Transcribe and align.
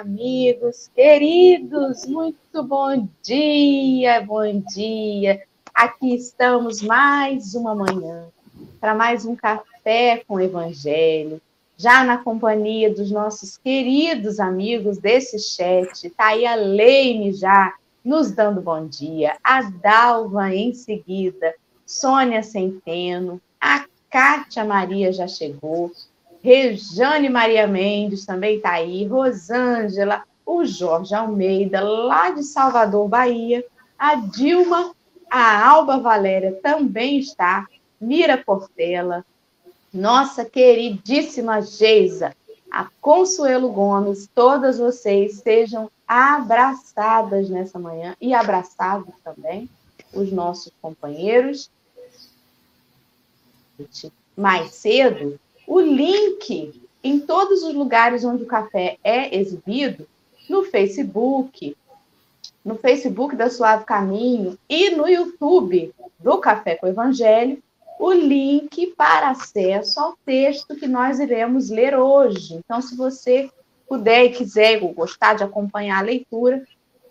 amigos 0.00 0.90
queridos, 0.94 2.06
muito 2.06 2.62
bom 2.62 3.06
dia, 3.22 4.22
bom 4.22 4.62
dia. 4.74 5.42
Aqui 5.74 6.14
estamos 6.14 6.80
mais 6.80 7.54
uma 7.54 7.74
manhã 7.74 8.24
para 8.80 8.94
mais 8.94 9.26
um 9.26 9.36
café 9.36 10.24
com 10.26 10.36
o 10.36 10.40
Evangelho, 10.40 11.38
já 11.76 12.02
na 12.02 12.16
companhia 12.16 12.90
dos 12.90 13.10
nossos 13.10 13.58
queridos 13.58 14.40
amigos 14.40 14.96
desse 14.96 15.38
chat. 15.38 16.06
Está 16.06 16.28
aí 16.28 16.46
a 16.46 16.54
Leine 16.54 17.34
já 17.34 17.74
nos 18.02 18.30
dando 18.30 18.62
bom 18.62 18.86
dia, 18.86 19.36
a 19.44 19.60
Dalva 19.60 20.54
em 20.54 20.72
seguida, 20.72 21.54
Sônia 21.84 22.42
Centeno, 22.42 23.38
a 23.60 23.84
Kátia 24.08 24.64
Maria 24.64 25.12
já 25.12 25.28
chegou, 25.28 25.92
Rejane 26.42 27.28
Maria 27.28 27.66
Mendes 27.66 28.24
também 28.24 28.56
está 28.56 28.72
aí, 28.72 29.06
Rosângela, 29.06 30.24
o 30.44 30.64
Jorge 30.64 31.14
Almeida, 31.14 31.80
lá 31.80 32.30
de 32.30 32.42
Salvador, 32.42 33.08
Bahia, 33.08 33.64
a 33.98 34.14
Dilma, 34.14 34.94
a 35.30 35.68
Alba 35.68 35.98
Valéria 35.98 36.58
também 36.62 37.18
está, 37.18 37.66
Mira 38.00 38.38
Portela, 38.38 39.24
nossa 39.92 40.44
queridíssima 40.44 41.60
Geisa, 41.60 42.34
a 42.70 42.88
Consuelo 43.00 43.70
Gomes, 43.70 44.28
todas 44.34 44.78
vocês 44.78 45.38
sejam 45.38 45.90
abraçadas 46.06 47.50
nessa 47.50 47.78
manhã 47.78 48.16
e 48.20 48.32
abraçados 48.32 49.14
também 49.22 49.68
os 50.12 50.32
nossos 50.32 50.72
companheiros. 50.80 51.70
Mais 54.36 54.74
cedo, 54.74 55.38
o 55.70 55.78
link 55.78 56.82
em 57.00 57.20
todos 57.20 57.62
os 57.62 57.72
lugares 57.72 58.24
onde 58.24 58.42
o 58.42 58.46
café 58.46 58.98
é 59.04 59.38
exibido, 59.38 60.04
no 60.48 60.64
Facebook, 60.64 61.76
no 62.64 62.74
Facebook 62.74 63.36
da 63.36 63.48
Suave 63.48 63.84
Caminho 63.84 64.58
e 64.68 64.90
no 64.90 65.08
YouTube 65.08 65.94
do 66.18 66.38
Café 66.38 66.74
com 66.74 66.86
o 66.86 66.88
Evangelho, 66.88 67.62
o 68.00 68.12
link 68.12 68.88
para 68.96 69.30
acesso 69.30 70.00
ao 70.00 70.16
texto 70.26 70.74
que 70.74 70.88
nós 70.88 71.20
iremos 71.20 71.70
ler 71.70 71.96
hoje. 71.96 72.54
Então, 72.54 72.82
se 72.82 72.96
você 72.96 73.48
puder 73.88 74.24
e 74.24 74.30
quiser 74.30 74.82
ou 74.82 74.92
gostar 74.92 75.34
de 75.34 75.44
acompanhar 75.44 75.98
a 75.98 76.04
leitura, 76.04 76.66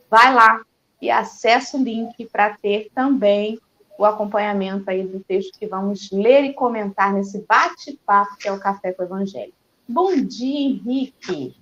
vai 0.10 0.34
lá 0.34 0.66
e 1.02 1.10
acessa 1.10 1.78
o 1.78 1.82
link 1.82 2.26
para 2.26 2.58
ter 2.58 2.90
também 2.94 3.58
o 4.00 4.06
acompanhamento 4.06 4.90
aí 4.90 5.06
do 5.06 5.20
texto 5.20 5.60
que 5.60 5.68
vamos 5.68 6.10
ler 6.10 6.46
e 6.46 6.54
comentar 6.54 7.14
nesse 7.14 7.46
bate-papo 7.46 8.38
que 8.38 8.48
é 8.48 8.52
o 8.52 8.58
Café 8.58 8.94
com 8.94 9.04
o 9.04 9.06
Evangelho. 9.06 9.54
Bom 9.86 10.16
dia, 10.16 10.70
Henrique. 10.70 11.54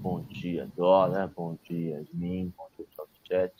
Bom 0.00 0.22
dia, 0.22 0.68
Dora. 0.76 1.32
Bom 1.36 1.56
dia, 1.62 1.98
Yasmin. 1.98 2.52
Bom 2.58 2.66
dia, 2.76 2.84
pessoal 2.84 3.06
do 3.06 3.28
chat. 3.28 3.52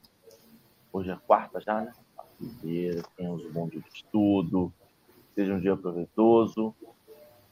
Hoje 0.93 1.11
é 1.13 1.19
quarta 1.29 1.61
já, 1.61 1.81
né? 1.81 1.93
Quarta-feira. 2.17 3.05
Temos 3.17 3.45
um 3.45 3.53
bom 3.53 3.69
dia 3.69 3.83
de 3.83 3.89
estudo. 3.97 4.73
Seja 5.37 5.55
um 5.55 5.61
dia 5.61 5.77
proveitoso. 5.77 6.75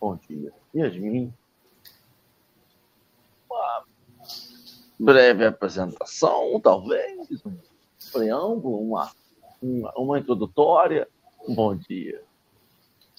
Bom 0.01 0.17
dia. 0.17 0.53
Yasmin. 0.75 1.33
Uma 3.49 3.85
breve 4.99 5.47
apresentação, 5.47 6.61
talvez. 6.61 7.29
Um 7.47 7.57
preâmbulo, 8.11 8.81
uma 8.81 9.13
uma, 9.63 10.19
introdutória. 10.19 11.07
Bom 11.49 11.77
dia. 11.77 12.21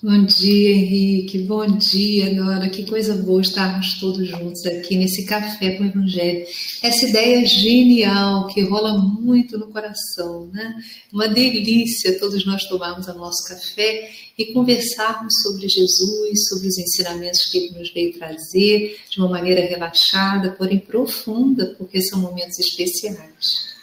Bom 0.03 0.25
dia, 0.25 0.71
Henrique. 0.73 1.39
Bom 1.39 1.65
dia, 1.65 2.31
Nora. 2.31 2.69
Que 2.69 2.85
coisa 2.85 3.15
boa 3.15 3.41
estarmos 3.41 3.99
todos 3.99 4.27
juntos 4.27 4.63
aqui 4.67 4.95
nesse 4.95 5.25
café 5.25 5.71
com 5.71 5.83
o 5.83 5.87
Evangelho. 5.87 6.45
Essa 6.83 7.07
ideia 7.07 7.43
genial 7.47 8.45
que 8.45 8.61
rola 8.61 8.95
muito 8.95 9.57
no 9.57 9.71
coração, 9.71 10.51
né? 10.53 10.75
Uma 11.11 11.27
delícia 11.27 12.19
todos 12.19 12.45
nós 12.45 12.65
tomarmos 12.65 13.07
o 13.07 13.13
nosso 13.15 13.43
café 13.47 14.11
e 14.37 14.53
conversarmos 14.53 15.33
sobre 15.41 15.67
Jesus, 15.67 16.47
sobre 16.47 16.67
os 16.67 16.77
ensinamentos 16.77 17.49
que 17.51 17.57
ele 17.57 17.79
nos 17.79 17.91
veio 17.91 18.13
trazer 18.13 18.99
de 19.09 19.19
uma 19.19 19.29
maneira 19.29 19.61
relaxada, 19.61 20.51
porém 20.51 20.77
profunda, 20.77 21.73
porque 21.75 21.99
são 22.03 22.19
momentos 22.19 22.59
especiais. 22.59 23.76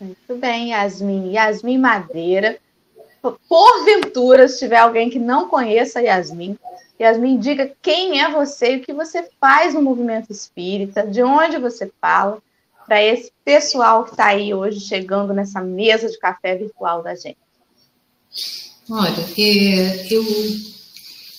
Muito 0.00 0.36
bem, 0.36 0.70
Yasmin. 0.70 1.32
Yasmin 1.32 1.78
Madeira. 1.78 2.58
Porventura, 3.48 4.48
se 4.48 4.60
tiver 4.60 4.78
alguém 4.78 5.10
que 5.10 5.18
não 5.18 5.46
conheça 5.46 6.00
Yasmin, 6.00 6.58
Yasmin, 6.98 7.38
diga 7.38 7.70
quem 7.82 8.20
é 8.20 8.30
você 8.30 8.74
e 8.74 8.76
o 8.76 8.80
que 8.82 8.94
você 8.94 9.28
faz 9.38 9.74
no 9.74 9.82
movimento 9.82 10.32
espírita, 10.32 11.06
de 11.06 11.22
onde 11.22 11.58
você 11.58 11.90
fala, 12.00 12.42
para 12.86 13.02
esse 13.02 13.30
pessoal 13.44 14.04
que 14.04 14.10
está 14.10 14.26
aí 14.26 14.52
hoje 14.52 14.80
chegando 14.80 15.32
nessa 15.32 15.60
mesa 15.60 16.08
de 16.08 16.18
café 16.18 16.56
virtual 16.56 17.02
da 17.02 17.14
gente. 17.14 17.38
Olha, 18.90 19.24
é, 19.38 20.12
eu 20.12 20.24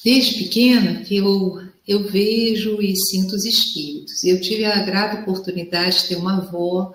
desde 0.04 0.44
pequena 0.44 1.04
eu, 1.12 1.62
eu 1.88 2.04
vejo 2.04 2.82
e 2.82 2.96
sinto 2.96 3.36
os 3.36 3.46
espíritos. 3.46 4.24
Eu 4.24 4.40
tive 4.40 4.66
a 4.66 4.82
grave 4.82 5.22
oportunidade 5.22 6.04
de 6.04 6.08
ter 6.10 6.16
uma 6.16 6.38
avó 6.38 6.94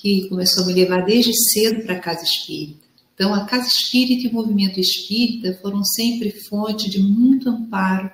que 0.00 0.28
começou 0.28 0.62
a 0.62 0.66
me 0.66 0.72
levar 0.72 1.04
desde 1.04 1.32
cedo 1.34 1.82
para 1.82 1.96
a 1.96 2.00
casa 2.00 2.22
espírita. 2.22 2.86
Então, 3.14 3.34
a 3.34 3.44
casa 3.44 3.66
espírita 3.66 4.26
e 4.26 4.30
o 4.30 4.32
movimento 4.32 4.78
espírita 4.78 5.58
foram 5.60 5.82
sempre 5.84 6.30
fonte 6.48 6.88
de 6.88 7.00
muito 7.00 7.48
amparo 7.48 8.12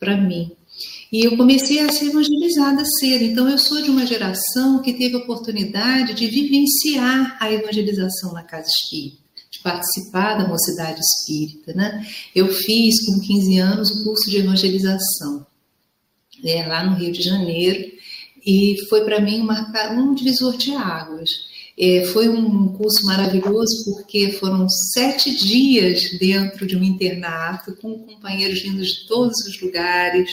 para 0.00 0.20
mim. 0.20 0.50
E 1.12 1.24
eu 1.24 1.36
comecei 1.36 1.78
a 1.78 1.92
ser 1.92 2.06
evangelizada 2.06 2.82
cedo. 2.98 3.22
Então, 3.22 3.48
eu 3.48 3.56
sou 3.56 3.80
de 3.80 3.88
uma 3.88 4.04
geração 4.04 4.82
que 4.82 4.94
teve 4.94 5.14
a 5.14 5.18
oportunidade 5.18 6.14
de 6.14 6.26
vivenciar 6.26 7.36
a 7.38 7.52
evangelização 7.52 8.32
na 8.32 8.42
casa 8.42 8.68
espírita, 8.68 9.22
de 9.48 9.60
participar 9.60 10.34
da 10.38 10.48
mocidade 10.48 10.98
espírita. 10.98 11.72
Né? 11.72 12.04
Eu 12.34 12.48
fiz, 12.48 13.06
com 13.06 13.20
15 13.20 13.58
anos, 13.58 13.90
o 13.90 14.04
curso 14.04 14.28
de 14.28 14.38
evangelização 14.38 15.46
né, 16.42 16.66
lá 16.66 16.84
no 16.84 16.96
Rio 16.96 17.12
de 17.12 17.22
Janeiro 17.22 17.92
e 18.44 18.76
foi 18.88 19.04
para 19.04 19.20
mim 19.20 19.42
marcar 19.42 19.92
um 19.92 20.14
divisor 20.14 20.56
de 20.56 20.74
águas. 20.74 21.30
É, 21.78 22.04
foi 22.06 22.28
um 22.28 22.68
curso 22.68 23.04
maravilhoso 23.06 23.84
porque 23.86 24.32
foram 24.32 24.68
sete 24.68 25.34
dias 25.34 26.00
dentro 26.18 26.66
de 26.66 26.76
um 26.76 26.82
internato 26.82 27.74
com 27.76 27.98
companheiros 27.98 28.60
vindos 28.60 28.88
de 28.88 29.06
todos 29.06 29.38
os 29.46 29.58
lugares 29.60 30.30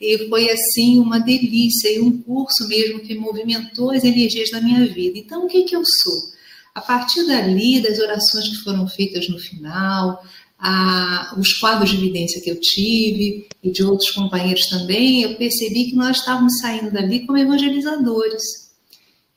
e 0.00 0.28
foi 0.28 0.50
assim 0.50 0.98
uma 0.98 1.18
delícia 1.18 1.94
e 1.94 2.00
um 2.00 2.22
curso 2.22 2.66
mesmo 2.68 3.00
que 3.00 3.14
movimentou 3.14 3.90
as 3.90 4.02
energias 4.02 4.50
da 4.50 4.62
minha 4.62 4.86
vida. 4.86 5.18
Então, 5.18 5.44
o 5.44 5.48
que, 5.48 5.64
que 5.64 5.76
eu 5.76 5.82
sou? 5.84 6.32
A 6.74 6.80
partir 6.80 7.26
dali, 7.26 7.82
das 7.82 7.98
orações 7.98 8.48
que 8.48 8.62
foram 8.62 8.88
feitas 8.88 9.28
no 9.28 9.38
final, 9.38 10.24
a, 10.58 11.34
os 11.38 11.52
quadros 11.58 11.90
de 11.90 11.96
evidência 11.96 12.40
que 12.42 12.50
eu 12.50 12.60
tive 12.60 13.46
e 13.62 13.70
de 13.70 13.84
outros 13.84 14.10
companheiros 14.10 14.66
também, 14.68 15.22
eu 15.22 15.36
percebi 15.36 15.90
que 15.90 15.96
nós 15.96 16.18
estávamos 16.18 16.58
saindo 16.58 16.90
dali 16.90 17.24
como 17.24 17.38
evangelizadores. 17.38 18.42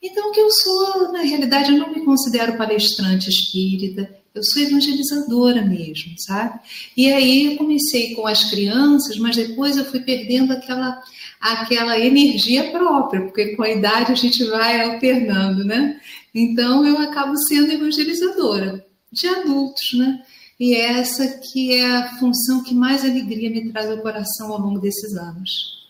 Então, 0.02 0.32
que 0.32 0.40
eu 0.40 0.50
sou, 0.50 1.12
na 1.12 1.22
realidade, 1.22 1.72
eu 1.72 1.78
não 1.78 1.94
me 1.94 2.04
considero 2.04 2.58
palestrante 2.58 3.30
espírita, 3.30 4.10
eu 4.34 4.42
sou 4.44 4.64
evangelizadora 4.64 5.62
mesmo, 5.62 6.14
sabe? 6.26 6.60
E 6.96 7.12
aí 7.12 7.52
eu 7.52 7.58
comecei 7.58 8.16
com 8.16 8.26
as 8.26 8.50
crianças, 8.50 9.18
mas 9.18 9.36
depois 9.36 9.78
eu 9.78 9.86
fui 9.86 10.00
perdendo 10.00 10.54
aquela, 10.54 11.02
aquela 11.40 12.00
energia 12.00 12.72
própria, 12.72 13.22
porque 13.22 13.56
com 13.56 13.64
a 13.64 13.70
idade 13.70 14.12
a 14.12 14.16
gente 14.16 14.44
vai 14.46 14.82
alternando, 14.82 15.66
né? 15.66 16.00
Então 16.34 16.86
eu 16.86 16.98
acabo 16.98 17.36
sendo 17.48 17.74
evangelizadora 17.74 18.86
de 19.12 19.28
adultos, 19.28 19.94
né? 19.96 20.24
E 20.62 20.76
é 20.76 21.00
essa 21.00 21.28
que 21.40 21.74
é 21.74 21.92
a 21.92 22.20
função 22.20 22.62
que 22.62 22.76
mais 22.76 23.04
alegria 23.04 23.50
me 23.50 23.72
traz 23.72 23.90
ao 23.90 23.98
coração 23.98 24.54
ao 24.54 24.62
longo 24.62 24.80
desses 24.80 25.18
anos. 25.18 25.90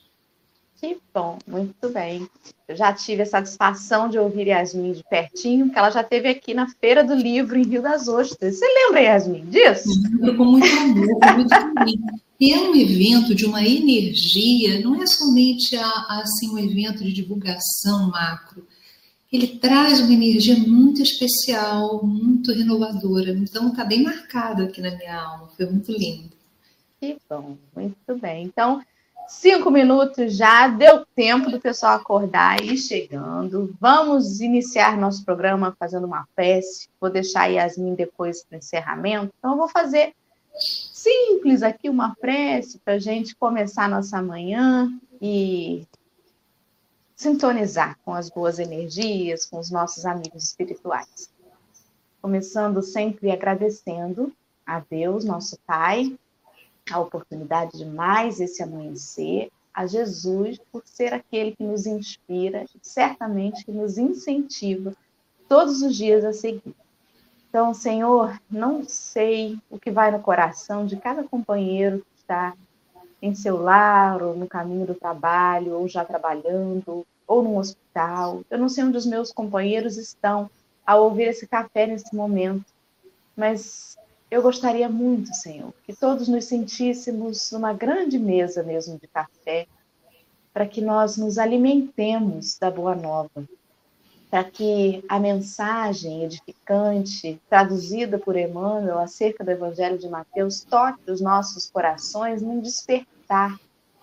Que 0.79 0.97
bom, 1.13 1.37
muito 1.45 1.89
bem. 1.89 2.25
Eu 2.69 2.77
já 2.77 2.93
tive 2.93 3.23
a 3.23 3.25
satisfação 3.25 4.07
de 4.07 4.17
ouvir 4.17 4.47
Yasmin 4.47 4.93
de 4.93 5.03
pertinho, 5.09 5.69
que 5.69 5.77
ela 5.77 5.89
já 5.89 5.99
esteve 5.99 6.29
aqui 6.29 6.53
na 6.53 6.69
Feira 6.69 7.03
do 7.03 7.13
Livro 7.13 7.59
em 7.59 7.65
Rio 7.65 7.81
das 7.81 8.07
Ostras. 8.07 8.59
Você 8.59 8.65
lembra, 8.65 9.01
Yasmin, 9.01 9.45
disso? 9.47 9.89
Lembro 10.09 10.37
com 10.37 10.45
muito 10.45 10.65
amor, 10.65 11.19
com 11.19 11.33
muito 11.33 11.49
carinho. 11.49 12.05
E 12.39 12.53
é 12.53 12.57
um 12.57 12.73
evento 12.73 13.35
de 13.35 13.45
uma 13.45 13.61
energia, 13.61 14.79
não 14.79 15.03
é 15.03 15.05
somente 15.05 15.75
a, 15.75 16.21
assim, 16.21 16.49
um 16.49 16.57
evento 16.57 17.03
de 17.03 17.11
divulgação 17.11 18.09
macro, 18.09 18.65
ele 19.31 19.47
traz 19.59 19.99
uma 20.01 20.13
energia 20.13 20.57
muito 20.57 21.01
especial, 21.01 22.05
muito 22.05 22.51
renovadora. 22.51 23.31
Então 23.31 23.69
está 23.69 23.85
bem 23.85 24.03
marcado 24.03 24.63
aqui 24.63 24.81
na 24.81 24.91
minha 24.91 25.15
alma, 25.15 25.47
foi 25.55 25.65
muito 25.67 25.91
lindo. 25.91 26.29
Que 26.99 27.17
bom, 27.29 27.57
muito 27.75 28.15
bem. 28.19 28.43
Então, 28.43 28.81
cinco 29.27 29.71
minutos 29.71 30.35
já, 30.35 30.67
deu 30.67 31.05
tempo 31.15 31.49
do 31.49 31.59
pessoal 31.59 31.95
acordar 31.95 32.61
e 32.61 32.73
ir 32.73 32.77
chegando. 32.77 33.73
Vamos 33.79 34.41
iniciar 34.41 34.97
nosso 34.97 35.23
programa 35.23 35.75
fazendo 35.79 36.05
uma 36.05 36.27
prece. 36.35 36.89
Vou 36.99 37.09
deixar 37.09 37.43
a 37.43 37.45
Yasmin 37.45 37.95
depois 37.95 38.43
para 38.43 38.57
encerramento. 38.57 39.33
Então, 39.39 39.51
eu 39.51 39.57
vou 39.57 39.69
fazer 39.69 40.13
simples 40.59 41.63
aqui 41.63 41.89
uma 41.89 42.13
prece 42.15 42.77
para 42.79 42.95
a 42.95 42.99
gente 42.99 43.35
começar 43.35 43.89
nossa 43.89 44.21
manhã 44.21 44.91
e 45.21 45.87
sintonizar 47.21 47.99
com 48.03 48.15
as 48.15 48.31
boas 48.31 48.57
energias, 48.57 49.45
com 49.45 49.59
os 49.59 49.69
nossos 49.69 50.07
amigos 50.07 50.43
espirituais. 50.43 51.29
Começando 52.19 52.81
sempre 52.81 53.29
agradecendo 53.29 54.33
a 54.65 54.79
Deus, 54.79 55.23
nosso 55.23 55.55
Pai, 55.59 56.17
a 56.89 56.99
oportunidade 56.99 57.77
de 57.77 57.85
mais 57.85 58.41
esse 58.41 58.63
amanhecer, 58.63 59.51
a 59.71 59.85
Jesus 59.85 60.59
por 60.71 60.81
ser 60.83 61.13
aquele 61.13 61.55
que 61.55 61.63
nos 61.63 61.85
inspira 61.85 62.63
e 62.63 62.79
certamente 62.81 63.65
que 63.65 63.71
nos 63.71 63.99
incentiva 63.99 64.91
todos 65.47 65.83
os 65.83 65.95
dias 65.95 66.25
a 66.25 66.33
seguir. 66.33 66.75
Então, 67.49 67.71
Senhor, 67.71 68.35
não 68.49 68.83
sei 68.83 69.59
o 69.69 69.77
que 69.77 69.91
vai 69.91 70.09
no 70.09 70.21
coração 70.21 70.87
de 70.87 70.97
cada 70.97 71.23
companheiro 71.23 71.99
que 71.99 72.21
está 72.21 72.55
em 73.21 73.35
seu 73.35 73.61
lar, 73.61 74.23
ou 74.23 74.35
no 74.35 74.47
caminho 74.47 74.87
do 74.87 74.95
trabalho, 74.95 75.73
ou 75.73 75.87
já 75.87 76.03
trabalhando, 76.03 77.05
ou 77.27 77.43
no 77.43 77.57
hospital. 77.57 78.41
Eu 78.49 78.57
não 78.57 78.69
sei 78.69 78.83
onde 78.83 78.97
os 78.97 79.05
meus 79.05 79.31
companheiros 79.31 79.97
estão 79.97 80.49
ao 80.85 81.03
ouvir 81.03 81.23
esse 81.23 81.47
café 81.47 81.87
nesse 81.87 82.15
momento, 82.15 82.65
mas 83.35 83.97
eu 84.29 84.41
gostaria 84.41 84.87
muito, 84.87 85.33
Senhor, 85.35 85.73
que 85.85 85.93
todos 85.93 86.27
nos 86.27 86.45
sentíssemos 86.45 87.51
numa 87.51 87.73
grande 87.73 88.17
mesa 88.17 88.63
mesmo 88.63 88.97
de 88.97 89.07
café, 89.07 89.67
para 90.53 90.65
que 90.65 90.81
nós 90.81 91.17
nos 91.17 91.37
alimentemos 91.37 92.57
da 92.57 92.71
boa 92.71 92.95
nova, 92.95 93.43
para 94.29 94.45
que 94.45 95.03
a 95.09 95.19
mensagem 95.19 96.23
edificante, 96.23 97.41
traduzida 97.49 98.17
por 98.17 98.37
Emmanuel 98.37 98.99
acerca 98.99 99.43
do 99.43 99.51
Evangelho 99.51 99.97
de 99.97 100.07
Mateus, 100.07 100.63
toque 100.63 101.11
os 101.11 101.19
nossos 101.19 101.69
corações 101.69 102.41
num 102.41 102.61
despertar, 102.61 103.59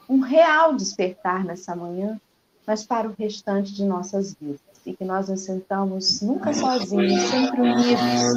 um 0.07 0.21
real 0.21 0.75
despertar 0.75 1.45
nessa 1.45 1.75
manhã, 1.75 2.21
mas 2.69 2.85
para 2.85 3.09
o 3.09 3.15
restante 3.19 3.73
de 3.73 3.83
nossas 3.83 4.37
vidas. 4.39 4.61
E 4.85 4.93
que 4.93 5.03
nós 5.03 5.31
nos 5.31 5.41
sentamos 5.41 6.21
nunca 6.21 6.53
sozinhos, 6.53 7.23
sempre 7.23 7.63
unidos 7.63 8.35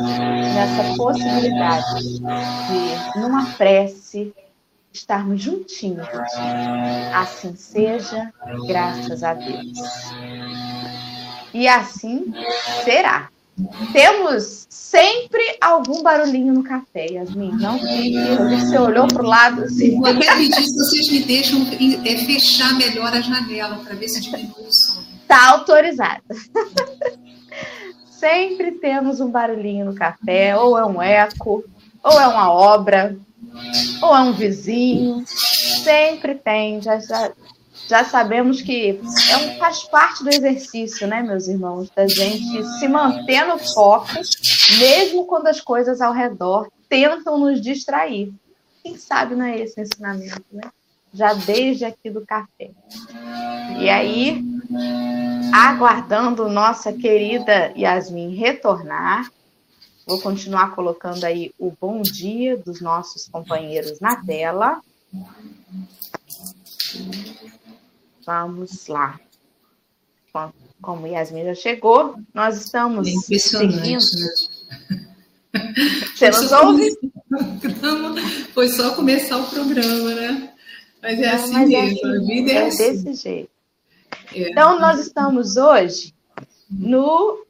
nessa 0.55 0.95
possibilidade 0.95 2.17
de, 2.17 3.19
numa 3.19 3.45
prece, 3.57 4.33
estarmos 4.93 5.41
juntinhos. 5.41 6.07
Assim 7.13 7.55
seja, 7.57 8.33
graças 8.67 9.21
a 9.21 9.33
Deus. 9.33 9.77
E 11.53 11.67
assim 11.67 12.33
será. 12.85 13.29
Temos 13.93 14.67
sempre 14.69 15.57
algum 15.61 16.01
barulhinho 16.03 16.53
no 16.53 16.63
café, 16.63 17.07
Yasmin. 17.11 17.51
Não 17.53 17.79
fique. 17.79 18.17
Você 18.59 18.77
olhou 18.77 19.07
para 19.07 19.23
o 19.23 19.27
lado 19.27 19.63
assim. 19.63 19.97
Vou 19.97 20.07
até 20.07 20.35
pedir 20.35 20.63
se 20.63 20.75
vocês 20.75 21.09
me 21.11 21.23
deixam 21.23 21.61
é, 22.05 22.17
fechar 22.17 22.73
melhor 22.75 23.13
a 23.13 23.21
janela 23.21 23.77
para 23.77 23.95
ver 23.95 24.07
se 24.07 24.21
diminui 24.21 24.51
o 24.59 24.71
som. 24.71 25.01
Está 25.21 25.49
autorizada. 25.49 26.21
sempre 28.21 28.73
temos 28.73 29.19
um 29.19 29.31
barulhinho 29.31 29.85
no 29.85 29.95
café, 29.95 30.55
ou 30.55 30.77
é 30.77 30.85
um 30.85 31.01
eco, 31.01 31.63
ou 32.03 32.19
é 32.19 32.27
uma 32.27 32.51
obra, 32.51 33.17
ou 33.99 34.15
é 34.15 34.19
um 34.21 34.33
vizinho. 34.33 35.23
Sempre 35.25 36.35
tem. 36.35 36.79
Já, 36.79 36.99
já, 36.99 37.31
já 37.91 38.05
sabemos 38.05 38.61
que 38.61 39.01
é 39.29 39.37
um, 39.37 39.57
faz 39.59 39.83
parte 39.83 40.23
do 40.23 40.29
exercício, 40.29 41.05
né, 41.05 41.21
meus 41.21 41.49
irmãos, 41.49 41.89
da 41.93 42.07
gente 42.07 42.63
se 42.79 42.87
manter 42.87 43.45
no 43.45 43.59
foco, 43.59 44.13
mesmo 44.79 45.25
quando 45.25 45.47
as 45.47 45.59
coisas 45.59 45.99
ao 45.99 46.13
redor 46.13 46.71
tentam 46.87 47.37
nos 47.37 47.59
distrair. 47.59 48.31
Quem 48.81 48.97
sabe 48.97 49.35
não 49.35 49.43
é 49.43 49.59
esse 49.59 49.81
ensinamento, 49.81 50.41
né? 50.53 50.71
Já 51.13 51.33
desde 51.33 51.83
aqui 51.83 52.09
do 52.09 52.25
café. 52.25 52.71
E 53.77 53.89
aí, 53.89 54.41
aguardando 55.53 56.47
nossa 56.47 56.93
querida 56.93 57.73
Yasmin 57.75 58.33
retornar, 58.35 59.29
vou 60.07 60.21
continuar 60.21 60.73
colocando 60.73 61.25
aí 61.25 61.51
o 61.59 61.73
bom 61.79 62.01
dia 62.01 62.55
dos 62.55 62.79
nossos 62.79 63.27
companheiros 63.27 63.99
na 63.99 64.15
tela. 64.23 64.79
Vamos 68.25 68.87
lá. 68.87 69.19
Bom, 70.33 70.51
como 70.81 71.07
Yasmin 71.07 71.45
já 71.45 71.55
chegou, 71.55 72.15
nós 72.33 72.57
estamos 72.57 73.07
é 73.07 73.11
impressionante, 73.11 73.73
seguindo. 73.73 74.05
Né? 74.89 75.07
Você 76.15 76.29
nos 76.29 76.51
ouve? 76.51 76.97
Foi 78.53 78.69
só 78.69 78.95
começar 78.95 79.37
o 79.37 79.49
programa, 79.49 80.15
né? 80.15 80.53
Mas 81.01 81.19
é 81.19 81.27
Não, 81.27 81.35
assim 81.35 81.53
mas 81.53 81.71
é 81.71 81.81
mesmo, 81.81 81.83
é 81.83 81.91
assim, 81.91 82.05
a 82.05 82.27
vida 82.27 82.51
é, 82.51 82.55
é 82.55 82.67
assim. 82.67 83.03
desse 83.03 83.13
jeito. 83.23 83.49
É. 84.33 84.49
Então, 84.49 84.79
nós 84.79 84.99
estamos 84.99 85.57
hoje 85.57 86.13
no 86.69 87.45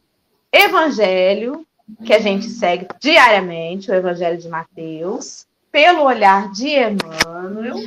Evangelho, 0.51 1.65
que 2.03 2.13
a 2.13 2.19
gente 2.19 2.49
segue 2.49 2.87
diariamente, 2.99 3.91
o 3.91 3.93
Evangelho 3.93 4.37
de 4.37 4.49
Mateus, 4.49 5.45
pelo 5.71 6.03
olhar 6.03 6.51
de 6.51 6.69
Emmanuel. 6.69 7.77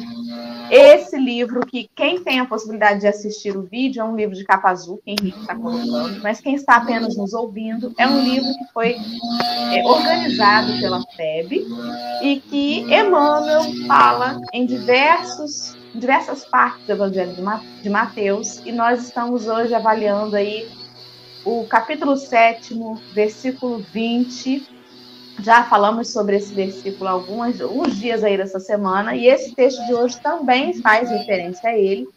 Esse 0.71 1.17
livro, 1.17 1.67
que 1.67 1.91
quem 1.95 2.23
tem 2.23 2.41
a 2.41 2.47
possibilidade 2.47 3.01
de 3.01 3.07
assistir 3.07 3.57
o 3.57 3.63
vídeo, 3.63 4.01
é 4.01 4.05
um 4.05 4.17
livro 4.17 4.35
de 4.35 4.45
capa 4.45 4.71
azul, 4.71 5.01
que 5.05 5.11
Henrique 5.11 5.39
está 5.39 5.55
colocando, 5.55 6.21
mas 6.23 6.41
quem 6.41 6.55
está 6.55 6.77
apenas 6.77 7.17
nos 7.17 7.33
ouvindo, 7.33 7.93
é 7.99 8.07
um 8.07 8.23
livro 8.23 8.49
que 8.59 8.73
foi 8.73 8.97
é, 9.73 9.85
organizado 9.85 10.73
pela 10.81 11.03
FEB 11.17 11.65
e 12.23 12.41
que 12.41 12.81
Emmanuel 12.83 13.63
fala 13.87 14.41
em 14.53 14.67
diversos, 14.67 15.77
diversas 15.95 16.45
partes 16.45 16.87
do 16.87 16.93
Evangelho 16.93 17.35
de 17.83 17.91
Mateus, 17.91 18.61
e 18.65 18.73
nós 18.73 19.03
estamos 19.03 19.47
hoje 19.47 19.75
avaliando 19.75 20.35
aí 20.37 20.69
o 21.45 21.65
capítulo 21.65 22.17
7, 22.17 22.75
versículo 23.13 23.85
20, 23.93 24.74
já 25.41 25.65
falamos 25.65 26.09
sobre 26.09 26.37
esse 26.37 26.55
versículo 26.55 27.09
alguns, 27.09 27.61
alguns 27.61 27.97
dias 27.97 28.23
aí 28.23 28.37
dessa 28.37 28.61
semana, 28.61 29.15
e 29.15 29.27
esse 29.27 29.55
texto 29.55 29.85
de 29.87 29.95
hoje 29.95 30.21
também 30.21 30.75
faz 30.75 31.11
referência 31.11 31.71
a 31.71 31.77
ele, 31.77 32.09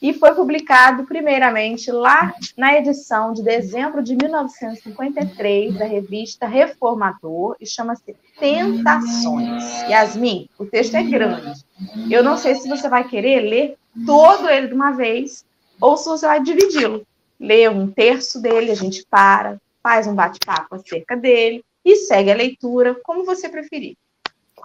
e 0.00 0.12
foi 0.12 0.32
publicado 0.32 1.04
primeiramente 1.04 1.90
lá 1.90 2.32
na 2.56 2.76
edição 2.76 3.32
de 3.32 3.42
dezembro 3.42 4.02
de 4.02 4.16
1953 4.16 5.76
da 5.76 5.84
revista 5.84 6.46
Reformador, 6.46 7.56
e 7.60 7.66
chama-se 7.66 8.14
Tentações. 8.38 9.64
Yasmin, 9.88 10.48
o 10.56 10.64
texto 10.64 10.94
é 10.94 11.02
grande. 11.02 11.64
Eu 12.08 12.22
não 12.22 12.36
sei 12.36 12.54
se 12.54 12.68
você 12.68 12.88
vai 12.88 13.08
querer 13.08 13.40
ler 13.40 13.76
todo 14.06 14.48
ele 14.48 14.68
de 14.68 14.74
uma 14.74 14.92
vez, 14.92 15.44
ou 15.80 15.96
se 15.96 16.08
você 16.08 16.26
vai 16.26 16.40
dividi-lo. 16.40 17.04
Lê 17.40 17.68
um 17.68 17.88
terço 17.88 18.40
dele, 18.40 18.70
a 18.70 18.76
gente 18.76 19.04
para, 19.10 19.60
faz 19.82 20.06
um 20.06 20.14
bate-papo 20.14 20.76
acerca 20.76 21.16
dele, 21.16 21.64
e 21.88 21.96
segue 21.96 22.30
a 22.30 22.36
leitura, 22.36 22.94
como 23.02 23.24
você 23.24 23.48
preferir. 23.48 23.96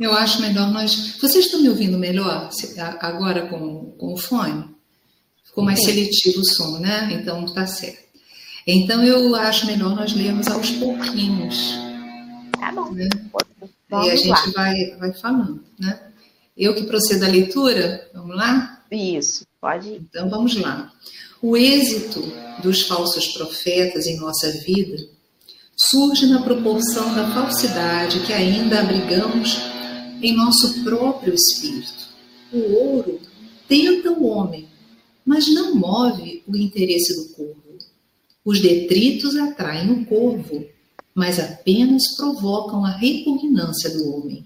Eu 0.02 0.12
acho 0.12 0.42
melhor 0.42 0.72
nós. 0.72 1.18
Vocês 1.22 1.46
estão 1.46 1.62
me 1.62 1.70
ouvindo 1.70 1.98
melhor 1.98 2.50
agora 3.00 3.48
com, 3.48 3.92
com 3.98 4.14
o 4.14 4.18
fone? 4.18 4.76
Ficou 5.46 5.64
mais 5.64 5.80
Sim. 5.80 5.86
seletivo 5.86 6.42
o 6.42 6.46
som, 6.46 6.80
né? 6.80 7.10
Então 7.14 7.46
tá 7.46 7.66
certo. 7.66 8.04
Então 8.68 9.04
eu 9.04 9.36
acho 9.36 9.66
melhor 9.66 9.96
nós 9.96 10.14
lermos 10.14 10.48
aos 10.48 10.72
pouquinhos. 10.72 11.74
Tá 12.60 12.72
bom. 12.74 12.92
Né? 12.92 13.08
e 13.92 14.10
a 14.10 14.16
gente 14.16 14.52
vai, 14.52 14.96
vai 14.98 15.14
falando, 15.14 15.64
né? 15.80 16.00
Eu 16.58 16.76
que 16.76 16.84
procedo 16.84 17.24
a 17.24 17.28
leitura, 17.28 18.10
vamos 18.14 18.36
lá? 18.36 18.84
Isso, 18.92 19.46
pode 19.62 19.90
ir. 19.90 20.02
Então 20.10 20.30
vamos 20.30 20.56
lá. 20.56 20.92
O 21.42 21.56
êxito 21.56 22.22
dos 22.62 22.82
falsos 22.82 23.28
profetas 23.30 24.08
em 24.08 24.18
nossa 24.18 24.52
vida 24.52 24.98
surge 25.76 26.28
na 26.28 26.42
proporção 26.42 27.14
da 27.16 27.30
falsidade 27.32 28.20
que 28.22 28.34
ainda 28.34 28.82
abrigamos 28.82 29.58
em 30.22 30.36
nosso 30.36 30.84
próprio 30.84 31.34
espírito. 31.34 32.08
O 32.52 32.74
ouro 32.74 33.20
tenta 33.68 34.12
o 34.12 34.26
homem, 34.26 34.68
mas 35.26 35.52
não 35.54 35.76
move 35.76 36.44
o 36.48 36.56
interesse 36.56 37.16
do 37.16 37.34
corvo. 37.34 37.78
Os 38.46 38.60
detritos 38.60 39.36
atraem 39.36 39.90
o 39.90 40.06
corvo, 40.06 40.66
mas 41.16 41.40
apenas 41.40 42.16
provocam 42.16 42.86
a 42.86 42.92
repugnância 42.92 43.90
do 43.92 44.16
homem. 44.16 44.46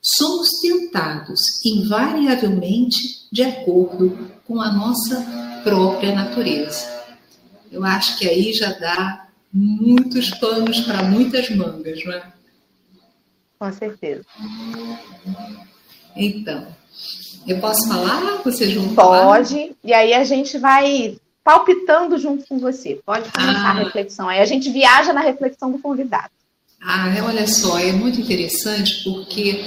Somos 0.00 0.48
tentados 0.60 1.40
invariavelmente 1.64 3.28
de 3.30 3.42
acordo 3.42 4.30
com 4.46 4.60
a 4.60 4.72
nossa 4.72 5.60
própria 5.62 6.14
natureza. 6.14 6.86
Eu 7.70 7.84
acho 7.84 8.18
que 8.18 8.28
aí 8.28 8.52
já 8.52 8.72
dá 8.72 9.21
muitos 9.52 10.30
panos 10.30 10.80
para 10.80 11.02
muitas 11.02 11.50
mangas, 11.50 12.04
não 12.04 12.12
é? 12.12 12.32
Com 13.58 13.72
certeza. 13.72 14.24
Então, 16.16 16.66
eu 17.46 17.60
posso 17.60 17.86
falar? 17.88 18.42
Vocês 18.44 18.72
vão 18.74 18.88
falar? 18.94 19.24
Pode, 19.24 19.72
e 19.84 19.92
aí 19.92 20.14
a 20.14 20.24
gente 20.24 20.58
vai 20.58 21.16
palpitando 21.44 22.18
junto 22.18 22.46
com 22.46 22.58
você. 22.58 23.00
Pode 23.04 23.30
começar 23.30 23.66
ah. 23.66 23.70
a 23.70 23.84
reflexão. 23.84 24.28
Aí 24.28 24.40
a 24.40 24.44
gente 24.44 24.70
viaja 24.70 25.12
na 25.12 25.20
reflexão 25.20 25.70
do 25.70 25.78
convidado. 25.78 26.30
Ah, 26.80 27.06
olha 27.24 27.46
só, 27.46 27.78
é 27.78 27.92
muito 27.92 28.20
interessante 28.20 29.04
porque 29.04 29.64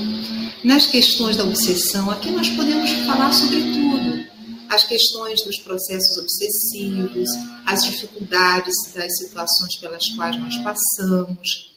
nas 0.64 0.86
questões 0.86 1.38
da 1.38 1.44
obsessão 1.44 2.12
aqui 2.12 2.30
nós 2.32 2.50
podemos 2.50 2.92
falar 3.06 3.32
sobre 3.32 3.62
tudo. 3.62 4.35
As 4.70 4.84
questões 4.84 5.44
dos 5.44 5.58
processos 5.60 6.18
obsessivos, 6.18 7.30
as 7.66 7.84
dificuldades 7.84 8.76
das 8.94 9.18
situações 9.18 9.76
pelas 9.78 10.08
quais 10.16 10.40
nós 10.40 10.58
passamos, 10.58 11.76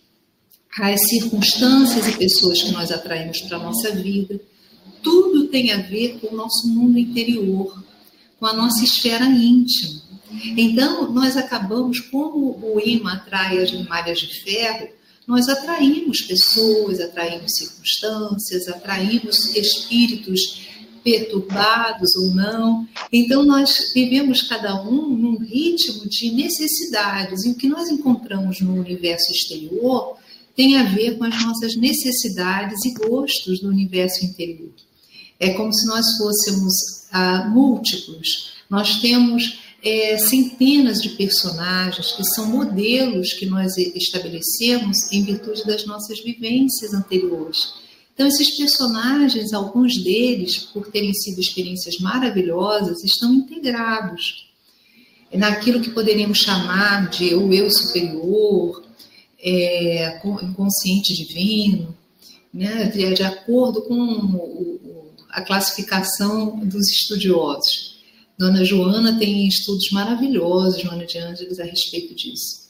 as 0.80 1.08
circunstâncias 1.08 2.06
e 2.06 2.16
pessoas 2.16 2.62
que 2.62 2.72
nós 2.72 2.90
atraímos 2.90 3.40
para 3.42 3.56
a 3.56 3.62
nossa 3.62 3.90
vida. 3.92 4.40
Tudo 5.02 5.48
tem 5.48 5.72
a 5.72 5.82
ver 5.82 6.18
com 6.20 6.32
o 6.32 6.36
nosso 6.36 6.68
mundo 6.68 6.98
interior, 6.98 7.82
com 8.38 8.46
a 8.46 8.52
nossa 8.52 8.84
esfera 8.84 9.24
íntima. 9.24 10.02
Então, 10.56 11.10
nós 11.10 11.36
acabamos, 11.36 12.00
como 12.00 12.58
o 12.62 12.80
imã 12.80 13.14
atrai 13.14 13.58
as 13.58 13.72
malhas 13.88 14.18
de 14.20 14.42
ferro, 14.42 14.88
nós 15.26 15.48
atraímos 15.48 16.22
pessoas, 16.22 17.00
atraímos 17.00 17.52
circunstâncias, 17.56 18.68
atraímos 18.68 19.54
espíritos 19.54 20.67
perturbados 21.02 22.14
ou 22.16 22.34
não. 22.34 22.86
Então, 23.12 23.44
nós 23.44 23.92
vivemos 23.94 24.42
cada 24.42 24.82
um 24.82 25.08
num 25.08 25.38
ritmo 25.38 26.08
de 26.08 26.30
necessidades, 26.30 27.44
e 27.44 27.50
o 27.50 27.54
que 27.54 27.68
nós 27.68 27.88
encontramos 27.88 28.60
no 28.60 28.74
universo 28.74 29.30
exterior 29.32 30.16
tem 30.56 30.76
a 30.76 30.82
ver 30.82 31.16
com 31.16 31.24
as 31.24 31.42
nossas 31.42 31.76
necessidades 31.76 32.84
e 32.84 32.94
gostos 32.94 33.60
do 33.60 33.68
universo 33.68 34.24
interior. 34.24 34.72
É 35.38 35.50
como 35.50 35.72
se 35.72 35.86
nós 35.86 36.04
fôssemos 36.16 36.74
ah, 37.12 37.48
múltiplos. 37.48 38.54
Nós 38.68 39.00
temos 39.00 39.60
é, 39.82 40.18
centenas 40.18 41.00
de 41.00 41.10
personagens 41.10 42.12
que 42.12 42.24
são 42.24 42.46
modelos 42.46 43.32
que 43.34 43.46
nós 43.46 43.76
estabelecemos 43.78 45.12
em 45.12 45.22
virtude 45.22 45.64
das 45.64 45.86
nossas 45.86 46.20
vivências 46.20 46.92
anteriores. 46.92 47.74
Então, 48.18 48.26
esses 48.26 48.56
personagens, 48.56 49.52
alguns 49.52 49.96
deles, 50.02 50.58
por 50.58 50.88
terem 50.90 51.14
sido 51.14 51.40
experiências 51.40 51.98
maravilhosas, 51.98 53.04
estão 53.04 53.32
integrados 53.32 54.48
naquilo 55.32 55.80
que 55.80 55.90
poderíamos 55.90 56.38
chamar 56.38 57.10
de 57.10 57.32
o 57.36 57.52
eu 57.54 57.70
superior, 57.70 58.82
é, 59.38 60.20
inconsciente 60.42 61.14
divino, 61.14 61.96
né, 62.52 62.86
de, 62.86 63.22
acordo 63.22 63.82
com 63.82 65.12
a 65.30 65.40
classificação 65.42 66.58
dos 66.66 66.88
estudiosos. 66.88 68.00
Dona 68.36 68.64
Joana 68.64 69.16
tem 69.16 69.46
estudos 69.46 69.92
maravilhosos, 69.92 70.82
Joana 70.82 71.06
de 71.06 71.18
Ângeles, 71.18 71.60
a 71.60 71.64
respeito 71.64 72.16
disso. 72.16 72.67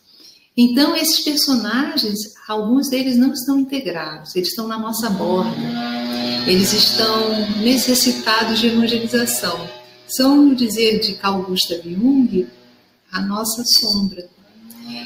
Então, 0.61 0.97
esses 0.97 1.21
personagens, 1.21 2.35
alguns 2.49 2.91
deles 2.91 3.17
não 3.17 3.33
estão 3.33 3.61
integrados, 3.61 4.35
eles 4.35 4.49
estão 4.49 4.67
na 4.67 4.77
nossa 4.77 5.09
borda, 5.09 5.57
eles 6.49 6.73
estão 6.73 7.31
necessitados 7.59 8.59
de 8.59 8.67
evangelização. 8.67 9.71
São, 10.09 10.47
no 10.47 10.57
dizer 10.57 10.99
de 10.99 11.15
Carl 11.15 11.45
Gustav 11.45 11.81
Jung, 11.85 12.49
a 13.13 13.21
nossa 13.21 13.63
sombra. 13.79 14.29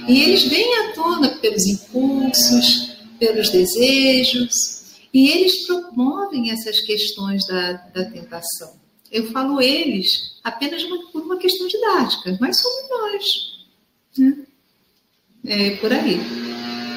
E 0.09 0.23
eles 0.23 0.45
vêm 0.45 0.75
à 0.87 0.93
tona 0.95 1.29
pelos 1.37 1.67
impulsos, 1.67 2.97
pelos 3.19 3.51
desejos, 3.51 4.51
e 5.13 5.29
eles 5.29 5.67
promovem 5.67 6.51
essas 6.51 6.81
questões 6.81 7.47
da, 7.47 7.73
da 7.95 8.07
tentação. 8.07 8.81
Eu 9.11 9.31
falo 9.31 9.61
eles 9.61 10.07
apenas 10.43 10.83
por 11.13 11.21
uma 11.21 11.37
questão 11.37 11.67
didática, 11.69 12.39
mas 12.41 12.59
somos 12.59 12.89
nós. 12.89 13.25
Né? 14.17 14.47
É 15.45 15.77
por 15.77 15.93
aí. 15.93 16.21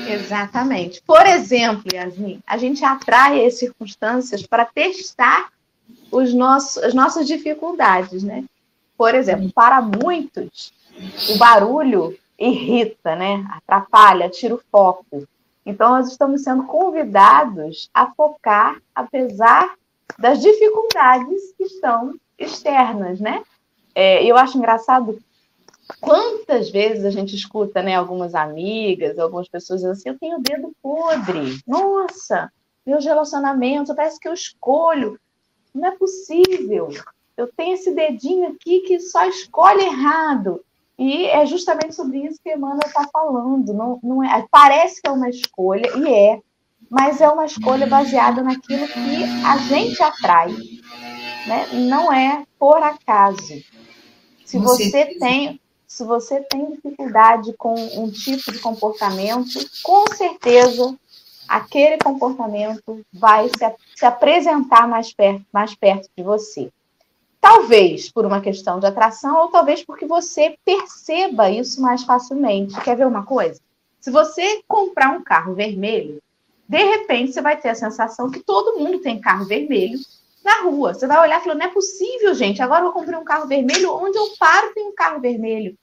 Exatamente. 0.07 1.01
Por 1.01 1.25
exemplo, 1.25 1.83
Yasmin, 1.93 2.39
a 2.45 2.57
gente 2.57 2.83
atrai 2.85 3.45
as 3.45 3.55
circunstâncias 3.55 4.45
para 4.45 4.65
testar 4.65 5.49
os 6.11 6.33
nossos, 6.33 6.77
as 6.77 6.93
nossas 6.93 7.27
dificuldades, 7.27 8.23
né? 8.23 8.43
Por 8.97 9.13
exemplo, 9.15 9.51
para 9.51 9.81
muitos, 9.81 10.71
o 11.29 11.37
barulho 11.37 12.17
irrita, 12.37 13.15
né? 13.15 13.45
Atrapalha, 13.51 14.29
tira 14.29 14.55
o 14.55 14.61
foco. 14.71 15.27
Então, 15.65 15.89
nós 15.89 16.09
estamos 16.09 16.43
sendo 16.43 16.63
convidados 16.63 17.89
a 17.93 18.11
focar, 18.11 18.79
apesar 18.93 19.73
das 20.19 20.39
dificuldades 20.39 21.53
que 21.57 21.63
estão 21.63 22.13
externas, 22.37 23.19
né? 23.19 23.41
É, 23.93 24.23
eu 24.23 24.37
acho 24.37 24.57
engraçado 24.57 25.19
Quantas 26.01 26.69
vezes 26.69 27.05
a 27.05 27.11
gente 27.11 27.35
escuta, 27.35 27.81
né, 27.81 27.95
algumas 27.95 28.33
amigas, 28.33 29.19
algumas 29.19 29.47
pessoas 29.47 29.81
dizendo 29.81 29.93
assim, 29.93 30.09
eu 30.09 30.19
tenho 30.19 30.37
o 30.37 30.41
dedo 30.41 30.75
podre. 30.81 31.59
Nossa, 31.67 32.51
meus 32.85 33.05
relacionamentos, 33.05 33.95
parece 33.95 34.19
que 34.19 34.27
eu 34.27 34.33
escolho. 34.33 35.19
Não 35.73 35.89
é 35.89 35.91
possível. 35.91 36.89
Eu 37.37 37.51
tenho 37.55 37.73
esse 37.73 37.93
dedinho 37.93 38.49
aqui 38.49 38.81
que 38.81 38.99
só 38.99 39.25
escolhe 39.27 39.83
errado. 39.83 40.63
E 40.97 41.25
é 41.25 41.45
justamente 41.45 41.93
sobre 41.93 42.19
isso 42.19 42.39
que 42.41 42.49
a 42.49 42.55
Emmanuel 42.55 42.87
está 42.87 43.07
falando. 43.11 43.73
Não, 43.73 43.99
não 44.01 44.23
é, 44.23 44.45
parece 44.49 45.01
que 45.01 45.09
é 45.09 45.11
uma 45.11 45.29
escolha, 45.29 45.89
e 45.97 46.13
é, 46.13 46.39
mas 46.89 47.19
é 47.19 47.27
uma 47.27 47.45
escolha 47.45 47.85
baseada 47.85 48.41
naquilo 48.41 48.87
que 48.87 49.23
a 49.45 49.57
gente 49.57 50.01
atrai. 50.01 50.51
Né? 51.47 51.67
Não 51.73 52.11
é 52.11 52.45
por 52.57 52.81
acaso. 52.81 53.61
Se 54.45 54.57
você 54.57 55.17
tem 55.19 55.59
se 55.95 56.03
você 56.03 56.41
tem 56.41 56.73
dificuldade 56.73 57.53
com 57.53 57.73
um 57.73 58.11
tipo 58.11 58.51
de 58.51 58.59
comportamento, 58.59 59.65
com 59.81 60.05
certeza 60.13 60.93
aquele 61.47 61.97
comportamento 61.99 63.01
vai 63.13 63.47
se, 63.47 63.75
se 63.95 64.05
apresentar 64.05 64.89
mais 64.89 65.13
perto, 65.13 65.45
mais 65.53 65.73
perto 65.73 66.09
de 66.17 66.21
você. 66.21 66.69
Talvez 67.39 68.11
por 68.11 68.25
uma 68.25 68.41
questão 68.41 68.77
de 68.77 68.85
atração, 68.85 69.43
ou 69.43 69.47
talvez 69.47 69.85
porque 69.85 70.05
você 70.05 70.57
perceba 70.65 71.49
isso 71.49 71.81
mais 71.81 72.03
facilmente. 72.03 72.77
Quer 72.81 72.97
ver 72.97 73.07
uma 73.07 73.23
coisa? 73.23 73.61
Se 74.01 74.11
você 74.11 74.61
comprar 74.67 75.11
um 75.11 75.23
carro 75.23 75.53
vermelho, 75.53 76.21
de 76.67 76.83
repente 76.83 77.31
você 77.31 77.41
vai 77.41 77.55
ter 77.55 77.69
a 77.69 77.75
sensação 77.75 78.29
que 78.29 78.41
todo 78.41 78.77
mundo 78.77 78.99
tem 78.99 79.21
carro 79.21 79.45
vermelho 79.45 79.99
na 80.43 80.63
rua. 80.63 80.93
Você 80.93 81.07
vai 81.07 81.19
olhar 81.19 81.39
e 81.39 81.43
falar: 81.45 81.55
não 81.55 81.65
é 81.65 81.69
possível, 81.69 82.35
gente. 82.35 82.61
Agora 82.61 82.83
eu 82.83 82.91
comprei 82.91 83.17
um 83.17 83.23
carro 83.23 83.47
vermelho, 83.47 83.93
onde 83.93 84.17
eu 84.17 84.33
paro 84.37 84.73
tem 84.73 84.85
um 84.85 84.93
carro 84.93 85.21
vermelho. 85.21 85.73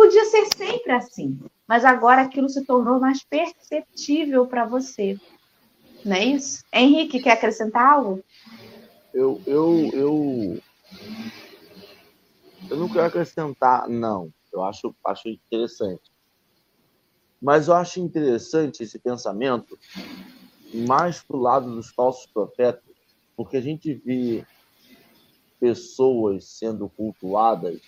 Podia 0.00 0.24
ser 0.24 0.46
sempre 0.56 0.92
assim, 0.92 1.38
mas 1.68 1.84
agora 1.84 2.22
aquilo 2.22 2.48
se 2.48 2.64
tornou 2.64 2.98
mais 2.98 3.22
perceptível 3.22 4.46
para 4.46 4.64
você. 4.64 5.20
Não 6.02 6.16
é 6.16 6.24
isso? 6.24 6.64
Henrique, 6.72 7.20
quer 7.20 7.32
acrescentar 7.32 7.96
algo? 7.96 8.24
Eu, 9.12 9.42
eu, 9.46 9.90
eu, 9.92 10.58
eu 12.70 12.76
não 12.78 12.88
quero 12.88 13.04
acrescentar, 13.04 13.90
não. 13.90 14.32
Eu 14.50 14.64
acho, 14.64 14.96
acho 15.04 15.28
interessante. 15.28 16.10
Mas 17.38 17.68
eu 17.68 17.74
acho 17.74 18.00
interessante 18.00 18.82
esse 18.82 18.98
pensamento 18.98 19.78
mais 20.72 21.22
para 21.22 21.36
o 21.36 21.40
lado 21.40 21.74
dos 21.74 21.90
falsos 21.90 22.24
profetas, 22.32 22.82
porque 23.36 23.58
a 23.58 23.60
gente 23.60 23.92
vê 23.92 24.46
pessoas 25.60 26.46
sendo 26.46 26.88
cultuadas 26.88 27.78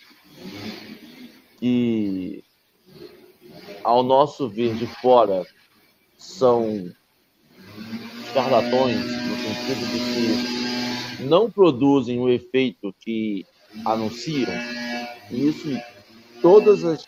que, 1.62 2.42
ao 3.84 4.02
nosso 4.02 4.48
ver 4.48 4.74
de 4.74 4.84
fora, 4.84 5.46
são 6.18 6.92
charlatões, 8.32 8.96
no 8.98 9.36
sentido 9.36 9.86
de 9.92 11.18
que 11.20 11.22
não 11.22 11.48
produzem 11.48 12.18
o 12.18 12.28
efeito 12.28 12.92
que 12.98 13.46
anunciam, 13.84 14.50
e 15.30 15.46
isso 15.50 15.70
em 15.70 15.80
todas 16.40 16.82
as, 16.82 17.04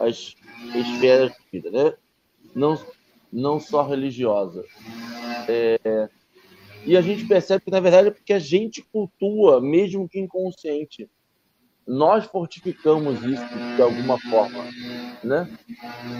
as 0.00 0.34
esferas 0.74 1.30
de 1.30 1.60
vida, 1.60 1.70
né? 1.70 1.94
não, 2.56 2.84
não 3.32 3.60
só 3.60 3.86
religiosa. 3.86 4.64
É, 5.48 6.08
e 6.84 6.96
a 6.96 7.00
gente 7.00 7.28
percebe 7.28 7.64
que, 7.64 7.70
na 7.70 7.78
verdade, 7.78 8.08
é 8.08 8.10
porque 8.10 8.32
a 8.32 8.40
gente 8.40 8.82
cultua, 8.82 9.60
mesmo 9.60 10.08
que 10.08 10.18
inconsciente 10.18 11.08
nós 11.88 12.26
fortificamos 12.26 13.24
isso 13.24 13.48
de 13.74 13.80
alguma 13.80 14.20
forma, 14.20 14.62
né? 15.24 15.48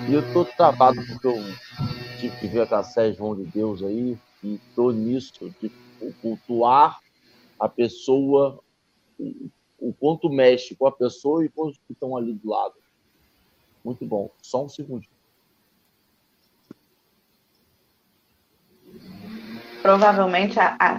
E 0.09 0.15
eu 0.15 0.33
tô 0.33 0.43
travado 0.43 0.99
porque 1.05 1.27
eu 1.27 1.35
tive 2.19 2.37
que 2.39 2.47
ver 2.47 2.63
aquela 2.63 2.83
série 2.83 3.13
João 3.13 3.37
de 3.37 3.45
Deus 3.45 3.83
aí 3.83 4.17
e 4.43 4.59
tô 4.75 4.91
nisso 4.91 5.55
de 5.61 5.71
cultuar 6.23 6.99
a 7.61 7.69
pessoa, 7.69 8.61
o 9.79 9.93
quanto 9.93 10.31
mexe 10.31 10.75
com 10.75 10.87
a 10.87 10.93
pessoa 10.93 11.45
e 11.45 11.51
com 11.51 11.67
os 11.67 11.77
que 11.77 11.93
estão 11.93 12.17
ali 12.17 12.33
do 12.33 12.49
lado. 12.49 12.75
Muito 13.85 14.07
bom. 14.07 14.31
Só 14.41 14.65
um 14.65 14.71
segundo. 14.71 15.07
Provavelmente 19.83 20.59
a, 20.59 20.77
a... 20.81 20.99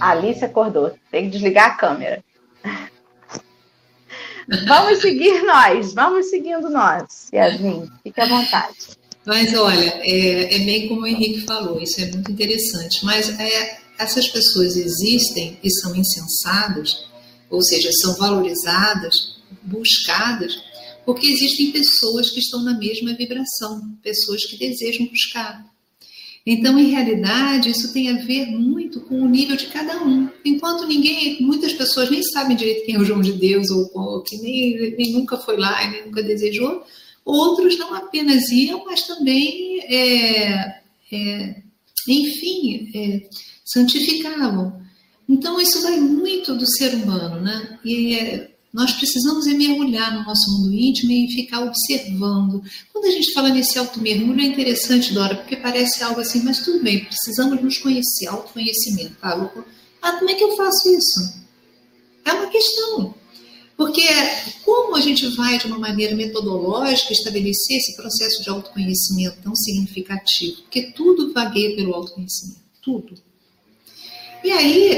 a 0.00 0.10
Alice 0.10 0.44
acordou. 0.44 0.96
Tem 1.10 1.24
que 1.24 1.30
desligar 1.30 1.72
a 1.72 1.76
câmera. 1.76 2.22
Vamos 4.66 5.00
seguir 5.00 5.42
nós, 5.44 5.94
vamos 5.94 6.28
seguindo 6.28 6.68
nós, 6.68 7.28
Yasmin, 7.32 7.88
fique 8.02 8.20
à 8.20 8.26
vontade. 8.26 8.76
Mas 9.26 9.54
olha, 9.54 10.00
é, 10.02 10.54
é 10.54 10.58
bem 10.60 10.86
como 10.88 11.02
o 11.02 11.06
Henrique 11.06 11.46
falou, 11.46 11.80
isso 11.80 12.00
é 12.00 12.06
muito 12.10 12.30
interessante. 12.30 13.04
Mas 13.04 13.28
é, 13.40 13.78
essas 13.98 14.28
pessoas 14.28 14.76
existem 14.76 15.58
e 15.62 15.70
são 15.80 15.96
insensadas, 15.96 17.06
ou 17.48 17.62
seja, 17.62 17.90
são 18.02 18.14
valorizadas, 18.16 19.38
buscadas, 19.62 20.62
porque 21.06 21.26
existem 21.26 21.72
pessoas 21.72 22.30
que 22.30 22.40
estão 22.40 22.62
na 22.62 22.76
mesma 22.76 23.14
vibração, 23.14 23.80
pessoas 24.02 24.44
que 24.44 24.58
desejam 24.58 25.06
buscar. 25.06 25.64
Então, 26.46 26.78
em 26.78 26.90
realidade, 26.90 27.70
isso 27.70 27.92
tem 27.92 28.10
a 28.10 28.22
ver 28.22 28.46
muito 28.46 29.00
com 29.00 29.22
o 29.22 29.28
nível 29.28 29.56
de 29.56 29.66
cada 29.68 30.02
um. 30.04 30.28
Enquanto 30.44 30.86
ninguém, 30.86 31.40
muitas 31.40 31.72
pessoas 31.72 32.10
nem 32.10 32.22
sabem 32.22 32.54
direito 32.54 32.84
quem 32.84 32.96
é 32.96 32.98
o 32.98 33.04
João 33.04 33.22
de 33.22 33.32
Deus, 33.32 33.70
ou, 33.70 34.22
que 34.22 34.36
nem, 34.36 34.94
nem 34.96 35.12
nunca 35.12 35.38
foi 35.38 35.56
lá 35.56 35.82
e 35.84 35.90
nem 35.90 36.04
nunca 36.04 36.22
desejou, 36.22 36.84
outros 37.24 37.78
não 37.78 37.94
apenas 37.94 38.50
iam, 38.50 38.84
mas 38.84 39.06
também, 39.06 39.80
é, 39.84 40.80
é, 41.10 41.62
enfim, 42.06 42.90
é, 42.94 43.22
santificavam. 43.64 44.82
Então, 45.26 45.58
isso 45.58 45.80
vai 45.82 45.98
muito 45.98 46.54
do 46.54 46.70
ser 46.76 46.94
humano, 46.94 47.40
né? 47.40 47.78
E 47.82 48.14
é, 48.16 48.53
nós 48.74 48.92
precisamos 48.92 49.46
é 49.46 49.54
mergulhar 49.54 50.12
no 50.12 50.24
nosso 50.24 50.50
mundo 50.50 50.74
íntimo 50.74 51.12
e 51.12 51.32
ficar 51.32 51.60
observando. 51.60 52.60
Quando 52.92 53.04
a 53.04 53.10
gente 53.10 53.32
fala 53.32 53.50
nesse 53.50 53.78
auto-mergulho, 53.78 54.40
é 54.40 54.46
interessante, 54.46 55.14
Dora, 55.14 55.36
porque 55.36 55.56
parece 55.56 56.02
algo 56.02 56.20
assim, 56.20 56.42
mas 56.42 56.58
tudo 56.58 56.82
bem, 56.82 57.04
precisamos 57.04 57.62
nos 57.62 57.78
conhecer, 57.78 58.26
autoconhecimento. 58.26 59.14
Tá? 59.20 59.48
Ah, 60.02 60.12
como 60.14 60.28
é 60.28 60.34
que 60.34 60.42
eu 60.42 60.56
faço 60.56 60.88
isso? 60.92 61.44
É 62.24 62.32
uma 62.32 62.48
questão. 62.48 63.14
Porque 63.76 64.02
como 64.64 64.96
a 64.96 65.00
gente 65.00 65.24
vai, 65.36 65.56
de 65.56 65.68
uma 65.68 65.78
maneira 65.78 66.16
metodológica, 66.16 67.12
estabelecer 67.12 67.76
esse 67.76 67.94
processo 67.94 68.42
de 68.42 68.50
autoconhecimento 68.50 69.36
tão 69.40 69.54
significativo? 69.54 70.62
Porque 70.62 70.92
tudo 70.92 71.32
vagueia 71.32 71.76
pelo 71.76 71.94
autoconhecimento, 71.94 72.60
tudo. 72.82 73.14
E 74.42 74.50
aí, 74.50 74.90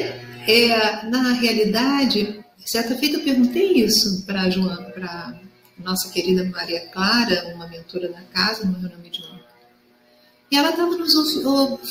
é, 0.48 1.06
na 1.10 1.32
realidade, 1.34 2.42
Certa 2.66 2.96
feita 2.96 3.18
eu 3.18 3.22
perguntei 3.22 3.74
isso 3.74 4.26
para 4.26 4.50
para 4.92 5.40
nossa 5.78 6.10
querida 6.10 6.44
Maria 6.44 6.80
Clara, 6.88 7.54
uma 7.54 7.68
mentora 7.68 8.08
da 8.08 8.22
casa, 8.22 8.64
no 8.64 8.76
meu 8.80 8.90
nome 8.90 9.08
de 9.08 9.22
honra. 9.22 9.46
E 10.50 10.56
ela 10.56 10.70
estava 10.70 10.96
nos 10.96 11.12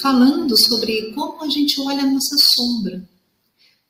falando 0.01 0.53
sobre 0.67 1.13
como 1.13 1.41
a 1.41 1.49
gente 1.49 1.79
olha 1.79 2.03
a 2.03 2.05
nossa 2.05 2.35
sombra. 2.55 3.07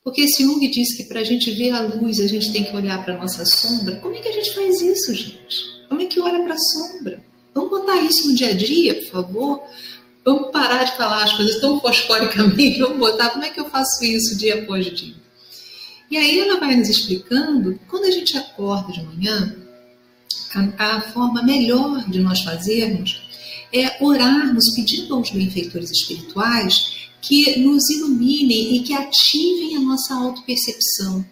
Porque 0.04 0.28
se 0.28 0.44
Jung 0.44 0.60
diz 0.68 0.96
que 0.96 1.04
para 1.04 1.20
a 1.20 1.24
gente 1.24 1.50
ver 1.50 1.72
a 1.72 1.80
luz 1.80 2.20
a 2.20 2.28
gente 2.28 2.52
tem 2.52 2.62
que 2.62 2.76
olhar 2.76 3.04
para 3.04 3.14
a 3.14 3.18
nossa 3.18 3.44
sombra, 3.44 3.96
como 3.96 4.14
é 4.14 4.20
que 4.20 4.28
a 4.28 4.32
gente 4.32 4.54
faz 4.54 4.80
isso, 4.80 5.12
gente? 5.12 5.86
Como 5.88 6.00
é 6.00 6.06
que 6.06 6.20
olha 6.20 6.44
para 6.44 6.54
a 6.54 6.58
sombra? 6.58 7.20
Vamos 7.52 7.70
botar 7.70 7.96
isso 8.02 8.28
no 8.28 8.34
dia 8.36 8.50
a 8.50 8.54
dia, 8.54 8.94
por 8.94 9.10
favor? 9.10 9.62
Vamos 10.24 10.52
parar 10.52 10.84
de 10.84 10.96
falar 10.96 11.24
as 11.24 11.32
coisas 11.32 11.60
tão 11.60 11.80
fosforicamente, 11.80 12.78
vamos 12.78 12.98
botar 12.98 13.30
como 13.30 13.44
é 13.44 13.50
que 13.50 13.58
eu 13.58 13.68
faço 13.68 14.04
isso 14.04 14.38
dia 14.38 14.62
após 14.62 14.86
dia. 14.94 15.25
E 16.10 16.16
aí 16.16 16.38
ela 16.38 16.60
vai 16.60 16.76
nos 16.76 16.88
explicando, 16.88 17.78
quando 17.88 18.04
a 18.04 18.10
gente 18.10 18.36
acorda 18.36 18.92
de 18.92 19.02
manhã, 19.02 19.56
a, 20.78 20.96
a 20.96 21.00
forma 21.00 21.42
melhor 21.42 22.08
de 22.08 22.20
nós 22.20 22.40
fazermos 22.42 23.22
é 23.72 24.02
orarmos 24.02 24.64
pedindo 24.74 25.14
aos 25.14 25.30
benfeitores 25.30 25.90
espirituais 25.90 27.08
que 27.20 27.58
nos 27.58 27.90
iluminem 27.90 28.76
e 28.76 28.82
que 28.82 28.94
ativem 28.94 29.76
a 29.76 29.80
nossa 29.80 30.14
autopercepção. 30.14 31.24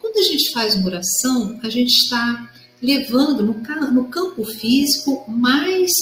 Quando 0.00 0.18
a 0.18 0.22
gente 0.22 0.52
faz 0.52 0.74
uma 0.74 0.86
oração, 0.86 1.60
a 1.62 1.68
gente 1.68 1.92
está 1.92 2.50
levando 2.82 3.44
no, 3.44 3.92
no 3.92 4.04
campo 4.08 4.44
físico 4.44 5.24
mais 5.30 5.92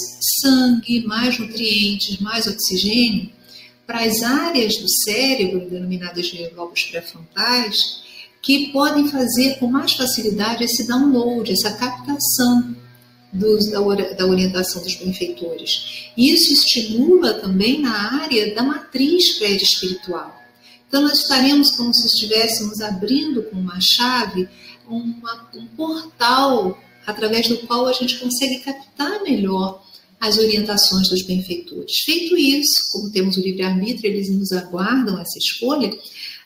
sangue, 0.41 1.05
mais 1.05 1.37
nutrientes, 1.37 2.19
mais 2.19 2.47
oxigênio 2.47 3.29
para 3.85 4.03
as 4.03 4.21
áreas 4.23 4.77
do 4.77 4.87
cérebro, 4.89 5.69
denominadas 5.69 6.27
de 6.27 6.49
lobos 6.55 6.83
pré-frontais, 6.83 8.01
que 8.41 8.71
podem 8.71 9.07
fazer 9.07 9.59
com 9.59 9.67
mais 9.67 9.93
facilidade 9.93 10.63
esse 10.63 10.87
download, 10.87 11.51
essa 11.51 11.71
captação 11.73 12.75
dos, 13.31 13.69
da, 13.69 13.79
da, 14.15 14.25
orientação 14.25 14.81
dos 14.81 14.95
benfeitores. 14.95 16.09
Isso 16.17 16.53
estimula 16.53 17.35
também 17.35 17.79
na 17.79 18.21
área 18.21 18.53
da 18.55 18.63
matriz 18.63 19.37
pré-espiritual. 19.37 20.35
Então, 20.87 21.01
nós 21.03 21.19
estaremos 21.19 21.71
como 21.71 21.93
se 21.93 22.07
estivéssemos 22.07 22.81
abrindo 22.81 23.43
com 23.43 23.57
uma 23.57 23.79
chave 23.79 24.49
uma, 24.87 25.49
um 25.55 25.65
portal 25.67 26.77
através 27.05 27.47
do 27.47 27.57
qual 27.59 27.87
a 27.87 27.93
gente 27.93 28.19
consegue 28.19 28.59
captar 28.59 29.23
melhor 29.23 29.81
as 30.21 30.37
orientações 30.37 31.09
dos 31.09 31.23
benfeitores. 31.23 31.91
Feito 32.05 32.37
isso, 32.37 32.91
como 32.93 33.11
temos 33.11 33.35
o 33.37 33.41
livre-arbítrio, 33.41 34.13
eles 34.13 34.29
nos 34.29 34.51
aguardam 34.51 35.19
essa 35.19 35.37
escolha, 35.39 35.91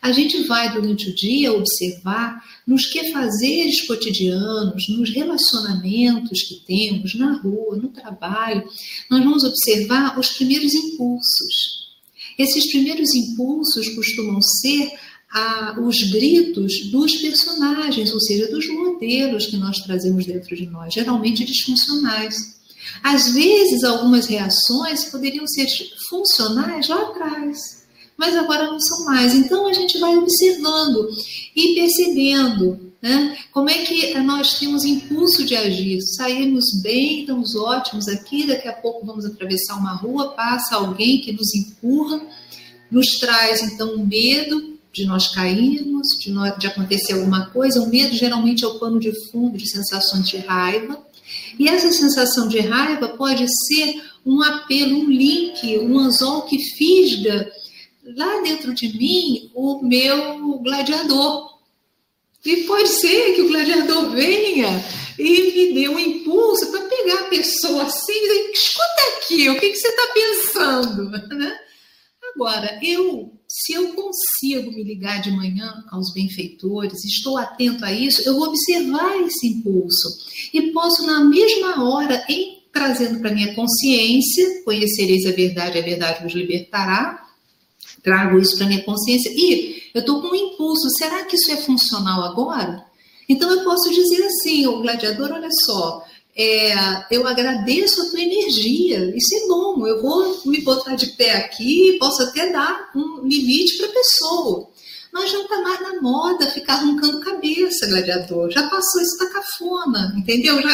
a 0.01 0.11
gente 0.13 0.43
vai 0.43 0.71
durante 0.71 1.09
o 1.09 1.15
dia 1.15 1.51
observar 1.51 2.41
nos 2.65 2.85
quefazeres 2.85 3.85
cotidianos, 3.85 4.87
nos 4.87 5.09
relacionamentos 5.09 6.43
que 6.43 6.61
temos, 6.65 7.15
na 7.15 7.33
rua, 7.33 7.75
no 7.75 7.89
trabalho, 7.89 8.63
nós 9.11 9.23
vamos 9.23 9.43
observar 9.43 10.17
os 10.17 10.29
primeiros 10.29 10.73
impulsos. 10.73 11.85
Esses 12.37 12.71
primeiros 12.71 13.13
impulsos 13.13 13.89
costumam 13.89 14.41
ser 14.41 14.89
os 15.85 16.01
gritos 16.11 16.91
dos 16.91 17.15
personagens, 17.17 18.09
ou 18.13 18.21
seja, 18.21 18.47
dos 18.49 18.67
modelos 18.69 19.47
que 19.47 19.57
nós 19.57 19.77
trazemos 19.79 20.25
dentro 20.25 20.55
de 20.55 20.65
nós, 20.67 20.93
geralmente 20.93 21.43
disfuncionais. 21.43 22.54
Às 23.03 23.33
vezes, 23.33 23.83
algumas 23.83 24.27
reações 24.27 25.05
poderiam 25.05 25.47
ser 25.47 25.67
funcionais 26.09 26.87
lá 26.87 27.01
atrás, 27.01 27.85
mas 28.17 28.35
agora 28.35 28.65
não 28.65 28.79
são 28.79 29.05
mais. 29.05 29.33
Então, 29.33 29.67
a 29.67 29.73
gente 29.73 29.97
vai 29.99 30.15
observando 30.15 31.09
e 31.55 31.75
percebendo 31.75 32.93
né, 33.01 33.37
como 33.51 33.69
é 33.69 33.83
que 33.83 34.17
nós 34.19 34.57
temos 34.57 34.83
impulso 34.83 35.45
de 35.45 35.55
agir. 35.55 36.01
Saímos 36.17 36.81
bem, 36.81 37.19
estamos 37.19 37.55
ótimos 37.55 38.07
aqui, 38.07 38.47
daqui 38.47 38.67
a 38.67 38.73
pouco 38.73 39.05
vamos 39.05 39.25
atravessar 39.25 39.75
uma 39.75 39.93
rua, 39.93 40.31
passa 40.31 40.75
alguém 40.75 41.21
que 41.21 41.31
nos 41.31 41.53
empurra, 41.53 42.19
nos 42.89 43.05
traz 43.19 43.61
então 43.61 43.93
um 43.95 44.05
medo 44.05 44.75
de 44.91 45.05
nós 45.05 45.27
cairmos, 45.27 46.07
de, 46.19 46.31
nós, 46.31 46.57
de 46.57 46.67
acontecer 46.67 47.13
alguma 47.13 47.47
coisa. 47.47 47.81
O 47.81 47.89
medo 47.89 48.15
geralmente 48.15 48.63
é 48.63 48.67
o 48.67 48.79
pano 48.79 48.99
de 48.99 49.11
fundo 49.29 49.57
de 49.57 49.69
sensações 49.69 50.27
de 50.27 50.37
raiva. 50.37 50.97
E 51.57 51.67
essa 51.67 51.91
sensação 51.91 52.47
de 52.47 52.59
raiva 52.59 53.09
pode 53.09 53.45
ser 53.67 54.01
um 54.25 54.41
apelo, 54.41 54.99
um 54.99 55.09
link, 55.09 55.77
um 55.79 55.99
anzol 55.99 56.43
que 56.43 56.57
fisga 56.59 57.51
lá 58.15 58.41
dentro 58.41 58.73
de 58.73 58.87
mim 58.97 59.51
o 59.53 59.81
meu 59.83 60.59
gladiador. 60.59 61.55
E 62.45 62.57
pode 62.63 62.89
ser 62.89 63.33
que 63.33 63.41
o 63.41 63.47
gladiador 63.47 64.11
venha 64.11 64.83
e 65.17 65.51
me 65.51 65.73
dê 65.73 65.89
um 65.89 65.97
impulso 65.97 66.71
para 66.71 66.81
pegar 66.81 67.21
a 67.21 67.29
pessoa 67.29 67.83
assim 67.83 68.13
e 68.13 68.21
dizer, 68.21 68.51
escuta 68.51 69.17
aqui, 69.17 69.49
o 69.49 69.59
que, 69.59 69.69
que 69.69 69.75
você 69.77 69.87
está 69.87 70.13
pensando? 70.13 71.11
Né? 71.35 71.59
Agora, 72.35 72.79
eu, 72.83 73.31
se 73.47 73.73
eu 73.73 73.93
consigo 73.93 74.69
me 74.71 74.83
ligar 74.83 75.21
de 75.21 75.31
manhã 75.31 75.73
aos 75.89 76.13
benfeitores, 76.13 77.03
estou 77.05 77.37
atento 77.37 77.85
a 77.85 77.93
isso, 77.93 78.21
eu 78.27 78.35
vou 78.35 78.49
observar 78.49 79.15
esse 79.21 79.47
impulso 79.47 80.09
e 80.53 80.73
posso 80.73 81.05
na 81.05 81.23
mesma 81.23 81.83
hora, 81.83 82.25
em 82.29 82.55
trazendo 82.75 83.21
para 83.21 83.33
minha 83.33 83.55
consciência, 83.55 84.63
conhecereis 84.65 85.25
a 85.25 85.31
verdade, 85.31 85.79
a 85.79 85.81
verdade 85.81 86.23
vos 86.23 86.33
libertará. 86.33 87.25
Trago 88.03 88.37
isso 88.37 88.57
para 88.57 88.67
minha 88.67 88.83
consciência 88.83 89.31
e 89.33 89.81
eu 89.93 90.01
estou 90.01 90.21
com 90.21 90.27
um 90.27 90.35
impulso. 90.35 90.89
Será 90.97 91.23
que 91.23 91.37
isso 91.37 91.51
é 91.51 91.57
funcional 91.57 92.21
agora? 92.21 92.85
Então 93.29 93.49
eu 93.49 93.63
posso 93.63 93.89
dizer 93.89 94.23
assim, 94.25 94.67
o 94.67 94.81
gladiador, 94.81 95.31
olha 95.31 95.49
só, 95.65 96.03
é, 96.37 96.73
eu 97.11 97.25
agradeço 97.25 98.01
a 98.01 98.09
tua 98.09 98.19
energia. 98.19 99.13
Isso 99.15 99.35
é 99.35 99.47
bom. 99.47 99.87
Eu 99.87 100.01
vou 100.01 100.41
me 100.45 100.61
botar 100.61 100.95
de 100.95 101.07
pé 101.07 101.31
aqui, 101.37 101.97
posso 101.97 102.23
até 102.23 102.51
dar 102.51 102.91
um 102.93 103.25
limite 103.25 103.77
para 103.77 103.87
a 103.87 103.93
pessoa. 103.93 104.69
Mas 105.13 105.31
já 105.31 105.39
está 105.39 105.61
mais 105.61 105.79
na 105.79 106.01
moda 106.01 106.51
ficar 106.51 106.73
arrancando 106.73 107.21
cabeça, 107.21 107.87
gladiador. 107.87 108.51
Já 108.51 108.67
passou 108.67 109.01
isso 109.01 109.17
da 109.17 109.29
cafona, 109.29 110.13
entendeu? 110.17 110.61
Já, 110.61 110.69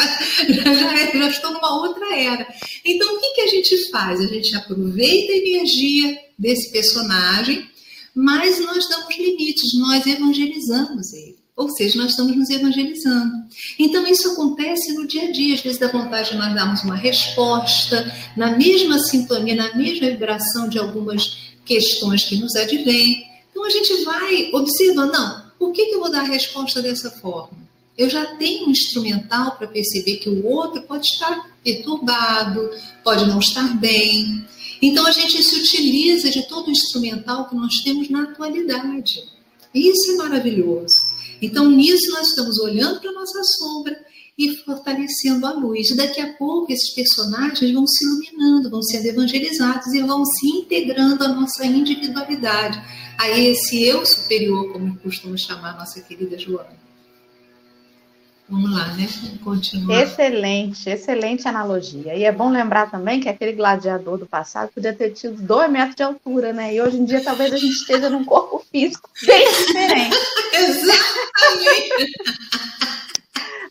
já, 0.48 0.74
já, 0.74 1.18
já 1.18 1.28
estou 1.28 1.52
numa 1.52 1.80
outra 1.80 2.12
era. 2.18 2.44
Então, 2.84 3.14
o 3.14 3.20
que, 3.20 3.34
que 3.34 3.40
a 3.42 3.46
gente 3.46 3.88
faz? 3.90 4.20
A 4.20 4.26
gente 4.26 4.56
aproveita 4.56 5.32
a 5.32 5.36
energia 5.36 6.18
desse 6.36 6.72
personagem, 6.72 7.70
mas 8.12 8.58
nós 8.58 8.88
damos 8.88 9.16
limites, 9.16 9.78
nós 9.78 10.04
evangelizamos 10.08 11.12
ele. 11.12 11.41
Ou 11.56 11.68
seja, 11.68 11.98
nós 11.98 12.10
estamos 12.10 12.34
nos 12.36 12.48
evangelizando. 12.48 13.32
Então, 13.78 14.06
isso 14.06 14.32
acontece 14.32 14.94
no 14.94 15.06
dia 15.06 15.28
a 15.28 15.32
dia. 15.32 15.54
Às 15.54 15.60
vezes 15.60 15.78
dá 15.78 15.88
vontade 15.88 16.30
de 16.30 16.36
nós 16.36 16.54
darmos 16.54 16.82
uma 16.82 16.96
resposta 16.96 18.10
na 18.36 18.56
mesma 18.56 18.98
sintonia, 18.98 19.54
na 19.54 19.74
mesma 19.74 20.08
vibração 20.08 20.68
de 20.68 20.78
algumas 20.78 21.52
questões 21.64 22.24
que 22.24 22.36
nos 22.36 22.56
advêm. 22.56 23.26
Então, 23.50 23.64
a 23.64 23.70
gente 23.70 24.02
vai 24.02 24.50
observando, 24.52 25.12
não, 25.12 25.42
por 25.58 25.72
que, 25.72 25.86
que 25.86 25.94
eu 25.94 26.00
vou 26.00 26.10
dar 26.10 26.20
a 26.20 26.26
resposta 26.26 26.80
dessa 26.80 27.10
forma? 27.10 27.62
Eu 27.96 28.08
já 28.08 28.24
tenho 28.36 28.66
um 28.66 28.70
instrumental 28.70 29.56
para 29.56 29.68
perceber 29.68 30.16
que 30.16 30.30
o 30.30 30.46
outro 30.46 30.82
pode 30.82 31.06
estar 31.06 31.50
perturbado, 31.62 32.70
pode 33.04 33.26
não 33.26 33.38
estar 33.38 33.78
bem. 33.78 34.44
Então 34.80 35.06
a 35.06 35.12
gente 35.12 35.42
se 35.42 35.56
utiliza 35.56 36.30
de 36.30 36.48
todo 36.48 36.68
o 36.68 36.70
instrumental 36.70 37.48
que 37.48 37.54
nós 37.54 37.74
temos 37.84 38.08
na 38.08 38.22
atualidade. 38.22 39.22
Isso 39.74 40.12
é 40.12 40.16
maravilhoso. 40.16 41.11
Então 41.40 41.70
nisso 41.70 42.10
nós 42.12 42.28
estamos 42.28 42.58
olhando 42.58 43.00
para 43.00 43.10
a 43.10 43.14
nossa 43.14 43.42
sombra 43.42 43.98
e 44.36 44.56
fortalecendo 44.64 45.46
a 45.46 45.52
luz. 45.52 45.90
E 45.90 45.96
daqui 45.96 46.20
a 46.20 46.32
pouco 46.34 46.72
esses 46.72 46.94
personagens 46.94 47.72
vão 47.72 47.86
se 47.86 48.04
iluminando, 48.04 48.70
vão 48.70 48.82
sendo 48.82 49.06
evangelizados 49.06 49.92
e 49.92 50.02
vão 50.02 50.24
se 50.24 50.48
integrando 50.48 51.24
à 51.24 51.28
nossa 51.28 51.64
individualidade, 51.66 52.82
a 53.18 53.30
esse 53.30 53.82
eu 53.84 54.04
superior, 54.04 54.72
como 54.72 54.96
costuma 54.98 55.36
chamar 55.36 55.76
nossa 55.76 56.00
querida 56.00 56.38
Joana. 56.38 56.82
Vamos 58.48 58.70
lá, 58.70 58.92
né? 58.94 59.08
Vamos 59.22 59.40
continuar. 59.40 60.02
Excelente, 60.02 60.90
excelente 60.90 61.48
analogia. 61.48 62.14
E 62.14 62.24
é 62.24 62.32
bom 62.32 62.50
lembrar 62.50 62.90
também 62.90 63.20
que 63.20 63.28
aquele 63.28 63.52
gladiador 63.52 64.18
do 64.18 64.26
passado 64.26 64.70
podia 64.74 64.92
ter 64.92 65.10
tido 65.10 65.40
dois 65.40 65.70
metros 65.70 65.96
de 65.96 66.02
altura, 66.02 66.52
né? 66.52 66.74
E 66.74 66.80
hoje 66.82 66.98
em 66.98 67.04
dia 67.04 67.22
talvez 67.22 67.52
a 67.52 67.56
gente 67.56 67.72
esteja 67.72 68.10
num 68.10 68.24
corpo 68.24 68.61
físico 68.72 69.08
bem 69.24 69.48
diferente. 69.50 70.16
Exatamente. 70.52 72.12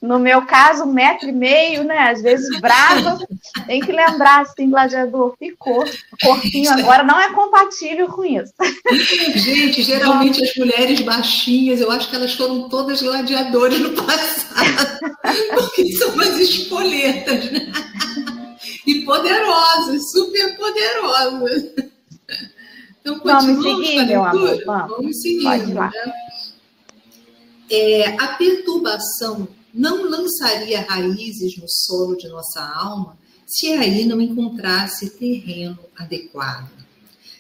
No 0.02 0.18
meu 0.18 0.42
caso, 0.48 0.84
um 0.84 0.92
metro 0.92 1.30
e 1.30 1.32
meio, 1.32 1.84
né? 1.84 2.10
Às 2.10 2.24
vezes 2.24 2.60
brava. 2.60 3.20
Tem 3.68 3.80
que 3.80 3.92
lembrar, 3.92 4.42
assim, 4.42 4.68
gladiador 4.68 5.36
ficou. 5.38 5.84
O 5.84 6.18
corpinho 6.26 6.72
agora 6.72 7.04
não 7.04 7.20
é 7.20 7.32
compatível 7.32 8.08
com 8.08 8.26
isso. 8.26 8.52
Gente, 9.36 9.84
geralmente 9.84 10.44
as 10.44 10.56
mulheres 10.56 11.02
baixinhas, 11.02 11.82
eu 11.82 11.92
acho 11.92 12.10
que 12.10 12.16
elas 12.16 12.34
foram 12.34 12.68
todas 12.68 13.04
gladiadoras 13.04 13.78
no 13.78 13.92
passado. 13.92 15.00
Porque 15.54 15.92
são 15.94 16.10
umas 16.16 16.40
espoletas, 16.40 17.52
né? 17.52 17.72
E 18.88 19.06
poderosas, 19.06 20.12
super 20.12 20.58
poderosas. 20.58 21.91
Então, 23.02 23.20
vamos 23.24 23.64
seguir, 23.64 24.06
meu 24.06 24.24
amor. 24.24 24.64
Vamos, 24.66 24.98
vamos 24.98 25.22
seguir. 25.22 25.68
Né? 25.68 25.92
É, 27.70 28.22
a 28.22 28.36
perturbação 28.36 29.48
não 29.74 30.10
lançaria 30.10 30.82
raízes 30.82 31.58
no 31.58 31.66
solo 31.68 32.16
de 32.16 32.28
nossa 32.28 32.62
alma 32.62 33.18
se 33.48 33.72
aí 33.74 34.06
não 34.06 34.22
encontrasse 34.22 35.10
terreno 35.12 35.80
adequado. 35.98 36.70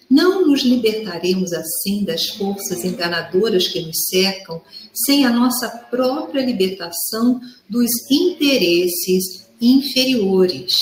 Não 0.10 0.45
nos 0.45 0.62
libertaremos 0.62 1.54
assim 1.54 2.04
das 2.04 2.28
forças 2.30 2.84
enganadoras 2.84 3.67
que 3.69 3.80
nos 3.80 3.97
cercam 4.10 4.62
sem 4.93 5.26
a 5.26 5.30
nossa 5.30 5.69
própria 5.69 6.45
libertação 6.45 7.39
dos 7.69 7.89
interesses 8.12 9.47
inferiores. 9.62 10.74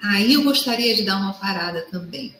Aí 0.00 0.34
eu 0.34 0.44
gostaria 0.44 0.94
de 0.94 1.02
dar 1.02 1.16
uma 1.16 1.34
parada 1.34 1.82
também. 1.90 2.32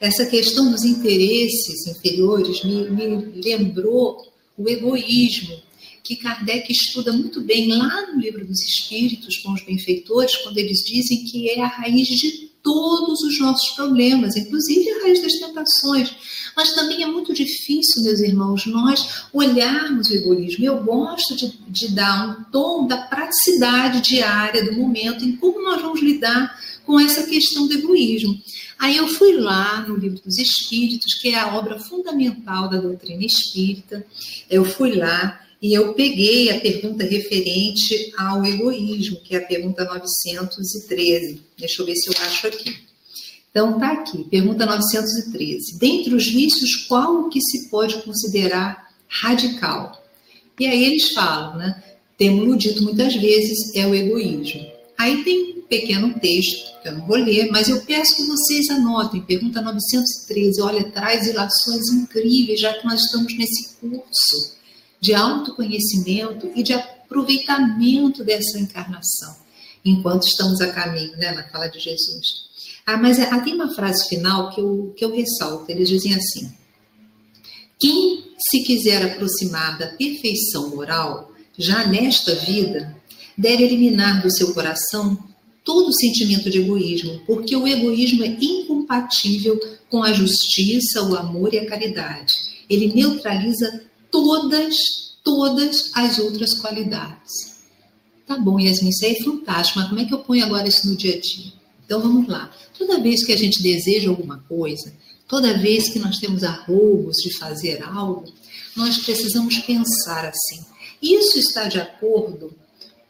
Essa 0.00 0.26
questão 0.26 0.70
dos 0.70 0.84
interesses 0.84 1.86
inferiores 1.86 2.62
me, 2.64 2.90
me 2.90 3.40
lembrou 3.42 4.18
o 4.56 4.68
egoísmo 4.68 5.56
que 6.06 6.16
Kardec 6.16 6.70
estuda 6.70 7.12
muito 7.12 7.40
bem 7.40 7.68
lá 7.68 8.06
no 8.12 8.20
Livro 8.20 8.46
dos 8.46 8.60
Espíritos, 8.60 9.38
com 9.38 9.52
os 9.52 9.64
benfeitores, 9.64 10.36
quando 10.36 10.56
eles 10.56 10.78
dizem 10.78 11.24
que 11.24 11.50
é 11.50 11.60
a 11.60 11.66
raiz 11.66 12.06
de 12.06 12.46
todos 12.62 13.22
os 13.22 13.40
nossos 13.40 13.70
problemas, 13.70 14.36
inclusive 14.36 14.90
a 14.90 15.02
raiz 15.02 15.20
das 15.20 15.32
tentações. 15.34 16.14
Mas 16.56 16.74
também 16.74 17.02
é 17.02 17.06
muito 17.06 17.32
difícil, 17.32 18.02
meus 18.02 18.20
irmãos, 18.20 18.66
nós 18.66 19.24
olharmos 19.32 20.08
o 20.08 20.14
egoísmo. 20.14 20.64
Eu 20.64 20.82
gosto 20.82 21.36
de, 21.36 21.58
de 21.68 21.88
dar 21.88 22.28
um 22.28 22.50
tom 22.50 22.86
da 22.86 22.98
praticidade 22.98 24.00
diária 24.00 24.64
do 24.64 24.74
momento 24.74 25.24
em 25.24 25.36
como 25.36 25.62
nós 25.62 25.82
vamos 25.82 26.00
lidar 26.00 26.56
com 26.84 26.98
essa 27.00 27.24
questão 27.24 27.66
do 27.66 27.74
egoísmo. 27.74 28.40
Aí 28.78 28.96
eu 28.96 29.08
fui 29.08 29.32
lá 29.32 29.86
no 29.88 29.96
Livro 29.96 30.20
dos 30.22 30.38
Espíritos, 30.38 31.14
que 31.14 31.28
é 31.28 31.38
a 31.38 31.56
obra 31.56 31.78
fundamental 31.78 32.68
da 32.68 32.78
doutrina 32.78 33.24
espírita. 33.24 34.04
Eu 34.50 34.64
fui 34.64 34.94
lá 34.94 35.40
e 35.60 35.72
eu 35.72 35.94
peguei 35.94 36.50
a 36.50 36.60
pergunta 36.60 37.04
referente 37.04 38.12
ao 38.16 38.44
egoísmo, 38.44 39.20
que 39.22 39.34
é 39.34 39.38
a 39.38 39.46
pergunta 39.46 39.84
913. 39.84 41.42
Deixa 41.58 41.82
eu 41.82 41.86
ver 41.86 41.96
se 41.96 42.08
eu 42.08 42.14
acho 42.26 42.46
aqui. 42.46 42.76
Então, 43.50 43.78
tá 43.78 43.92
aqui, 43.92 44.24
pergunta 44.24 44.66
913. 44.66 45.78
Dentre 45.78 46.14
os 46.14 46.26
vícios, 46.26 46.86
qual 46.86 47.22
o 47.22 47.28
que 47.30 47.40
se 47.40 47.70
pode 47.70 48.02
considerar 48.02 48.90
radical? 49.08 50.04
E 50.60 50.66
aí 50.66 50.84
eles 50.84 51.12
falam, 51.12 51.56
né? 51.56 51.82
Temos 52.18 52.58
dito 52.58 52.82
muitas 52.82 53.14
vezes, 53.14 53.74
é 53.74 53.86
o 53.86 53.94
egoísmo. 53.94 54.66
Aí 54.98 55.24
tem 55.24 55.55
pequeno 55.68 56.18
texto, 56.18 56.80
que 56.80 56.88
eu 56.88 56.98
não 56.98 57.06
vou 57.06 57.16
ler, 57.16 57.50
mas 57.50 57.68
eu 57.68 57.80
peço 57.82 58.16
que 58.16 58.24
vocês 58.24 58.70
anotem. 58.70 59.20
Pergunta 59.22 59.60
913. 59.60 60.60
Olha, 60.62 60.84
traz 60.90 61.26
ilações 61.26 61.88
incríveis, 61.92 62.60
já 62.60 62.72
que 62.74 62.86
nós 62.86 63.00
estamos 63.02 63.36
nesse 63.36 63.76
curso 63.76 64.56
de 65.00 65.14
autoconhecimento 65.14 66.50
e 66.54 66.62
de 66.62 66.72
aproveitamento 66.72 68.24
dessa 68.24 68.58
encarnação, 68.58 69.36
enquanto 69.84 70.26
estamos 70.26 70.60
a 70.60 70.72
caminho, 70.72 71.16
né, 71.16 71.32
na 71.32 71.48
fala 71.48 71.68
de 71.68 71.78
Jesus. 71.78 72.46
Ah, 72.84 72.96
mas 72.96 73.18
é, 73.18 73.26
tem 73.40 73.54
uma 73.54 73.74
frase 73.74 74.08
final 74.08 74.50
que 74.50 74.60
eu, 74.60 74.94
que 74.96 75.04
eu 75.04 75.14
ressalto, 75.14 75.70
eles 75.70 75.88
dizem 75.88 76.14
assim, 76.14 76.52
quem 77.78 78.24
se 78.38 78.62
quiser 78.62 79.04
aproximar 79.04 79.78
da 79.78 79.88
perfeição 79.88 80.70
moral, 80.70 81.32
já 81.58 81.86
nesta 81.86 82.34
vida, 82.34 82.96
deve 83.36 83.64
eliminar 83.64 84.22
do 84.22 84.30
seu 84.30 84.54
coração 84.54 85.18
todo 85.66 85.92
sentimento 85.92 86.48
de 86.48 86.60
egoísmo, 86.60 87.20
porque 87.26 87.56
o 87.56 87.66
egoísmo 87.66 88.22
é 88.22 88.28
incompatível 88.28 89.60
com 89.90 90.04
a 90.04 90.12
justiça, 90.12 91.02
o 91.02 91.16
amor 91.16 91.52
e 91.52 91.58
a 91.58 91.66
caridade. 91.66 92.32
Ele 92.70 92.94
neutraliza 92.94 93.84
todas, 94.08 94.76
todas 95.24 95.90
as 95.92 96.20
outras 96.20 96.54
qualidades. 96.54 97.56
Tá 98.24 98.38
bom, 98.38 98.60
Yasmin, 98.60 98.90
isso 98.90 99.04
aí 99.04 99.12
é 99.12 99.24
fantástico, 99.24 99.80
mas 99.80 99.88
como 99.88 100.00
é 100.00 100.04
que 100.04 100.14
eu 100.14 100.20
ponho 100.20 100.44
agora 100.44 100.68
isso 100.68 100.88
no 100.88 100.96
dia 100.96 101.16
a 101.16 101.20
dia? 101.20 101.52
Então 101.84 102.00
vamos 102.00 102.28
lá. 102.28 102.50
Toda 102.78 103.00
vez 103.00 103.24
que 103.24 103.32
a 103.32 103.36
gente 103.36 103.60
deseja 103.60 104.08
alguma 104.08 104.38
coisa, 104.48 104.92
toda 105.26 105.58
vez 105.58 105.90
que 105.90 105.98
nós 105.98 106.18
temos 106.18 106.44
arroubos 106.44 107.16
de 107.16 107.36
fazer 107.38 107.82
algo, 107.82 108.32
nós 108.76 108.98
precisamos 108.98 109.58
pensar 109.58 110.26
assim: 110.26 110.64
isso 111.02 111.38
está 111.38 111.64
de 111.64 111.80
acordo 111.80 112.54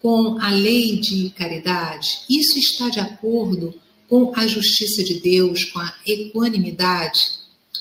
com 0.00 0.38
a 0.40 0.50
lei 0.50 0.96
de 1.00 1.30
caridade? 1.30 2.20
Isso 2.28 2.58
está 2.58 2.88
de 2.88 3.00
acordo 3.00 3.74
com 4.08 4.32
a 4.36 4.46
justiça 4.46 5.02
de 5.02 5.20
Deus, 5.20 5.64
com 5.64 5.78
a 5.78 5.94
equanimidade 6.06 7.20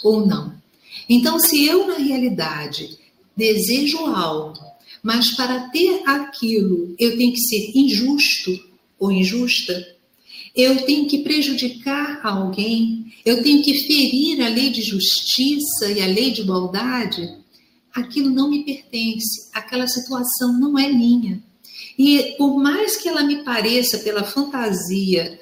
ou 0.03 0.25
não? 0.25 0.53
Então, 1.07 1.39
se 1.39 1.65
eu, 1.65 1.87
na 1.87 1.97
realidade, 1.97 2.97
desejo 3.35 3.99
algo, 4.05 4.59
mas 5.03 5.31
para 5.35 5.69
ter 5.69 6.01
aquilo 6.07 6.95
eu 6.97 7.15
tenho 7.15 7.31
que 7.31 7.41
ser 7.41 7.71
injusto 7.75 8.59
ou 8.97 9.11
injusta, 9.11 9.95
eu 10.55 10.85
tenho 10.85 11.07
que 11.07 11.19
prejudicar 11.19 12.21
alguém, 12.23 13.13
eu 13.25 13.43
tenho 13.43 13.61
que 13.61 13.85
ferir 13.85 14.41
a 14.41 14.47
lei 14.47 14.69
de 14.69 14.81
justiça 14.81 15.91
e 15.91 16.01
a 16.01 16.07
lei 16.07 16.31
de 16.31 16.41
igualdade, 16.41 17.29
aquilo 17.93 18.29
não 18.29 18.49
me 18.49 18.63
pertence, 18.63 19.49
aquela 19.53 19.87
situação 19.87 20.57
não 20.59 20.79
é 20.79 20.91
minha. 20.91 21.43
E 21.97 22.35
por 22.37 22.57
mais 22.57 22.97
que 22.97 23.09
ela 23.09 23.23
me 23.23 23.43
pareça 23.43 23.99
pela 23.99 24.23
fantasia 24.23 25.39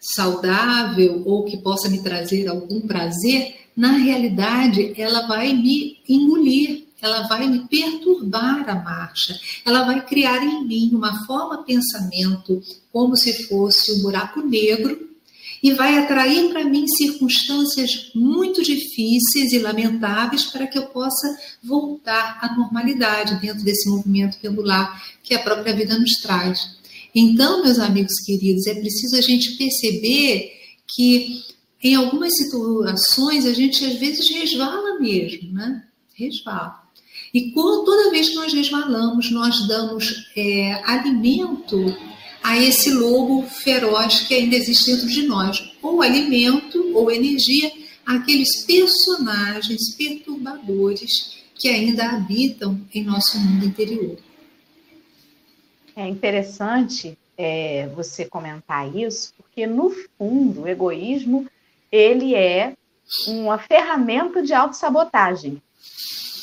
saudável 0.00 1.22
ou 1.24 1.44
que 1.44 1.56
possa 1.58 1.88
me 1.88 2.02
trazer 2.02 2.48
algum 2.48 2.80
prazer, 2.80 3.56
na 3.76 3.92
realidade 3.92 4.92
ela 4.96 5.26
vai 5.26 5.52
me 5.52 5.98
engolir, 6.08 6.86
ela 7.00 7.26
vai 7.26 7.48
me 7.48 7.66
perturbar 7.68 8.68
a 8.68 8.74
marcha, 8.74 9.38
ela 9.64 9.84
vai 9.84 10.04
criar 10.04 10.42
em 10.42 10.64
mim 10.64 10.90
uma 10.92 11.24
forma 11.26 11.58
de 11.58 11.64
pensamento 11.64 12.62
como 12.92 13.16
se 13.16 13.48
fosse 13.48 13.92
um 13.92 14.02
buraco 14.02 14.40
negro 14.40 15.11
e 15.62 15.72
vai 15.72 15.96
atrair 15.96 16.50
para 16.50 16.64
mim 16.64 16.86
circunstâncias 16.88 18.10
muito 18.14 18.62
difíceis 18.62 19.52
e 19.52 19.58
lamentáveis 19.60 20.44
para 20.44 20.66
que 20.66 20.76
eu 20.76 20.86
possa 20.86 21.38
voltar 21.62 22.38
à 22.42 22.56
normalidade 22.56 23.40
dentro 23.40 23.62
desse 23.62 23.88
movimento 23.88 24.38
pendular 24.38 25.00
que 25.22 25.34
a 25.34 25.42
própria 25.42 25.74
vida 25.74 25.96
nos 25.96 26.14
traz. 26.20 26.76
Então, 27.14 27.62
meus 27.62 27.78
amigos 27.78 28.18
queridos, 28.24 28.66
é 28.66 28.74
preciso 28.74 29.16
a 29.16 29.20
gente 29.20 29.56
perceber 29.56 30.52
que 30.88 31.42
em 31.82 31.94
algumas 31.94 32.36
situações 32.36 33.46
a 33.46 33.52
gente 33.52 33.84
às 33.84 33.94
vezes 33.94 34.28
resvala 34.30 34.98
mesmo, 34.98 35.52
né? 35.52 35.84
Resvala. 36.14 36.82
E 37.32 37.50
quando, 37.52 37.84
toda 37.84 38.10
vez 38.10 38.28
que 38.28 38.34
nós 38.34 38.52
resvalamos, 38.52 39.30
nós 39.30 39.66
damos 39.66 40.30
é, 40.36 40.74
alimento 40.84 41.76
a 42.42 42.58
esse 42.58 42.92
lobo 42.92 43.42
feroz 43.42 44.20
que 44.20 44.34
ainda 44.34 44.56
existe 44.56 44.90
dentro 44.90 45.08
de 45.08 45.22
nós, 45.26 45.72
ou 45.80 46.02
alimento 46.02 46.92
ou 46.94 47.10
energia 47.10 47.70
àqueles 48.04 48.64
personagens 48.64 49.94
perturbadores 49.96 51.42
que 51.54 51.68
ainda 51.68 52.10
habitam 52.10 52.80
em 52.92 53.04
nosso 53.04 53.38
mundo 53.38 53.64
interior. 53.64 54.16
É 55.94 56.08
interessante 56.08 57.16
é, 57.36 57.88
você 57.94 58.24
comentar 58.24 58.94
isso, 58.96 59.32
porque 59.36 59.66
no 59.66 59.90
fundo 60.18 60.62
o 60.62 60.68
egoísmo 60.68 61.46
ele 61.90 62.34
é 62.34 62.74
uma 63.26 63.58
ferramenta 63.58 64.42
de 64.42 64.54
autossabotagem. 64.54 65.62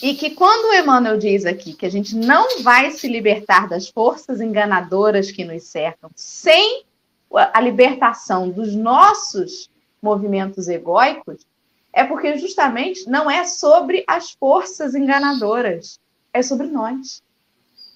E 0.02 0.14
que 0.14 0.30
quando 0.30 0.70
o 0.70 0.74
Emmanuel 0.74 1.18
diz 1.18 1.46
aqui 1.46 1.74
que 1.74 1.86
a 1.86 1.92
gente 1.92 2.16
não 2.16 2.62
vai 2.62 2.92
se 2.92 3.08
libertar 3.08 3.68
das 3.68 3.90
forças 3.90 4.40
enganadoras 4.40 5.30
que 5.30 5.44
nos 5.44 5.64
cercam 5.64 6.10
sem 6.16 6.84
a 7.32 7.60
libertação 7.60 8.50
dos 8.50 8.74
nossos 8.74 9.70
movimentos 10.02 10.68
egóicos, 10.68 11.46
é 11.92 12.04
porque 12.04 12.38
justamente 12.38 13.10
não 13.10 13.30
é 13.30 13.44
sobre 13.44 14.04
as 14.08 14.32
forças 14.32 14.96
enganadoras, 14.96 16.00
é 16.34 16.42
sobre 16.42 16.68
nós. 16.68 17.22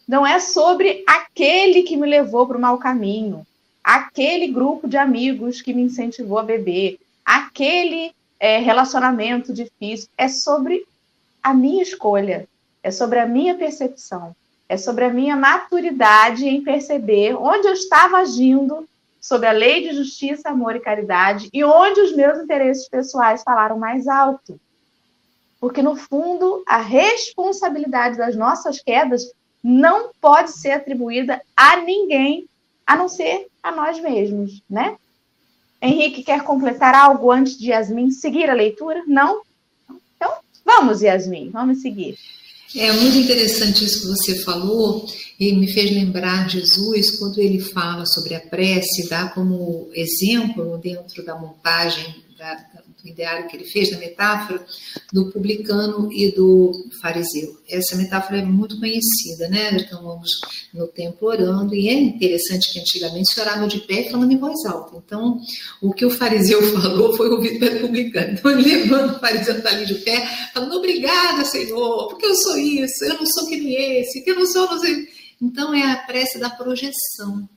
Não 0.05 0.27
é 0.27 0.39
sobre 0.39 1.03
aquele 1.07 1.83
que 1.83 1.95
me 1.95 2.07
levou 2.07 2.45
para 2.45 2.57
o 2.57 2.61
mau 2.61 2.77
caminho, 2.77 3.47
aquele 3.81 4.47
grupo 4.47 4.87
de 4.87 4.97
amigos 4.97 5.61
que 5.61 5.73
me 5.73 5.83
incentivou 5.83 6.39
a 6.39 6.43
beber, 6.43 6.99
aquele 7.23 8.13
é, 8.39 8.57
relacionamento 8.59 9.53
difícil. 9.53 10.09
É 10.17 10.27
sobre 10.27 10.85
a 11.43 11.53
minha 11.53 11.83
escolha, 11.83 12.47
é 12.81 12.89
sobre 12.89 13.19
a 13.19 13.25
minha 13.25 13.55
percepção, 13.55 14.35
é 14.67 14.77
sobre 14.77 15.05
a 15.05 15.09
minha 15.09 15.35
maturidade 15.35 16.47
em 16.47 16.63
perceber 16.63 17.35
onde 17.35 17.67
eu 17.67 17.73
estava 17.73 18.17
agindo 18.17 18.87
sobre 19.19 19.47
a 19.47 19.51
lei 19.51 19.87
de 19.87 19.95
justiça, 19.95 20.49
amor 20.49 20.75
e 20.75 20.79
caridade 20.79 21.49
e 21.53 21.63
onde 21.63 22.01
os 22.01 22.15
meus 22.15 22.39
interesses 22.39 22.89
pessoais 22.89 23.43
falaram 23.43 23.77
mais 23.77 24.07
alto. 24.07 24.59
Porque, 25.59 25.81
no 25.81 25.95
fundo, 25.95 26.63
a 26.67 26.77
responsabilidade 26.77 28.17
das 28.17 28.35
nossas 28.35 28.81
quedas 28.81 29.31
não 29.63 30.11
pode 30.19 30.51
ser 30.51 30.71
atribuída 30.71 31.41
a 31.55 31.77
ninguém 31.77 32.49
a 32.85 32.97
não 32.97 33.07
ser 33.07 33.47
a 33.61 33.71
nós 33.71 33.97
mesmos, 33.99 34.61
né? 34.69 34.97
Henrique 35.81 36.23
quer 36.23 36.43
completar 36.43 36.93
algo 36.93 37.31
antes 37.31 37.57
de 37.57 37.69
Yasmin 37.71 38.11
seguir 38.11 38.49
a 38.49 38.53
leitura? 38.53 39.03
Não? 39.07 39.41
Vamos, 40.65 41.01
Yasmin, 41.01 41.49
vamos 41.49 41.81
seguir. 41.81 42.17
É 42.75 42.91
muito 42.91 43.17
interessante 43.17 43.85
isso 43.85 44.01
que 44.01 44.07
você 44.07 44.43
falou 44.43 45.05
e 45.49 45.53
me 45.53 45.71
fez 45.71 45.91
lembrar 45.91 46.49
Jesus 46.49 47.17
quando 47.19 47.39
ele 47.39 47.59
fala 47.59 48.05
sobre 48.05 48.35
a 48.35 48.39
prece, 48.39 49.09
dá 49.09 49.29
como 49.29 49.89
exemplo 49.93 50.77
dentro 50.77 51.23
da 51.25 51.37
montagem 51.37 52.23
da, 52.37 52.55
do 53.03 53.09
ideário 53.09 53.47
que 53.47 53.57
ele 53.57 53.65
fez, 53.65 53.89
da 53.89 53.97
metáfora 53.97 54.65
do 55.11 55.29
publicano 55.31 56.11
e 56.11 56.31
do 56.31 56.71
fariseu. 57.01 57.57
Essa 57.69 57.95
metáfora 57.97 58.39
é 58.39 58.43
muito 58.43 58.79
conhecida, 58.79 59.49
né? 59.49 59.71
Então 59.73 60.01
vamos 60.01 60.29
no 60.73 60.87
templo 60.87 61.27
orando, 61.27 61.75
e 61.75 61.89
é 61.89 61.93
interessante 61.93 62.71
que 62.71 62.79
antigamente 62.79 63.33
se 63.33 63.39
orava 63.41 63.67
de 63.67 63.79
pé 63.81 64.09
falando 64.09 64.31
em 64.31 64.37
voz 64.37 64.65
alta. 64.65 65.01
Então, 65.05 65.39
o 65.81 65.93
que 65.93 66.05
o 66.05 66.09
fariseu 66.09 66.61
falou 66.81 67.15
foi 67.15 67.29
ouvido 67.29 67.59
pelo 67.59 67.81
publicano. 67.81 68.33
Então, 68.33 68.51
ele 68.51 68.63
levando 68.63 69.15
o 69.15 69.19
fariseu 69.19 69.57
está 69.57 69.69
ali 69.69 69.85
de 69.85 69.95
pé, 69.95 70.25
falando, 70.53 70.75
obrigada, 70.75 71.45
Senhor, 71.45 72.07
porque 72.07 72.25
eu 72.25 72.35
sou 72.35 72.57
isso, 72.57 73.03
eu 73.05 73.15
não 73.15 73.25
sou 73.25 73.47
que 73.47 73.57
nem 73.57 73.99
esse, 73.99 74.21
que 74.21 74.31
eu 74.31 74.35
não 74.35 74.47
sou, 74.47 74.65
não 74.67 74.79
sei. 74.79 75.07
Então, 75.43 75.73
é 75.73 75.91
a 75.91 75.97
prece 75.97 76.39
da 76.39 76.49
projeção. 76.49 77.49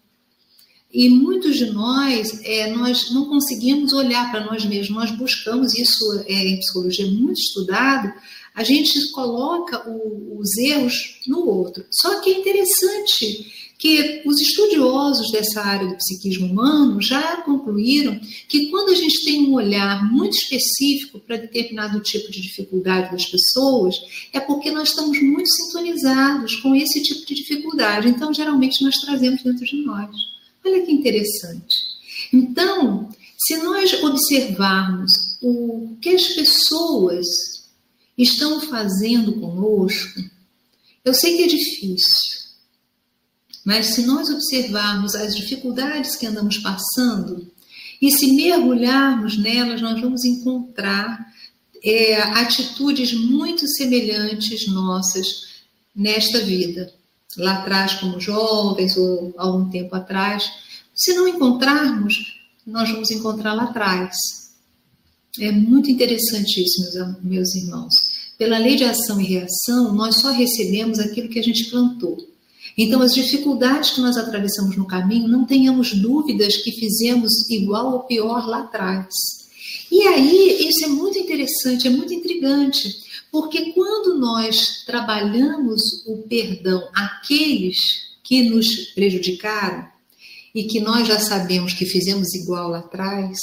E 0.92 1.08
muitos 1.08 1.56
de 1.56 1.66
nós, 1.66 2.40
é, 2.42 2.70
nós 2.72 3.12
não 3.12 3.26
conseguimos 3.26 3.92
olhar 3.92 4.30
para 4.30 4.44
nós 4.44 4.64
mesmos, 4.64 4.96
nós 4.96 5.10
buscamos 5.12 5.72
isso 5.74 6.24
é, 6.26 6.32
em 6.32 6.58
psicologia 6.58 7.06
muito 7.06 7.38
estudado, 7.38 8.12
a 8.54 8.64
gente 8.64 9.12
coloca 9.12 9.88
o, 9.88 10.38
os 10.40 10.56
erros 10.56 11.20
no 11.28 11.46
outro. 11.46 11.84
Só 11.90 12.20
que 12.20 12.30
é 12.30 12.38
interessante 12.38 13.65
que 13.78 14.22
os 14.24 14.40
estudiosos 14.40 15.30
dessa 15.30 15.60
área 15.60 15.88
do 15.88 15.96
psiquismo 15.96 16.46
humano 16.46 17.00
já 17.00 17.42
concluíram 17.42 18.18
que 18.48 18.70
quando 18.70 18.90
a 18.90 18.94
gente 18.94 19.24
tem 19.24 19.46
um 19.46 19.54
olhar 19.54 20.10
muito 20.10 20.34
específico 20.34 21.18
para 21.20 21.36
determinado 21.36 22.00
tipo 22.00 22.30
de 22.30 22.40
dificuldade 22.40 23.12
das 23.12 23.26
pessoas, 23.26 23.96
é 24.32 24.40
porque 24.40 24.70
nós 24.70 24.88
estamos 24.88 25.20
muito 25.20 25.48
sintonizados 25.48 26.56
com 26.56 26.74
esse 26.74 27.02
tipo 27.02 27.26
de 27.26 27.34
dificuldade. 27.34 28.08
Então, 28.08 28.32
geralmente, 28.32 28.82
nós 28.82 28.96
trazemos 28.96 29.42
dentro 29.42 29.64
de 29.64 29.76
nós. 29.82 30.10
Olha 30.64 30.84
que 30.84 30.92
interessante. 30.92 31.76
Então, 32.32 33.08
se 33.38 33.58
nós 33.58 33.92
observarmos 34.02 35.12
o 35.42 35.96
que 36.00 36.08
as 36.08 36.28
pessoas 36.28 37.26
estão 38.16 38.60
fazendo 38.60 39.34
conosco, 39.34 40.20
eu 41.04 41.14
sei 41.14 41.36
que 41.36 41.42
é 41.44 41.46
difícil, 41.46 42.25
mas 43.66 43.86
se 43.86 44.06
nós 44.06 44.30
observarmos 44.30 45.16
as 45.16 45.34
dificuldades 45.34 46.14
que 46.14 46.24
andamos 46.24 46.56
passando 46.58 47.50
e 48.00 48.12
se 48.12 48.32
mergulharmos 48.32 49.36
nelas, 49.36 49.82
nós 49.82 50.00
vamos 50.00 50.24
encontrar 50.24 51.34
é, 51.82 52.14
atitudes 52.22 53.12
muito 53.12 53.66
semelhantes 53.66 54.68
nossas 54.68 55.26
nesta 55.96 56.38
vida 56.38 56.94
lá 57.36 57.54
atrás 57.54 57.94
como 57.94 58.20
jovens 58.20 58.96
ou 58.96 59.34
há 59.36 59.50
um 59.50 59.68
tempo 59.68 59.96
atrás. 59.96 60.48
Se 60.94 61.12
não 61.14 61.26
encontrarmos, 61.26 62.38
nós 62.64 62.88
vamos 62.88 63.10
encontrar 63.10 63.52
lá 63.52 63.64
atrás. 63.64 64.14
É 65.40 65.50
muito 65.50 65.90
interessante 65.90 66.62
isso, 66.62 66.82
meus, 66.82 67.22
meus 67.24 67.54
irmãos. 67.56 67.92
Pela 68.38 68.58
lei 68.58 68.76
de 68.76 68.84
ação 68.84 69.20
e 69.20 69.24
reação, 69.24 69.92
nós 69.92 70.20
só 70.20 70.30
recebemos 70.30 71.00
aquilo 71.00 71.28
que 71.28 71.40
a 71.40 71.42
gente 71.42 71.64
plantou. 71.64 72.16
Então, 72.76 73.00
as 73.00 73.14
dificuldades 73.14 73.90
que 73.90 74.00
nós 74.00 74.16
atravessamos 74.16 74.76
no 74.76 74.86
caminho, 74.86 75.28
não 75.28 75.46
tenhamos 75.46 75.94
dúvidas 75.94 76.58
que 76.58 76.72
fizemos 76.72 77.48
igual 77.48 77.92
ou 77.92 78.00
pior 78.00 78.46
lá 78.46 78.60
atrás. 78.60 79.14
E 79.90 80.02
aí, 80.02 80.68
isso 80.68 80.84
é 80.84 80.88
muito 80.88 81.16
interessante, 81.18 81.86
é 81.86 81.90
muito 81.90 82.12
intrigante, 82.12 82.94
porque 83.32 83.72
quando 83.72 84.18
nós 84.18 84.84
trabalhamos 84.84 85.80
o 86.06 86.18
perdão 86.28 86.86
àqueles 86.94 87.76
que 88.22 88.42
nos 88.42 88.66
prejudicaram 88.94 89.88
e 90.54 90.64
que 90.64 90.80
nós 90.80 91.06
já 91.06 91.18
sabemos 91.18 91.72
que 91.72 91.86
fizemos 91.86 92.34
igual 92.34 92.68
lá 92.68 92.78
atrás, 92.80 93.38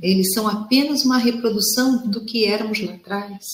eles 0.00 0.32
são 0.32 0.48
apenas 0.48 1.04
uma 1.04 1.18
reprodução 1.18 2.08
do 2.08 2.24
que 2.24 2.44
éramos 2.44 2.80
lá 2.80 2.94
atrás. 2.94 3.44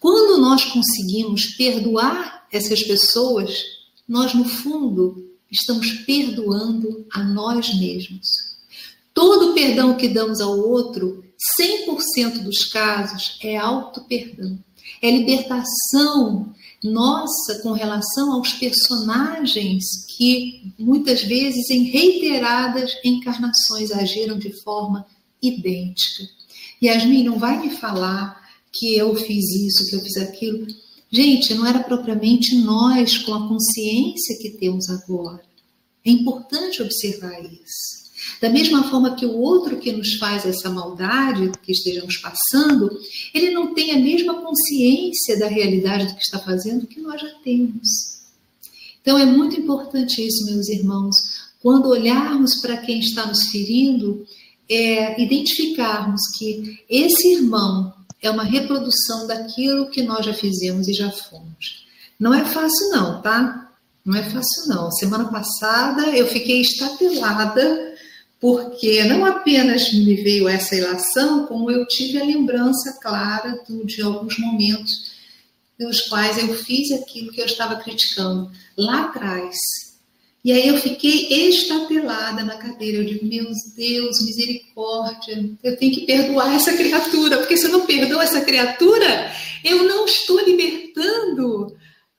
Quando 0.00 0.40
nós 0.40 0.64
conseguimos 0.64 1.46
perdoar 1.56 2.46
essas 2.52 2.82
pessoas, 2.82 3.73
nós 4.08 4.34
no 4.34 4.44
fundo 4.44 5.30
estamos 5.50 5.90
perdoando 6.04 7.06
a 7.12 7.22
nós 7.22 7.74
mesmos. 7.78 8.26
Todo 9.12 9.54
perdão 9.54 9.96
que 9.96 10.08
damos 10.08 10.40
ao 10.40 10.58
outro 10.58 11.24
100% 11.60 12.42
dos 12.42 12.64
casos 12.64 13.38
é 13.42 13.56
auto-perdão. 13.56 14.58
É 15.00 15.10
libertação 15.10 16.54
nossa 16.82 17.60
com 17.62 17.72
relação 17.72 18.32
aos 18.32 18.52
personagens 18.54 19.84
que 20.16 20.72
muitas 20.78 21.22
vezes 21.22 21.70
em 21.70 21.84
reiteradas 21.84 22.92
encarnações 23.02 23.90
agiram 23.90 24.38
de 24.38 24.52
forma 24.62 25.06
idêntica. 25.40 26.24
Yasmin 26.82 27.24
não 27.24 27.38
vai 27.38 27.58
me 27.60 27.70
falar 27.70 28.42
que 28.72 28.96
eu 28.96 29.14
fiz 29.14 29.44
isso, 29.54 29.88
que 29.88 29.96
eu 29.96 30.00
fiz 30.00 30.16
aquilo. 30.18 30.66
Gente, 31.14 31.54
não 31.54 31.64
era 31.64 31.78
propriamente 31.78 32.56
nós 32.56 33.18
com 33.18 33.32
a 33.32 33.46
consciência 33.48 34.36
que 34.42 34.50
temos 34.58 34.90
agora. 34.90 35.44
É 36.04 36.10
importante 36.10 36.82
observar 36.82 37.40
isso. 37.40 38.02
Da 38.40 38.50
mesma 38.50 38.82
forma 38.90 39.14
que 39.14 39.24
o 39.24 39.38
outro 39.38 39.78
que 39.78 39.92
nos 39.92 40.14
faz 40.16 40.44
essa 40.44 40.68
maldade 40.68 41.52
que 41.62 41.70
estejamos 41.70 42.16
passando, 42.16 42.90
ele 43.32 43.52
não 43.52 43.72
tem 43.74 43.92
a 43.92 44.00
mesma 44.00 44.42
consciência 44.42 45.38
da 45.38 45.46
realidade 45.46 46.08
do 46.08 46.16
que 46.16 46.22
está 46.22 46.40
fazendo 46.40 46.86
que 46.88 47.00
nós 47.00 47.20
já 47.20 47.30
temos. 47.44 47.88
Então 49.00 49.16
é 49.16 49.24
muito 49.24 49.60
importante 49.60 50.20
isso, 50.20 50.46
meus 50.46 50.68
irmãos, 50.68 51.14
quando 51.62 51.90
olharmos 51.90 52.60
para 52.60 52.78
quem 52.78 52.98
está 52.98 53.24
nos 53.24 53.50
ferindo, 53.50 54.26
é 54.68 55.22
identificarmos 55.22 56.20
que 56.36 56.80
esse 56.90 57.34
irmão 57.34 57.93
é 58.24 58.30
uma 58.30 58.44
reprodução 58.44 59.26
daquilo 59.26 59.90
que 59.90 60.02
nós 60.02 60.24
já 60.24 60.32
fizemos 60.32 60.88
e 60.88 60.94
já 60.94 61.10
fomos. 61.10 61.86
Não 62.18 62.32
é 62.32 62.44
fácil 62.44 62.90
não, 62.90 63.20
tá? 63.20 63.70
Não 64.04 64.16
é 64.16 64.22
fácil 64.22 64.68
não. 64.68 64.90
Semana 64.90 65.30
passada 65.30 66.06
eu 66.16 66.26
fiquei 66.26 66.60
estatelada 66.60 67.94
porque 68.40 69.04
não 69.04 69.24
apenas 69.24 69.92
me 69.92 70.14
veio 70.16 70.48
essa 70.48 70.74
ilação, 70.74 71.46
como 71.46 71.70
eu 71.70 71.86
tive 71.86 72.20
a 72.20 72.24
lembrança 72.24 72.98
clara 73.00 73.58
de 73.84 74.02
alguns 74.02 74.38
momentos 74.38 75.14
nos 75.78 76.02
quais 76.02 76.38
eu 76.38 76.54
fiz 76.54 76.92
aquilo 76.92 77.32
que 77.32 77.40
eu 77.40 77.46
estava 77.46 77.76
criticando 77.76 78.50
lá 78.76 79.04
atrás. 79.04 79.56
E 80.44 80.52
aí 80.52 80.68
eu 80.68 80.76
fiquei 80.76 81.48
estatelada 81.48 82.44
na 82.44 82.56
cadeira. 82.56 82.98
Eu 82.98 83.04
digo, 83.04 83.24
meu 83.24 83.50
Deus, 83.74 84.22
misericórdia, 84.22 85.50
eu 85.62 85.76
tenho 85.78 85.94
que 85.94 86.04
perdoar 86.04 86.54
essa 86.54 86.74
criatura, 86.74 87.38
porque 87.38 87.56
se 87.56 87.64
eu 87.64 87.72
não 87.72 87.86
perdoo 87.86 88.20
essa 88.20 88.42
criatura, 88.42 89.32
eu 89.64 89.84
não 89.84 90.04
estou 90.04 90.38
libertando 90.44 91.74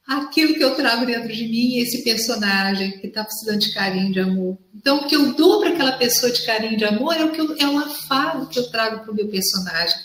aquilo 0.07 0.55
que 0.55 0.63
eu 0.63 0.75
trago 0.75 1.05
dentro 1.05 1.31
de 1.31 1.47
mim, 1.47 1.77
esse 1.77 2.03
personagem 2.03 2.99
que 2.99 3.07
está 3.07 3.23
precisando 3.23 3.59
de 3.59 3.73
carinho, 3.73 4.11
de 4.11 4.19
amor. 4.19 4.57
Então, 4.73 4.97
o 4.97 5.07
que 5.07 5.15
eu 5.15 5.33
dou 5.33 5.59
para 5.59 5.69
aquela 5.69 5.91
pessoa 5.93 6.31
de 6.31 6.43
carinho, 6.45 6.77
de 6.77 6.85
amor, 6.85 7.15
é 7.15 7.23
o 7.23 7.31
que 7.31 7.41
eu, 7.41 7.55
é 7.57 7.67
um 7.67 7.77
afago 7.77 8.47
que 8.47 8.57
eu 8.57 8.69
trago 8.71 9.01
para 9.01 9.11
o 9.11 9.15
meu 9.15 9.27
personagem. 9.27 9.97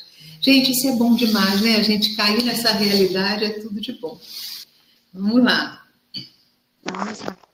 Gente, 0.42 0.72
isso 0.72 0.88
é 0.88 0.92
bom 0.92 1.14
demais, 1.14 1.61
né? 1.62 1.76
A 1.76 1.83
gente 1.83 2.14
cair 2.16 2.42
nessa 2.44 2.70
realidade 2.72 3.44
é 3.44 3.50
tudo 3.50 3.80
de 3.80 3.92
bom. 3.92 4.18
Vamos 5.12 5.42
lá. 5.42 5.85
Vamos 6.85 7.20
lá. 7.20 7.49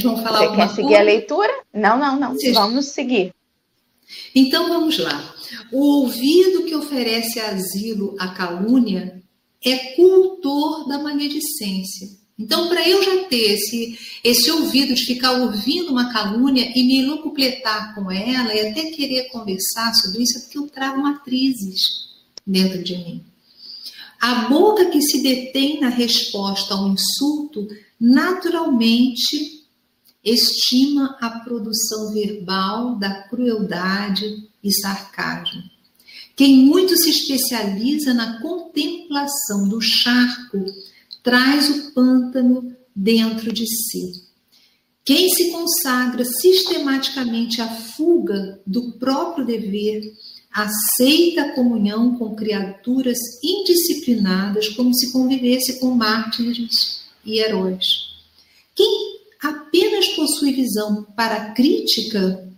Vocês 0.00 0.02
vão 0.02 0.22
falar 0.22 0.38
Você 0.48 0.56
quer 0.56 0.68
seguir 0.68 0.82
coisa? 0.82 0.98
a 0.98 1.02
leitura? 1.02 1.52
Não, 1.72 1.98
não, 1.98 2.18
não. 2.20 2.32
Vocês- 2.32 2.54
Vamos 2.54 2.86
seguir. 2.86 3.32
Então 4.34 4.68
vamos 4.68 4.98
lá. 4.98 5.34
O 5.72 6.00
ouvido 6.02 6.64
que 6.64 6.74
oferece 6.74 7.40
asilo 7.40 8.14
à 8.18 8.28
calúnia 8.28 9.22
é 9.64 9.76
cultor 9.96 10.86
da 10.88 10.98
maledicência. 10.98 12.08
Então, 12.38 12.68
para 12.68 12.86
eu 12.88 13.00
já 13.02 13.24
ter 13.28 13.52
esse, 13.54 13.96
esse 14.24 14.50
ouvido 14.50 14.92
de 14.94 15.04
ficar 15.04 15.32
ouvindo 15.40 15.90
uma 15.92 16.12
calúnia 16.12 16.70
e 16.74 16.82
me 16.82 17.02
locupletar 17.06 17.94
com 17.94 18.10
ela 18.10 18.52
e 18.52 18.68
até 18.68 18.90
querer 18.90 19.28
conversar 19.30 19.94
sobre 19.94 20.22
isso, 20.24 20.38
é 20.38 20.40
porque 20.42 20.58
eu 20.58 20.66
trago 20.66 21.00
matrizes 21.00 21.80
dentro 22.44 22.82
de 22.82 22.96
mim. 22.96 23.24
A 24.20 24.48
boca 24.48 24.86
que 24.86 25.00
se 25.00 25.22
detém 25.22 25.80
na 25.80 25.88
resposta 25.88 26.74
ao 26.74 26.88
insulto 26.88 27.68
naturalmente 28.00 29.63
estima 30.24 31.16
a 31.20 31.30
produção 31.40 32.12
verbal 32.12 32.96
da 32.96 33.22
crueldade 33.28 34.48
e 34.62 34.72
sarcasmo. 34.72 35.62
Quem 36.34 36.56
muito 36.56 36.96
se 36.96 37.10
especializa 37.10 38.14
na 38.14 38.40
contemplação 38.40 39.68
do 39.68 39.80
charco 39.80 40.64
traz 41.22 41.68
o 41.68 41.92
pântano 41.92 42.74
dentro 42.94 43.52
de 43.52 43.66
si. 43.66 44.24
Quem 45.04 45.28
se 45.28 45.50
consagra 45.50 46.24
sistematicamente 46.24 47.60
à 47.60 47.68
fuga 47.68 48.60
do 48.66 48.92
próprio 48.92 49.44
dever 49.44 50.02
aceita 50.50 51.42
a 51.42 51.52
comunhão 51.52 52.16
com 52.16 52.34
criaturas 52.34 53.18
indisciplinadas 53.42 54.68
como 54.70 54.94
se 54.94 55.12
convivesse 55.12 55.78
com 55.78 55.90
mártires 55.90 57.02
e 57.24 57.38
heróis. 57.38 57.84
Quem 58.74 59.13
apenas 59.44 60.08
possui 60.08 60.52
visão 60.52 61.04
para 61.14 61.52
crítica 61.52 62.48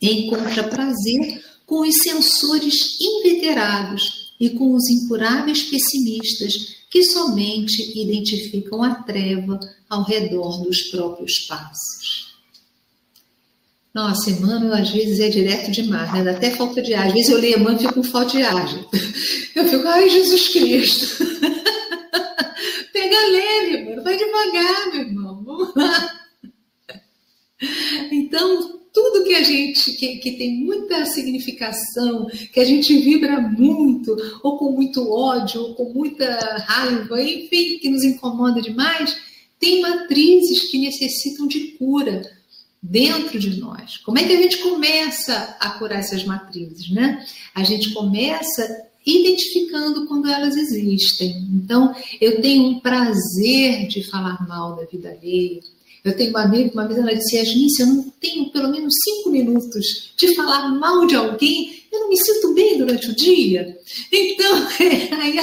encontra 0.00 0.64
prazer 0.64 1.44
com 1.66 1.86
os 1.86 1.94
censores 2.02 2.74
inveterados 3.00 4.32
e 4.40 4.50
com 4.50 4.74
os 4.74 4.88
incuráveis 4.88 5.64
pessimistas 5.64 6.78
que 6.90 7.02
somente 7.04 8.00
identificam 8.00 8.82
a 8.82 8.94
treva 9.02 9.58
ao 9.88 10.02
redor 10.04 10.62
dos 10.62 10.82
próprios 10.84 11.40
passos. 11.40 12.28
Nossa, 13.92 14.30
Emmanuel 14.30 14.74
às 14.74 14.90
vezes 14.90 15.18
é 15.18 15.28
direto 15.28 15.70
demais, 15.70 16.12
né? 16.12 16.22
Dá 16.22 16.30
até 16.30 16.52
falta 16.52 16.80
de 16.80 16.94
ar. 16.94 17.08
Às 17.08 17.12
vezes 17.12 17.30
eu 17.30 17.38
leio 17.38 17.58
Emmanuel 17.58 17.76
e 17.76 17.80
fico 17.80 17.94
com 17.94 18.02
falta 18.02 18.30
de 18.30 18.42
ar. 18.42 18.88
Eu 19.54 19.68
fico, 19.68 19.88
ai 19.88 20.08
Jesus 20.08 20.48
Cristo. 20.48 21.24
Pega 22.92 23.26
leve. 23.28 23.87
Vai 24.08 24.16
devagar, 24.16 24.90
meu 24.90 25.02
irmão. 25.02 25.44
Vamos 25.44 25.74
lá. 25.76 26.20
Então, 28.10 28.80
tudo 28.90 29.24
que 29.24 29.34
a 29.34 29.42
gente, 29.42 29.92
que, 29.96 30.16
que 30.16 30.32
tem 30.38 30.64
muita 30.64 31.04
significação, 31.04 32.26
que 32.54 32.58
a 32.58 32.64
gente 32.64 32.96
vibra 33.00 33.38
muito, 33.38 34.16
ou 34.42 34.56
com 34.56 34.72
muito 34.72 35.12
ódio, 35.12 35.60
ou 35.60 35.74
com 35.74 35.92
muita 35.92 36.24
raiva, 36.66 37.20
enfim, 37.20 37.78
que 37.80 37.90
nos 37.90 38.02
incomoda 38.02 38.62
demais, 38.62 39.14
tem 39.60 39.82
matrizes 39.82 40.70
que 40.70 40.78
necessitam 40.78 41.46
de 41.46 41.72
cura 41.72 42.22
dentro 42.82 43.38
de 43.38 43.60
nós. 43.60 43.98
Como 43.98 44.18
é 44.18 44.24
que 44.24 44.32
a 44.32 44.40
gente 44.40 44.56
começa 44.58 45.54
a 45.60 45.68
curar 45.72 45.98
essas 45.98 46.24
matrizes, 46.24 46.88
né? 46.90 47.26
A 47.54 47.62
gente 47.62 47.92
começa 47.92 48.87
identificando 49.08 50.06
quando 50.06 50.28
elas 50.28 50.56
existem. 50.56 51.46
Então, 51.54 51.94
eu 52.20 52.40
tenho 52.42 52.64
um 52.64 52.80
prazer 52.80 53.88
de 53.88 54.02
falar 54.10 54.46
mal 54.46 54.76
da 54.76 54.84
vida 54.84 55.10
alheia. 55.10 55.60
Eu 56.04 56.16
tenho 56.16 56.30
uma 56.30 56.42
amiga, 56.42 56.72
uma 56.72 56.86
vez 56.86 56.98
ela 56.98 57.14
disse, 57.14 57.36
Yasmin, 57.36 57.66
eu 57.80 57.86
não 57.86 58.10
tenho 58.20 58.50
pelo 58.50 58.70
menos 58.70 58.92
cinco 59.04 59.30
minutos 59.30 60.12
de 60.16 60.34
falar 60.34 60.68
mal 60.68 61.06
de 61.06 61.16
alguém, 61.16 61.82
eu 61.90 62.00
não 62.00 62.08
me 62.08 62.16
sinto 62.16 62.54
bem 62.54 62.78
durante 62.78 63.10
o 63.10 63.16
dia. 63.16 63.76
Então, 64.12 64.66
aí, 65.20 65.38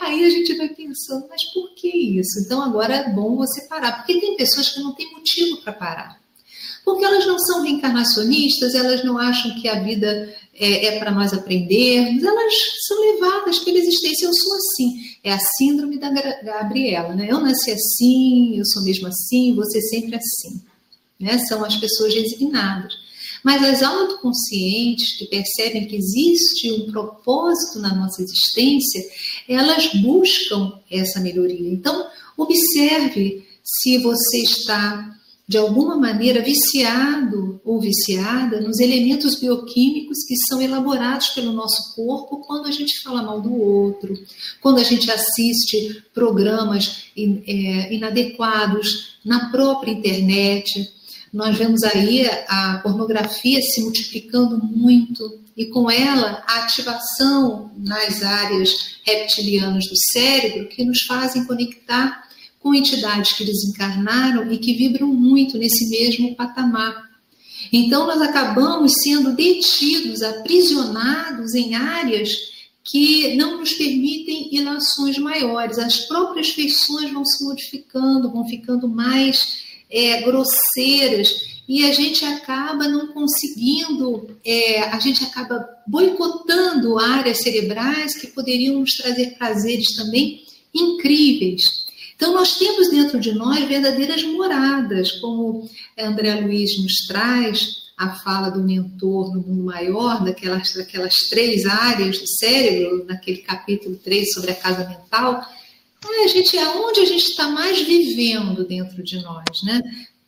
aí 0.00 0.24
a 0.24 0.30
gente 0.30 0.54
vai 0.54 0.68
pensando, 0.68 1.26
mas 1.28 1.44
por 1.52 1.74
que 1.74 1.88
isso? 1.88 2.40
Então, 2.44 2.60
agora 2.60 2.94
é 2.94 3.10
bom 3.10 3.36
você 3.36 3.66
parar, 3.68 3.98
porque 3.98 4.20
tem 4.20 4.36
pessoas 4.36 4.70
que 4.70 4.80
não 4.80 4.92
têm 4.92 5.10
motivo 5.12 5.56
para 5.58 5.72
parar. 5.72 6.22
Porque 6.84 7.04
elas 7.04 7.26
não 7.26 7.38
são 7.38 7.62
reencarnacionistas, 7.62 8.74
elas 8.74 9.04
não 9.04 9.16
acham 9.16 9.54
que 9.60 9.68
a 9.68 9.80
vida 9.80 10.34
é, 10.54 10.86
é 10.86 10.98
para 10.98 11.10
nós 11.10 11.32
aprendermos, 11.32 12.22
elas 12.22 12.52
são 12.86 13.00
levadas 13.12 13.58
pela 13.60 13.78
existência. 13.78 14.26
Eu 14.26 14.34
sou 14.34 14.56
assim. 14.56 15.16
É 15.24 15.32
a 15.32 15.38
síndrome 15.38 15.98
da 15.98 16.10
Gabriela, 16.10 17.14
né? 17.14 17.26
Eu 17.30 17.40
nasci 17.40 17.70
assim, 17.70 18.58
eu 18.58 18.64
sou 18.66 18.82
mesmo 18.82 19.08
assim, 19.08 19.54
você 19.54 19.80
sempre 19.80 20.16
assim. 20.16 20.60
Né? 21.18 21.38
São 21.46 21.64
as 21.64 21.76
pessoas 21.76 22.14
resignadas. 22.14 22.92
Mas 23.42 23.62
as 23.64 23.82
autoconscientes 23.82 25.18
que 25.18 25.26
percebem 25.26 25.86
que 25.86 25.96
existe 25.96 26.70
um 26.72 26.92
propósito 26.92 27.80
na 27.80 27.94
nossa 27.94 28.22
existência, 28.22 29.04
elas 29.48 29.92
buscam 29.94 30.78
essa 30.90 31.18
melhoria. 31.18 31.68
Então, 31.68 32.06
observe 32.36 33.44
se 33.64 33.98
você 33.98 34.38
está 34.38 35.16
de 35.48 35.58
alguma 35.58 35.96
maneira 35.96 36.40
viciado 36.40 37.51
ou 37.64 37.80
viciada 37.80 38.60
nos 38.60 38.80
elementos 38.80 39.38
bioquímicos 39.38 40.24
que 40.26 40.34
são 40.48 40.60
elaborados 40.60 41.28
pelo 41.28 41.52
nosso 41.52 41.94
corpo 41.94 42.38
quando 42.38 42.66
a 42.66 42.72
gente 42.72 43.00
fala 43.02 43.22
mal 43.22 43.40
do 43.40 43.54
outro, 43.54 44.14
quando 44.60 44.78
a 44.78 44.84
gente 44.84 45.10
assiste 45.10 46.02
programas 46.12 47.04
é, 47.16 47.94
inadequados 47.94 49.18
na 49.24 49.50
própria 49.50 49.92
internet. 49.92 50.90
Nós 51.32 51.56
vemos 51.56 51.82
aí 51.82 52.26
a 52.48 52.80
pornografia 52.82 53.62
se 53.62 53.80
multiplicando 53.82 54.58
muito 54.58 55.40
e 55.56 55.66
com 55.66 55.90
ela 55.90 56.42
a 56.46 56.64
ativação 56.64 57.70
nas 57.76 58.22
áreas 58.22 58.96
reptilianas 59.04 59.84
do 59.86 59.96
cérebro 60.12 60.68
que 60.68 60.84
nos 60.84 61.02
fazem 61.06 61.44
conectar 61.44 62.28
com 62.58 62.74
entidades 62.74 63.32
que 63.32 63.44
desencarnaram 63.44 64.50
e 64.52 64.58
que 64.58 64.74
vibram 64.74 65.08
muito 65.08 65.58
nesse 65.58 65.88
mesmo 65.88 66.34
patamar. 66.36 67.11
Então, 67.72 68.06
nós 68.06 68.20
acabamos 68.22 68.92
sendo 69.02 69.34
detidos, 69.34 70.22
aprisionados 70.22 71.54
em 71.54 71.74
áreas 71.74 72.30
que 72.84 73.34
não 73.36 73.58
nos 73.58 73.74
permitem 73.74 74.48
ilações 74.54 75.18
maiores. 75.18 75.78
As 75.78 76.00
próprias 76.06 76.50
feições 76.50 77.12
vão 77.12 77.24
se 77.24 77.44
modificando, 77.44 78.30
vão 78.30 78.46
ficando 78.46 78.88
mais 78.88 79.62
é, 79.90 80.22
grosseiras 80.22 81.52
e 81.68 81.84
a 81.84 81.92
gente 81.92 82.24
acaba 82.24 82.88
não 82.88 83.08
conseguindo, 83.08 84.36
é, 84.44 84.80
a 84.80 84.98
gente 84.98 85.24
acaba 85.24 85.66
boicotando 85.86 86.98
áreas 86.98 87.38
cerebrais 87.38 88.16
que 88.16 88.26
poderiam 88.26 88.80
nos 88.80 88.96
trazer 88.96 89.36
prazeres 89.38 89.94
também 89.96 90.42
incríveis. 90.74 91.81
Então, 92.22 92.34
nós 92.34 92.56
temos 92.56 92.88
dentro 92.88 93.18
de 93.18 93.32
nós 93.32 93.64
verdadeiras 93.64 94.22
moradas, 94.22 95.10
como 95.10 95.68
André 95.98 96.36
Luiz 96.36 96.80
nos 96.80 97.04
traz 97.08 97.90
a 97.96 98.14
fala 98.14 98.48
do 98.48 98.62
mentor 98.62 99.34
no 99.34 99.40
mundo 99.40 99.64
maior, 99.64 100.22
daquelas, 100.22 100.72
daquelas 100.72 101.14
três 101.28 101.66
áreas 101.66 102.20
do 102.20 102.28
cérebro, 102.28 103.04
naquele 103.06 103.38
capítulo 103.38 103.96
3 103.96 104.34
sobre 104.34 104.52
a 104.52 104.54
casa 104.54 104.88
mental. 104.88 105.44
É, 106.08 106.24
a 106.24 106.28
gente, 106.28 106.56
aonde 106.58 107.00
a 107.00 107.06
gente 107.06 107.24
está 107.24 107.48
mais 107.48 107.82
vivendo 107.82 108.64
dentro 108.68 109.02
de 109.02 109.20
nós, 109.20 109.60
né? 109.64 109.82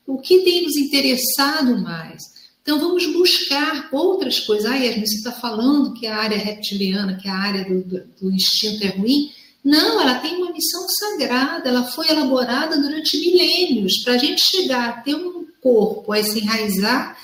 O 0.04 0.18
que 0.18 0.40
tem 0.40 0.64
nos 0.64 0.76
interessado 0.76 1.80
mais? 1.80 2.24
Então, 2.60 2.80
vamos 2.80 3.06
buscar 3.06 3.88
outras 3.92 4.40
coisas. 4.40 4.68
Ah, 4.68 4.74
Yasmin, 4.74 5.06
você 5.06 5.18
está 5.18 5.30
falando 5.30 5.94
que 5.94 6.08
a 6.08 6.16
área 6.16 6.38
reptiliana, 6.38 7.16
que 7.16 7.28
a 7.28 7.36
área 7.36 7.64
do, 7.64 7.84
do, 7.84 8.04
do 8.20 8.32
instinto 8.32 8.84
é 8.84 8.88
ruim? 8.88 9.30
Não, 9.64 10.00
ela 10.00 10.16
tem 10.16 10.36
uma 10.36 10.52
missão 10.52 10.86
sagrada, 10.88 11.68
ela 11.68 11.84
foi 11.84 12.08
elaborada 12.10 12.76
durante 12.76 13.18
milênios 13.18 14.02
para 14.04 14.14
a 14.14 14.18
gente 14.18 14.42
chegar 14.44 14.88
a 14.88 14.92
ter 15.00 15.14
um 15.14 15.46
corpo, 15.62 16.12
a 16.12 16.22
se 16.22 16.38
enraizar 16.38 17.16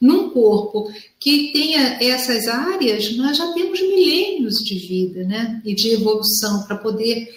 num 0.00 0.30
corpo 0.30 0.90
que 1.20 1.52
tenha 1.52 2.02
essas 2.02 2.48
áreas, 2.48 3.14
nós 3.16 3.36
já 3.36 3.52
temos 3.52 3.80
milênios 3.80 4.54
de 4.54 4.74
vida 4.74 5.22
né? 5.22 5.62
e 5.64 5.74
de 5.74 5.90
evolução 5.90 6.64
para 6.64 6.76
poder 6.76 7.32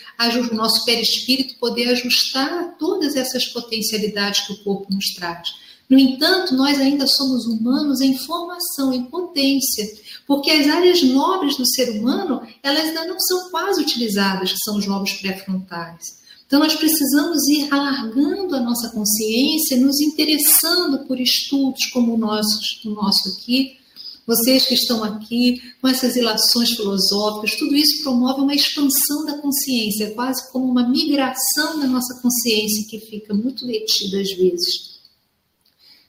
o 0.51 0.55
nosso 0.55 0.83
perispírito 0.83 1.59
poder 1.59 1.89
ajustar 1.89 2.75
todas 2.79 3.15
essas 3.15 3.45
potencialidades 3.45 4.47
que 4.47 4.53
o 4.53 4.63
corpo 4.63 4.91
nos 4.91 5.13
traz. 5.13 5.64
No 5.89 5.99
entanto, 5.99 6.55
nós 6.55 6.79
ainda 6.79 7.05
somos 7.05 7.45
humanos 7.45 8.01
em 8.01 8.17
formação, 8.17 8.91
em 8.91 9.03
potência, 9.03 9.87
porque 10.25 10.49
as 10.49 10.67
áreas 10.67 11.03
nobres 11.03 11.55
do 11.57 11.65
ser 11.65 11.99
humano, 11.99 12.41
elas 12.63 12.85
ainda 12.85 13.05
não 13.05 13.19
são 13.19 13.51
quase 13.51 13.81
utilizadas, 13.81 14.51
que 14.51 14.57
são 14.63 14.77
os 14.77 14.87
lobos 14.87 15.13
pré-frontais. 15.13 16.25
Então, 16.47 16.59
nós 16.59 16.75
precisamos 16.75 17.47
ir 17.49 17.71
alargando 17.71 18.55
a 18.55 18.59
nossa 18.59 18.89
consciência, 18.89 19.77
nos 19.77 19.99
interessando 20.01 21.05
por 21.05 21.19
estudos 21.19 21.85
como 21.87 22.15
o 22.15 22.17
nosso, 22.17 22.59
o 22.85 22.89
nosso 22.89 23.29
aqui. 23.29 23.77
Vocês 24.25 24.65
que 24.65 24.73
estão 24.73 25.03
aqui 25.03 25.61
com 25.79 25.87
essas 25.87 26.15
ilações 26.15 26.71
filosóficas, 26.71 27.57
tudo 27.57 27.75
isso 27.75 28.01
promove 28.01 28.41
uma 28.41 28.55
expansão 28.55 29.23
da 29.23 29.37
consciência, 29.37 30.15
quase 30.15 30.51
como 30.51 30.65
uma 30.65 30.87
migração 30.87 31.79
da 31.79 31.85
nossa 31.85 32.19
consciência 32.21 32.87
que 32.89 32.99
fica 32.99 33.35
muito 33.35 33.67
detida 33.67 34.19
às 34.19 34.31
vezes 34.31 34.94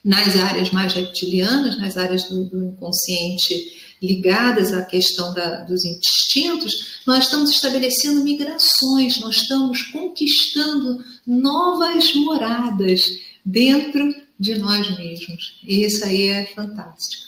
nas 0.07 0.37
áreas 0.37 0.71
mais 0.71 0.95
reptilianas, 0.95 1.77
nas 1.77 1.97
áreas 1.97 2.29
do, 2.29 2.45
do 2.45 2.65
inconsciente 2.65 3.77
ligadas 4.01 4.73
à 4.73 4.85
questão 4.85 5.35
da, 5.35 5.65
dos 5.65 5.85
instintos, 5.85 7.01
nós 7.05 7.25
estamos 7.25 7.51
estabelecendo 7.51 8.23
migrações, 8.23 9.19
nós 9.19 9.37
estamos 9.39 9.83
conquistando 9.91 11.05
novas 11.27 12.15
moradas 12.15 13.19
dentro 13.45 14.15
de 14.39 14.57
nós 14.57 14.97
mesmos. 14.97 15.61
E 15.65 15.85
isso 15.85 16.05
aí 16.05 16.29
é 16.29 16.47
fantástico. 16.47 17.27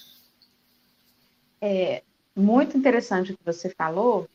É 1.61 2.03
muito 2.37 2.79
interessante 2.79 3.33
o 3.33 3.37
que 3.37 3.45
você 3.45 3.71
falou 3.71 4.29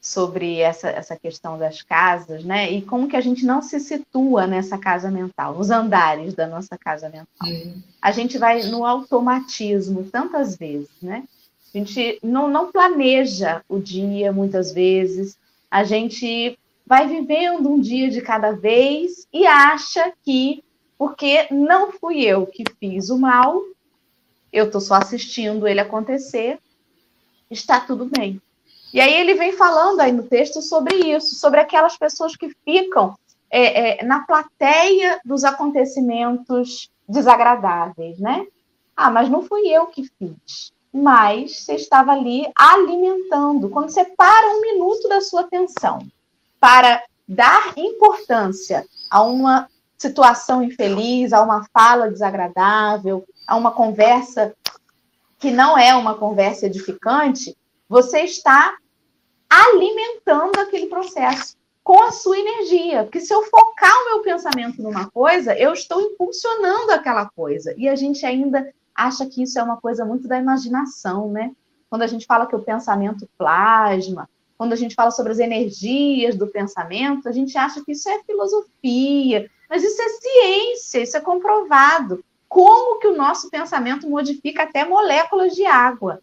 sobre 0.00 0.58
essa, 0.58 0.88
essa 0.88 1.16
questão 1.16 1.58
das 1.58 1.82
casas, 1.82 2.44
né? 2.44 2.70
E 2.70 2.82
como 2.82 3.08
que 3.08 3.16
a 3.16 3.20
gente 3.20 3.44
não 3.44 3.60
se 3.60 3.80
situa 3.80 4.46
nessa 4.46 4.78
casa 4.78 5.10
mental, 5.10 5.54
nos 5.54 5.70
andares 5.70 6.34
da 6.34 6.46
nossa 6.46 6.78
casa 6.78 7.08
mental. 7.08 7.48
Uhum. 7.48 7.82
A 8.00 8.12
gente 8.12 8.38
vai 8.38 8.62
no 8.64 8.84
automatismo 8.84 10.04
tantas 10.04 10.56
vezes, 10.56 10.90
né? 11.02 11.24
A 11.74 11.78
gente 11.78 12.18
não, 12.22 12.48
não 12.48 12.72
planeja 12.72 13.62
o 13.68 13.78
dia 13.78 14.32
muitas 14.32 14.72
vezes, 14.72 15.36
a 15.70 15.84
gente 15.84 16.58
vai 16.86 17.06
vivendo 17.06 17.68
um 17.68 17.78
dia 17.78 18.08
de 18.08 18.22
cada 18.22 18.52
vez 18.52 19.26
e 19.32 19.46
acha 19.46 20.12
que, 20.24 20.64
porque 20.96 21.46
não 21.50 21.92
fui 21.92 22.22
eu 22.24 22.46
que 22.46 22.64
fiz 22.80 23.10
o 23.10 23.18
mal, 23.18 23.60
eu 24.50 24.66
estou 24.66 24.80
só 24.80 24.94
assistindo 24.94 25.68
ele 25.68 25.80
acontecer, 25.80 26.58
está 27.50 27.78
tudo 27.78 28.06
bem. 28.06 28.40
E 28.92 29.00
aí 29.00 29.14
ele 29.14 29.34
vem 29.34 29.52
falando 29.52 30.00
aí 30.00 30.12
no 30.12 30.22
texto 30.22 30.62
sobre 30.62 30.94
isso, 30.96 31.34
sobre 31.34 31.60
aquelas 31.60 31.96
pessoas 31.96 32.36
que 32.36 32.50
ficam 32.64 33.14
é, 33.50 34.00
é, 34.00 34.04
na 34.04 34.20
plateia 34.20 35.20
dos 35.24 35.44
acontecimentos 35.44 36.90
desagradáveis, 37.08 38.18
né? 38.18 38.46
Ah, 38.96 39.10
mas 39.10 39.28
não 39.28 39.42
fui 39.42 39.68
eu 39.68 39.86
que 39.86 40.04
fiz 40.18 40.72
mas 40.92 41.64
você 41.64 41.74
estava 41.74 42.12
ali 42.12 42.50
alimentando. 42.56 43.68
Quando 43.68 43.90
você 43.90 44.04
para 44.04 44.56
um 44.56 44.60
minuto 44.60 45.08
da 45.08 45.20
sua 45.20 45.42
atenção 45.42 46.00
para 46.60 47.02
dar 47.26 47.74
importância 47.76 48.84
a 49.10 49.22
uma 49.22 49.68
situação 49.96 50.62
infeliz, 50.62 51.32
a 51.32 51.42
uma 51.42 51.66
fala 51.72 52.10
desagradável, 52.10 53.24
a 53.46 53.56
uma 53.56 53.70
conversa 53.72 54.54
que 55.38 55.50
não 55.50 55.78
é 55.78 55.94
uma 55.94 56.14
conversa 56.14 56.66
edificante, 56.66 57.56
você 57.88 58.20
está 58.20 58.76
alimentando 59.48 60.58
aquele 60.58 60.86
processo 60.86 61.56
com 61.82 62.02
a 62.02 62.12
sua 62.12 62.38
energia. 62.38 63.04
Porque 63.04 63.20
se 63.20 63.32
eu 63.32 63.42
focar 63.44 63.90
o 63.90 64.04
meu 64.10 64.20
pensamento 64.20 64.82
numa 64.82 65.10
coisa, 65.10 65.58
eu 65.58 65.72
estou 65.72 66.00
impulsionando 66.00 66.92
aquela 66.92 67.26
coisa. 67.30 67.74
E 67.78 67.88
a 67.88 67.96
gente 67.96 68.26
ainda 68.26 68.70
acha 68.94 69.24
que 69.26 69.42
isso 69.42 69.58
é 69.58 69.62
uma 69.62 69.78
coisa 69.78 70.04
muito 70.04 70.28
da 70.28 70.38
imaginação, 70.38 71.30
né? 71.30 71.52
Quando 71.88 72.02
a 72.02 72.06
gente 72.06 72.26
fala 72.26 72.46
que 72.46 72.54
o 72.54 72.62
pensamento 72.62 73.26
plasma, 73.38 74.28
quando 74.58 74.72
a 74.72 74.76
gente 74.76 74.94
fala 74.94 75.10
sobre 75.10 75.32
as 75.32 75.38
energias 75.38 76.34
do 76.36 76.48
pensamento, 76.48 77.28
a 77.28 77.32
gente 77.32 77.56
acha 77.56 77.82
que 77.82 77.92
isso 77.92 78.08
é 78.08 78.22
filosofia, 78.24 79.48
mas 79.70 79.82
isso 79.82 80.02
é 80.02 80.08
ciência, 80.08 81.02
isso 81.02 81.16
é 81.16 81.20
comprovado. 81.20 82.22
Como 82.48 82.98
que 82.98 83.06
o 83.06 83.16
nosso 83.16 83.48
pensamento 83.48 84.08
modifica 84.10 84.64
até 84.64 84.84
moléculas 84.84 85.54
de 85.54 85.64
água? 85.64 86.20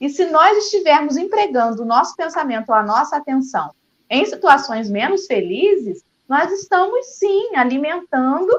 E 0.00 0.08
se 0.08 0.26
nós 0.26 0.58
estivermos 0.64 1.16
empregando 1.16 1.82
o 1.82 1.86
nosso 1.86 2.16
pensamento, 2.16 2.72
a 2.72 2.82
nossa 2.82 3.16
atenção, 3.16 3.74
em 4.10 4.24
situações 4.24 4.90
menos 4.90 5.26
felizes, 5.26 6.04
nós 6.28 6.50
estamos 6.52 7.06
sim 7.18 7.54
alimentando 7.54 8.50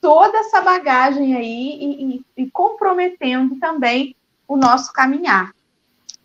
toda 0.00 0.38
essa 0.38 0.60
bagagem 0.60 1.34
aí 1.34 1.78
e, 1.80 2.16
e, 2.16 2.24
e 2.44 2.50
comprometendo 2.50 3.56
também 3.58 4.14
o 4.46 4.56
nosso 4.56 4.92
caminhar. 4.92 5.52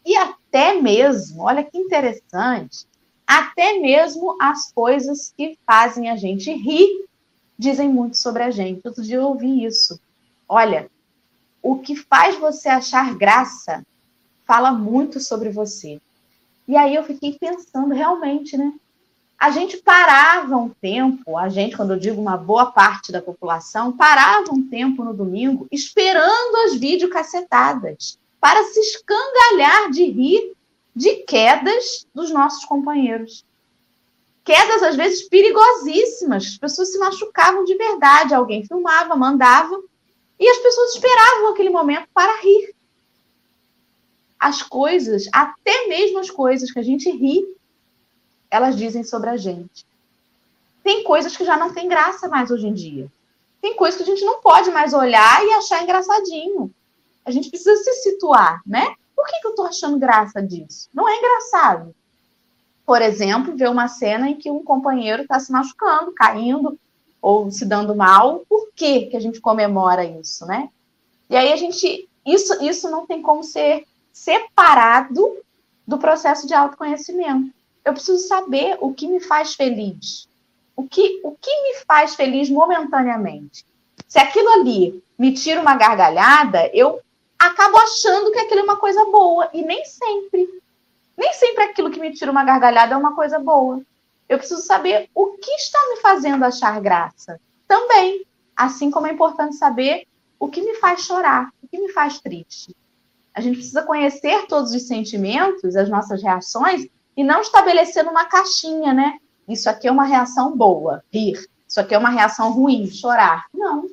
E 0.06 0.16
até 0.16 0.80
mesmo, 0.80 1.44
olha 1.44 1.64
que 1.64 1.78
interessante, 1.78 2.86
até 3.26 3.80
mesmo 3.80 4.36
as 4.42 4.72
coisas 4.72 5.34
que 5.36 5.58
fazem 5.66 6.10
a 6.10 6.16
gente 6.16 6.52
rir 6.52 7.06
dizem 7.58 7.88
muito 7.88 8.18
sobre 8.18 8.44
a 8.44 8.52
gente. 8.52 8.86
Outro 8.86 9.04
dia 9.04 9.18
eu 9.18 9.24
ouvi 9.24 9.64
isso. 9.64 10.00
Olha, 10.50 10.90
o 11.62 11.78
que 11.78 11.96
faz 11.96 12.36
você 12.38 12.68
achar 12.68 13.16
graça 13.16 13.86
fala 14.52 14.74
muito 14.74 15.22
sobre 15.22 15.50
você. 15.50 16.02
E 16.68 16.76
aí 16.76 16.94
eu 16.94 17.06
fiquei 17.06 17.38
pensando 17.40 17.94
realmente, 17.94 18.58
né? 18.58 18.74
a 19.40 19.50
gente 19.50 19.78
parava 19.78 20.58
um 20.58 20.68
tempo, 20.70 21.38
a 21.38 21.48
gente, 21.48 21.78
quando 21.78 21.94
eu 21.94 22.00
digo 22.00 22.22
uma 22.22 22.36
boa 22.36 22.68
parte 22.68 23.14
da 23.14 23.22
população, 23.22 23.96
parava 23.96 24.52
um 24.52 24.68
tempo 24.68 25.06
no 25.06 25.14
domingo 25.14 25.68
esperando 25.72 26.58
as 26.66 26.76
videocacetadas 26.76 28.20
para 28.42 28.62
se 28.66 28.80
escangalhar 28.82 29.90
de 29.90 30.04
rir 30.04 30.54
de 30.94 31.24
quedas 31.24 32.06
dos 32.14 32.30
nossos 32.30 32.66
companheiros. 32.66 33.46
Quedas, 34.44 34.84
às 34.84 34.98
vezes, 34.98 35.30
perigosíssimas. 35.30 36.44
As 36.46 36.58
pessoas 36.58 36.92
se 36.92 37.00
machucavam 37.00 37.64
de 37.64 37.76
verdade. 37.76 38.34
Alguém 38.36 38.66
filmava, 38.66 39.16
mandava, 39.16 39.82
e 40.38 40.48
as 40.48 40.58
pessoas 40.58 40.94
esperavam 40.94 41.52
aquele 41.52 41.70
momento 41.70 42.08
para 42.14 42.42
rir. 42.42 42.76
As 44.42 44.64
coisas, 44.64 45.30
até 45.32 45.86
mesmo 45.86 46.18
as 46.18 46.32
coisas 46.32 46.72
que 46.72 46.80
a 46.80 46.84
gente 46.84 47.12
ri, 47.12 47.46
elas 48.50 48.76
dizem 48.76 49.04
sobre 49.04 49.30
a 49.30 49.38
gente. 49.38 49.86
Tem 50.84 51.04
coisas 51.04 51.38
que 51.38 51.46
já 51.46 51.56
não 51.56 51.72
tem 51.72 51.88
graça 51.88 52.28
mais 52.28 52.50
hoje 52.50 52.68
em 52.68 52.74
dia. 52.74 53.08
Tem 53.62 53.76
coisas 53.76 54.02
que 54.02 54.04
a 54.04 54.12
gente 54.12 54.26
não 54.26 54.42
pode 54.42 54.72
mais 54.72 54.94
olhar 54.94 55.46
e 55.46 55.52
achar 55.52 55.84
engraçadinho. 55.84 56.74
A 57.24 57.30
gente 57.30 57.52
precisa 57.52 57.76
se 57.84 57.94
situar, 58.02 58.64
né? 58.66 58.96
Por 59.16 59.28
que, 59.28 59.40
que 59.42 59.48
eu 59.48 59.54
tô 59.54 59.62
achando 59.62 60.00
graça 60.00 60.42
disso? 60.42 60.90
Não 60.92 61.08
é 61.08 61.20
engraçado. 61.20 61.94
Por 62.84 63.00
exemplo, 63.00 63.56
ver 63.56 63.70
uma 63.70 63.88
cena 63.88 64.28
em 64.28 64.36
que 64.36 64.50
um 64.50 64.64
companheiro 64.64 65.22
está 65.22 65.40
se 65.40 65.52
machucando, 65.52 66.14
caindo 66.14 66.80
ou 67.22 67.52
se 67.52 67.64
dando 67.64 67.96
mal. 67.96 68.44
Por 68.50 68.72
que, 68.76 69.06
que 69.06 69.16
a 69.16 69.20
gente 69.20 69.40
comemora 69.40 70.04
isso, 70.04 70.48
né? 70.48 70.68
E 71.30 71.36
aí 71.36 71.54
a 71.54 71.56
gente. 71.56 72.10
Isso, 72.26 72.64
isso 72.64 72.90
não 72.90 73.06
tem 73.06 73.22
como 73.22 73.44
ser 73.44 73.86
separado 74.12 75.38
do 75.88 75.98
processo 75.98 76.48
de 76.48 76.54
autoconhecimento 76.54 77.54
eu 77.84 77.94
preciso 77.94 78.28
saber 78.28 78.78
o 78.80 78.94
que 78.94 79.08
me 79.08 79.20
faz 79.20 79.56
feliz. 79.56 80.28
O 80.76 80.88
que, 80.88 81.20
o 81.24 81.32
que 81.32 81.52
me 81.64 81.76
faz 81.86 82.16
feliz 82.16 82.50
momentaneamente? 82.50 83.66
Se 84.08 84.20
aquilo 84.20 84.50
ali 84.54 85.04
me 85.18 85.34
tira 85.34 85.60
uma 85.60 85.76
gargalhada, 85.76 86.70
eu 86.74 87.00
acabo 87.38 87.78
achando 87.78 88.32
que 88.32 88.40
aquilo 88.40 88.62
é 88.62 88.64
uma 88.64 88.78
coisa 88.78 89.04
boa. 89.06 89.50
E 89.54 89.64
nem 89.64 89.84
sempre. 89.86 90.62
Nem 91.18 91.34
sempre 91.34 91.64
aquilo 91.64 91.92
que 91.92 92.00
me 92.00 92.14
tira 92.14 92.32
uma 92.32 92.44
gargalhada 92.44 92.94
é 92.94 92.98
uma 92.98 93.16
coisa 93.16 93.40
boa. 93.40 93.82
Eu 94.30 94.38
preciso 94.38 94.62
saber 94.62 95.10
o 95.14 95.34
que 95.34 95.52
está 95.52 95.80
me 95.90 95.98
fazendo 95.98 96.44
achar 96.46 96.80
graça. 96.80 97.40
Também. 97.68 98.26
Assim 98.56 98.92
como 98.92 99.08
é 99.08 99.12
importante 99.12 99.56
saber 99.56 100.08
o 100.40 100.48
que 100.48 100.62
me 100.62 100.76
faz 100.76 101.02
chorar, 101.02 101.52
o 101.64 101.68
que 101.68 101.80
me 101.80 101.92
faz 101.92 102.20
triste. 102.20 102.76
A 103.34 103.42
gente 103.42 103.58
precisa 103.58 103.84
conhecer 103.84 104.46
todos 104.48 104.74
os 104.74 104.88
sentimentos, 104.88 105.76
as 105.76 105.90
nossas 105.90 106.22
reações, 106.22 106.88
e 107.16 107.24
não 107.24 107.42
estabelecendo 107.42 108.10
uma 108.10 108.26
caixinha, 108.26 108.94
né? 108.94 109.18
Isso 109.48 109.70
aqui 109.70 109.88
é 109.88 109.92
uma 109.92 110.06
reação 110.06 110.56
boa, 110.56 111.04
rir. 111.12 111.46
Isso 111.68 111.80
aqui 111.80 111.96
é 111.96 111.98
uma 111.98 112.10
reação 112.10 112.52
ruim, 112.52 112.88
chorar. 112.88 113.46
Não. 113.54 113.90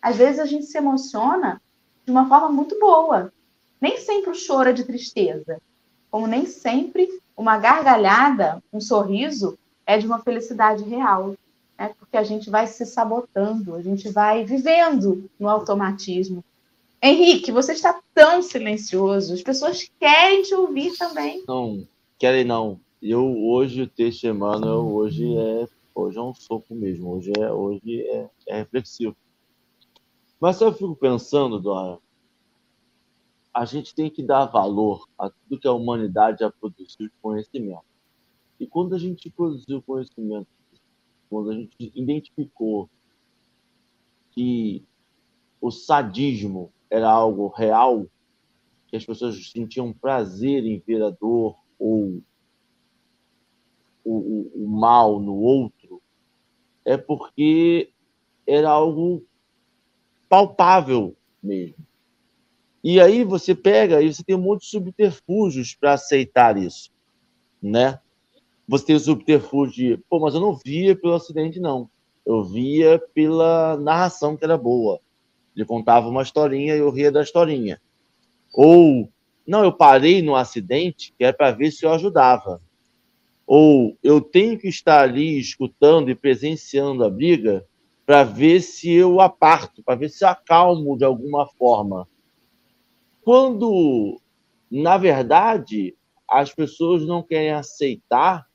Às 0.00 0.16
vezes 0.16 0.38
a 0.38 0.46
gente 0.46 0.66
se 0.66 0.78
emociona 0.78 1.60
de 2.04 2.10
uma 2.10 2.28
forma 2.28 2.48
muito 2.48 2.78
boa. 2.78 3.32
Nem 3.80 3.98
sempre 3.98 4.30
o 4.30 4.34
choro 4.34 4.70
é 4.70 4.72
de 4.72 4.84
tristeza, 4.84 5.60
como 6.10 6.26
nem 6.26 6.46
sempre 6.46 7.08
uma 7.36 7.58
gargalhada, 7.58 8.62
um 8.72 8.80
sorriso 8.80 9.58
é 9.86 9.96
de 9.96 10.06
uma 10.06 10.18
felicidade 10.18 10.82
real. 10.84 11.34
Né? 11.78 11.94
Porque 11.98 12.16
a 12.16 12.24
gente 12.24 12.50
vai 12.50 12.66
se 12.66 12.84
sabotando, 12.84 13.74
a 13.74 13.82
gente 13.82 14.08
vai 14.08 14.44
vivendo 14.44 15.30
no 15.38 15.48
automatismo. 15.48 16.44
Henrique, 17.02 17.52
você 17.52 17.72
está 17.72 18.00
tão 18.12 18.42
silencioso, 18.42 19.34
as 19.34 19.42
pessoas 19.42 19.88
querem 19.98 20.42
te 20.42 20.54
ouvir 20.54 20.96
também. 20.96 21.44
Não, 21.46 21.86
querem 22.18 22.44
não. 22.44 22.80
Eu 23.00 23.24
hoje 23.44 23.82
o 23.82 23.86
texto 23.86 24.22
de 24.22 24.28
Emmanuel 24.28 24.86
hoje 24.86 25.36
é 25.36 25.68
hoje 25.94 26.18
é 26.18 26.22
um 26.22 26.34
soco 26.34 26.74
mesmo. 26.74 27.10
Hoje 27.10 27.32
é 27.38 27.52
hoje 27.52 28.02
é, 28.02 28.30
é 28.48 28.56
reflexivo. 28.58 29.16
Mas 30.40 30.60
eu 30.60 30.72
fico 30.72 30.94
pensando, 30.96 31.60
Dora, 31.60 31.98
a 33.54 33.64
gente 33.64 33.94
tem 33.94 34.10
que 34.10 34.22
dar 34.22 34.46
valor 34.46 35.08
a 35.18 35.30
tudo 35.30 35.60
que 35.60 35.68
a 35.68 35.72
humanidade 35.72 36.40
já 36.40 36.50
produziu 36.50 37.06
de 37.06 37.12
conhecimento. 37.20 37.84
E 38.58 38.66
quando 38.66 38.94
a 38.94 38.98
gente 38.98 39.30
produziu 39.30 39.82
conhecimento 39.82 40.48
quando 41.28 41.50
a 41.50 41.54
gente 41.54 41.92
identificou 41.94 42.88
que 44.30 44.84
o 45.60 45.70
sadismo 45.70 46.72
era 46.90 47.10
algo 47.10 47.48
real, 47.48 48.06
que 48.86 48.96
as 48.96 49.04
pessoas 49.04 49.50
sentiam 49.50 49.92
prazer 49.92 50.64
em 50.64 50.78
ver 50.78 51.02
a 51.02 51.10
dor 51.10 51.56
ou 51.78 52.22
o, 54.04 54.16
o, 54.16 54.64
o 54.64 54.68
mal 54.68 55.20
no 55.20 55.34
outro, 55.34 56.02
é 56.84 56.96
porque 56.96 57.90
era 58.46 58.70
algo 58.70 59.22
palpável 60.28 61.14
mesmo. 61.42 61.86
E 62.82 63.00
aí 63.00 63.24
você 63.24 63.54
pega 63.54 64.00
e 64.00 64.12
você 64.12 64.22
tem 64.22 64.36
um 64.36 64.40
monte 64.40 64.62
de 64.62 64.70
subterfúgios 64.70 65.74
para 65.74 65.94
aceitar 65.94 66.56
isso, 66.56 66.90
né? 67.60 68.00
Você 68.66 68.86
tem 68.86 68.96
o 68.96 69.00
subterfúgio 69.00 69.96
de, 69.96 70.02
pô, 70.08 70.20
mas 70.20 70.34
eu 70.34 70.40
não 70.40 70.54
via 70.54 70.94
pelo 70.96 71.14
acidente, 71.14 71.58
não. 71.58 71.90
Eu 72.24 72.44
via 72.44 72.98
pela 73.14 73.76
narração 73.78 74.36
que 74.36 74.44
era 74.44 74.56
boa. 74.56 75.00
Ele 75.58 75.66
contava 75.66 76.08
uma 76.08 76.22
historinha 76.22 76.76
e 76.76 76.78
eu 76.78 76.88
ria 76.88 77.10
da 77.10 77.20
historinha. 77.20 77.80
Ou, 78.54 79.10
não, 79.44 79.64
eu 79.64 79.72
parei 79.72 80.22
no 80.22 80.36
acidente 80.36 81.12
que 81.18 81.24
é 81.24 81.32
para 81.32 81.50
ver 81.50 81.72
se 81.72 81.84
eu 81.84 81.92
ajudava. 81.92 82.62
Ou, 83.44 83.98
eu 84.00 84.20
tenho 84.20 84.56
que 84.56 84.68
estar 84.68 85.02
ali 85.02 85.36
escutando 85.36 86.10
e 86.10 86.14
presenciando 86.14 87.02
a 87.02 87.10
briga 87.10 87.66
para 88.06 88.22
ver 88.22 88.60
se 88.60 88.88
eu 88.88 89.20
aparto, 89.20 89.82
para 89.82 89.96
ver 89.96 90.10
se 90.10 90.24
acalmo 90.24 90.96
de 90.96 91.04
alguma 91.04 91.44
forma. 91.44 92.06
Quando, 93.24 94.20
na 94.70 94.96
verdade, 94.96 95.96
as 96.30 96.54
pessoas 96.54 97.04
não 97.04 97.20
querem 97.20 97.50
aceitar, 97.50 98.46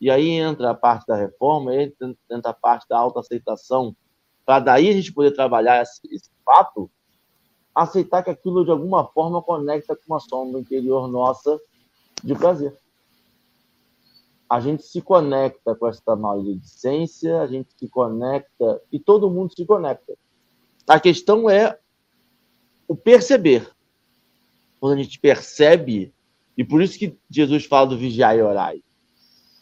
e 0.00 0.10
aí 0.10 0.30
entra 0.30 0.70
a 0.70 0.74
parte 0.74 1.06
da 1.06 1.14
reforma, 1.14 1.72
entra 1.76 2.50
a 2.50 2.52
parte 2.52 2.88
da 2.88 2.98
autoaceitação, 2.98 3.94
para 4.44 4.60
daí 4.60 4.88
a 4.88 4.92
gente 4.92 5.12
poder 5.12 5.32
trabalhar 5.32 5.82
esse, 5.82 6.00
esse 6.10 6.30
fato, 6.44 6.90
aceitar 7.74 8.22
que 8.22 8.30
aquilo 8.30 8.64
de 8.64 8.70
alguma 8.70 9.06
forma 9.06 9.42
conecta 9.42 9.96
com 9.96 10.02
uma 10.06 10.20
sombra 10.20 10.60
interior 10.60 11.08
nossa 11.08 11.58
de 12.22 12.34
prazer 12.34 12.76
a 14.52 14.60
gente 14.60 14.82
se 14.82 15.00
conecta 15.00 15.74
com 15.74 15.88
essa 15.88 16.14
maledicência, 16.14 17.40
a 17.40 17.46
gente 17.46 17.70
se 17.74 17.88
conecta 17.88 18.82
e 18.92 19.00
todo 19.00 19.30
mundo 19.30 19.54
se 19.56 19.64
conecta. 19.64 20.12
A 20.86 21.00
questão 21.00 21.48
é 21.48 21.78
o 22.86 22.94
perceber. 22.94 23.66
Quando 24.78 24.92
a 24.92 25.02
gente 25.02 25.18
percebe, 25.18 26.12
e 26.54 26.62
por 26.62 26.82
isso 26.82 26.98
que 26.98 27.16
Jesus 27.30 27.64
fala 27.64 27.86
do 27.86 27.96
vigiar 27.96 28.36
e 28.36 28.42
orai. 28.42 28.82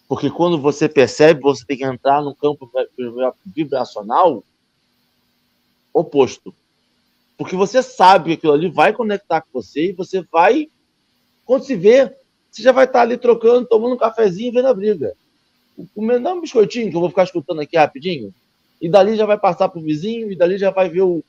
Porque 0.08 0.28
quando 0.28 0.60
você 0.60 0.88
percebe, 0.88 1.40
você 1.40 1.64
tem 1.64 1.76
que 1.76 1.84
entrar 1.84 2.20
no 2.20 2.34
campo 2.34 2.68
vibracional 3.46 4.42
oposto. 5.92 6.54
Porque 7.36 7.56
você 7.56 7.82
sabe 7.82 8.30
que 8.30 8.32
aquilo 8.34 8.52
ali 8.52 8.68
vai 8.68 8.92
conectar 8.92 9.40
com 9.40 9.48
você 9.52 9.86
e 9.86 9.92
você 9.92 10.22
vai, 10.30 10.68
quando 11.44 11.64
se 11.64 11.74
vê, 11.74 12.14
você 12.50 12.62
já 12.62 12.72
vai 12.72 12.84
estar 12.84 13.02
ali 13.02 13.16
trocando, 13.16 13.66
tomando 13.66 13.94
um 13.94 13.98
cafezinho 13.98 14.48
e 14.48 14.54
vendo 14.54 14.68
a 14.68 14.74
briga. 14.74 15.14
Comendo 15.94 16.28
um 16.28 16.40
biscoitinho 16.40 16.90
que 16.90 16.96
eu 16.96 17.00
vou 17.00 17.08
ficar 17.08 17.24
escutando 17.24 17.60
aqui 17.60 17.76
rapidinho. 17.76 18.34
E 18.80 18.88
dali 18.88 19.16
já 19.16 19.24
vai 19.24 19.38
passar 19.38 19.68
para 19.68 19.78
o 19.78 19.82
vizinho, 19.82 20.30
e 20.30 20.36
dali 20.36 20.58
já 20.58 20.70
vai 20.70 20.88
ver 20.88 21.02
o. 21.02 21.22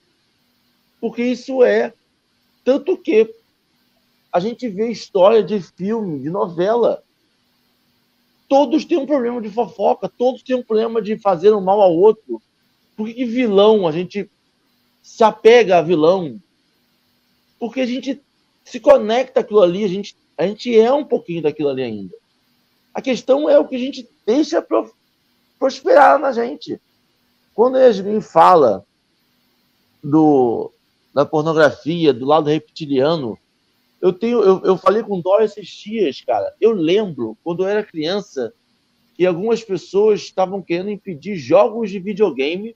Porque 0.99 1.23
isso 1.23 1.63
é. 1.63 1.93
Tanto 2.63 2.97
que 2.97 3.33
a 4.31 4.39
gente 4.39 4.67
vê 4.69 4.89
história 4.89 5.43
de 5.43 5.61
filme, 5.61 6.19
de 6.19 6.29
novela. 6.29 7.03
Todos 8.47 8.85
têm 8.85 8.97
um 8.97 9.05
problema 9.05 9.41
de 9.41 9.49
fofoca, 9.49 10.09
todos 10.09 10.43
têm 10.43 10.55
um 10.55 10.63
problema 10.63 11.01
de 11.01 11.17
fazer 11.17 11.53
um 11.53 11.61
mal 11.61 11.81
ao 11.81 11.93
outro. 11.93 12.41
Por 12.95 13.07
que 13.07 13.25
vilão 13.25 13.87
a 13.87 13.91
gente 13.91 14.29
se 15.01 15.23
apega 15.23 15.77
a 15.77 15.81
vilão? 15.81 16.39
Porque 17.59 17.81
a 17.81 17.85
gente 17.85 18.21
se 18.63 18.79
conecta 18.79 19.39
aquilo 19.39 19.61
ali, 19.61 19.83
a 19.83 19.87
gente 19.87 20.15
a 20.37 20.47
gente 20.47 20.75
é 20.75 20.91
um 20.91 21.05
pouquinho 21.05 21.43
daquilo 21.43 21.69
ali 21.69 21.83
ainda. 21.83 22.15
A 22.93 22.99
questão 22.99 23.47
é 23.47 23.59
o 23.59 23.67
que 23.67 23.75
a 23.75 23.79
gente 23.79 24.09
deixa 24.25 24.65
prosperar 25.59 26.17
na 26.17 26.31
gente. 26.31 26.81
Quando 27.53 27.77
a 27.77 27.81
Yasmin 27.81 28.21
fala 28.21 28.83
do, 30.03 30.71
da 31.13 31.25
pornografia, 31.25 32.11
do 32.11 32.25
lado 32.25 32.49
reptiliano, 32.49 33.37
eu 34.01 34.11
tenho, 34.11 34.41
eu, 34.41 34.61
eu 34.63 34.77
falei 34.77 35.03
com 35.03 35.21
dó 35.21 35.41
esses 35.41 35.67
dias, 35.67 36.21
cara. 36.21 36.51
Eu 36.59 36.71
lembro, 36.71 37.37
quando 37.43 37.63
eu 37.63 37.67
era 37.67 37.83
criança, 37.83 38.51
que 39.15 39.25
algumas 39.27 39.63
pessoas 39.63 40.21
estavam 40.21 40.59
querendo 40.59 40.89
impedir 40.89 41.35
jogos 41.35 41.91
de 41.91 41.99
videogame 41.99 42.75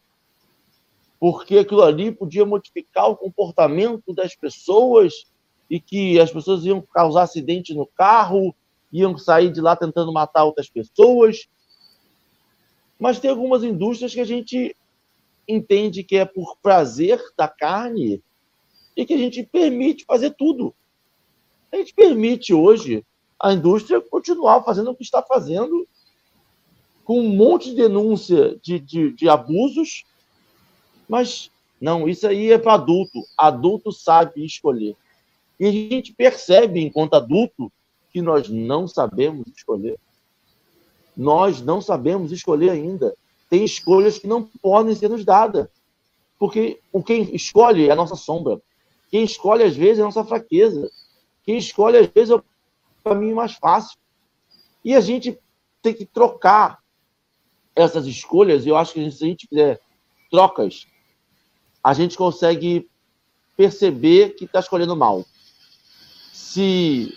porque 1.19 1.57
aquilo 1.57 1.81
ali 1.81 2.11
podia 2.11 2.45
modificar 2.45 3.09
o 3.09 3.15
comportamento 3.15 4.13
das 4.13 4.35
pessoas 4.35 5.25
e 5.69 5.79
que 5.79 6.19
as 6.19 6.31
pessoas 6.31 6.65
iam 6.65 6.81
causar 6.81 7.23
acidente 7.23 7.73
no 7.73 7.85
carro, 7.85 8.55
iam 8.91 9.17
sair 9.17 9.51
de 9.51 9.61
lá 9.61 9.75
tentando 9.75 10.13
matar 10.13 10.43
outras 10.43 10.69
pessoas. 10.69 11.47
Mas 12.99 13.19
tem 13.19 13.29
algumas 13.29 13.63
indústrias 13.63 14.13
que 14.13 14.21
a 14.21 14.25
gente 14.25 14.75
entende 15.47 16.03
que 16.03 16.17
é 16.17 16.25
por 16.25 16.57
prazer 16.61 17.21
da 17.37 17.47
carne 17.47 18.21
e 18.95 19.05
que 19.05 19.13
a 19.13 19.17
gente 19.17 19.43
permite 19.43 20.05
fazer 20.05 20.31
tudo. 20.31 20.73
A 21.71 21.77
gente 21.77 21.93
permite 21.93 22.53
hoje 22.53 23.05
a 23.39 23.53
indústria 23.53 23.99
continuar 23.99 24.63
fazendo 24.63 24.91
o 24.91 24.95
que 24.95 25.03
está 25.03 25.21
fazendo, 25.21 25.87
com 27.03 27.19
um 27.19 27.35
monte 27.35 27.71
de 27.71 27.75
denúncia 27.75 28.57
de, 28.63 28.79
de, 28.79 29.11
de 29.11 29.29
abusos, 29.29 30.03
mas 31.07 31.51
não, 31.79 32.07
isso 32.07 32.27
aí 32.27 32.51
é 32.51 32.57
para 32.57 32.73
adulto. 32.73 33.23
Adulto 33.37 33.91
sabe 33.91 34.45
escolher. 34.45 34.95
E 35.59 35.65
a 35.65 35.71
gente 35.71 36.13
percebe, 36.13 36.81
enquanto 36.81 37.15
adulto, 37.15 37.71
que 38.11 38.21
nós 38.21 38.49
não 38.49 38.87
sabemos 38.87 39.47
escolher. 39.55 39.97
Nós 41.15 41.61
não 41.61 41.81
sabemos 41.81 42.31
escolher 42.31 42.71
ainda. 42.71 43.15
Tem 43.49 43.63
escolhas 43.63 44.17
que 44.17 44.27
não 44.27 44.43
podem 44.61 44.95
ser 44.95 45.09
nos 45.09 45.23
dadas. 45.23 45.67
Porque 46.37 46.79
quem 47.05 47.35
escolhe 47.35 47.87
é 47.87 47.91
a 47.91 47.95
nossa 47.95 48.15
sombra. 48.15 48.61
Quem 49.09 49.23
escolhe, 49.23 49.63
às 49.63 49.75
vezes, 49.75 49.99
é 49.99 50.01
a 50.01 50.05
nossa 50.05 50.23
fraqueza. 50.25 50.89
Quem 51.43 51.57
escolhe, 51.57 51.97
às 51.97 52.07
vezes, 52.07 52.31
é 52.31 52.35
o 52.35 52.43
caminho 53.03 53.35
mais 53.35 53.53
fácil. 53.53 53.97
E 54.83 54.95
a 54.95 54.99
gente 54.99 55.37
tem 55.81 55.93
que 55.93 56.05
trocar 56.05 56.79
essas 57.75 58.05
escolhas. 58.07 58.65
Eu 58.65 58.75
acho 58.75 58.93
que 58.93 59.11
se 59.11 59.23
a 59.23 59.27
gente 59.27 59.47
fizer 59.47 59.79
trocas, 60.29 60.87
a 61.85 61.93
gente 61.93 62.17
consegue 62.17 62.89
perceber 63.55 64.31
que 64.31 64.45
está 64.45 64.59
escolhendo 64.59 64.95
mal 64.95 65.23
se 66.33 67.13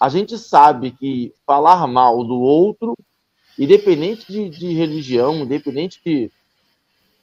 a 0.00 0.08
gente 0.08 0.36
sabe 0.36 0.90
que 0.90 1.32
falar 1.46 1.86
mal 1.86 2.24
do 2.24 2.34
outro, 2.34 2.96
independente 3.56 4.26
de, 4.26 4.48
de 4.48 4.72
religião, 4.72 5.36
independente 5.36 6.00
de, 6.04 6.32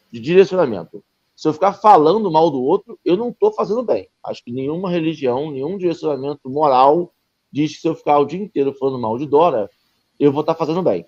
de, 0.09 0.21
direcionamento, 0.21 1.03
se 1.35 1.49
eu 1.49 1.53
ficar 1.53 1.73
falando 1.73 2.31
mal 2.31 2.49
do 2.49 2.63
outro, 2.63 2.97
eu 3.03 3.17
não 3.17 3.27
estou 3.27 3.51
fazendo 3.51 3.83
bem. 3.83 4.07
Acho 4.23 4.41
que 4.41 4.51
nenhuma 4.53 4.89
religião, 4.89 5.51
nenhum 5.51 5.77
direcionamento 5.77 6.49
moral 6.49 7.13
diz 7.51 7.75
que 7.75 7.81
se 7.81 7.89
eu 7.89 7.95
ficar 7.95 8.19
o 8.19 8.25
dia 8.25 8.41
inteiro 8.41 8.73
falando 8.73 8.99
mal 8.99 9.17
de 9.17 9.25
Dora, 9.25 9.69
eu 10.17 10.31
vou 10.31 10.41
estar 10.41 10.53
tá 10.53 10.59
fazendo 10.59 10.81
bem. 10.81 11.05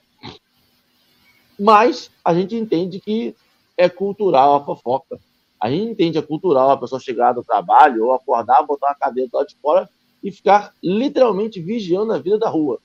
Mas 1.58 2.12
a 2.26 2.34
gente 2.34 2.58
entende 2.58 3.00
que 3.00 3.34
é 3.78 3.88
cultural 3.88 4.56
a 4.56 4.66
fofoca. 4.66 5.18
A 5.60 5.70
gente 5.70 5.92
entende 5.92 6.18
a 6.18 6.24
cultural 6.24 6.70
a 6.70 6.78
pessoa 6.78 7.02
chegar 7.02 7.34
do 7.34 7.44
trabalho 7.44 8.06
ou 8.06 8.14
acordar, 8.14 8.64
botar 8.64 8.88
uma 8.88 8.96
cadeira 8.96 9.30
do 9.30 9.38
lado 9.38 9.48
de 9.48 9.56
fora 9.56 9.90
e 10.24 10.32
ficar 10.32 10.74
literalmente 10.84 11.60
vigiando 11.60 12.14
a 12.14 12.20
vida 12.20 12.38
da 12.38 12.50
rua. 12.50 12.80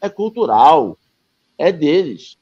É 0.00 0.08
cultural, 0.08 0.96
é 1.58 1.72
deles. 1.72 2.38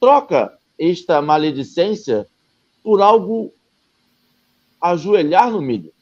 Troca 0.00 0.56
esta 0.78 1.20
maledicência 1.20 2.26
por 2.82 3.00
algo 3.00 3.52
ajoelhar 4.80 5.50
no 5.50 5.62
milho, 5.62 5.92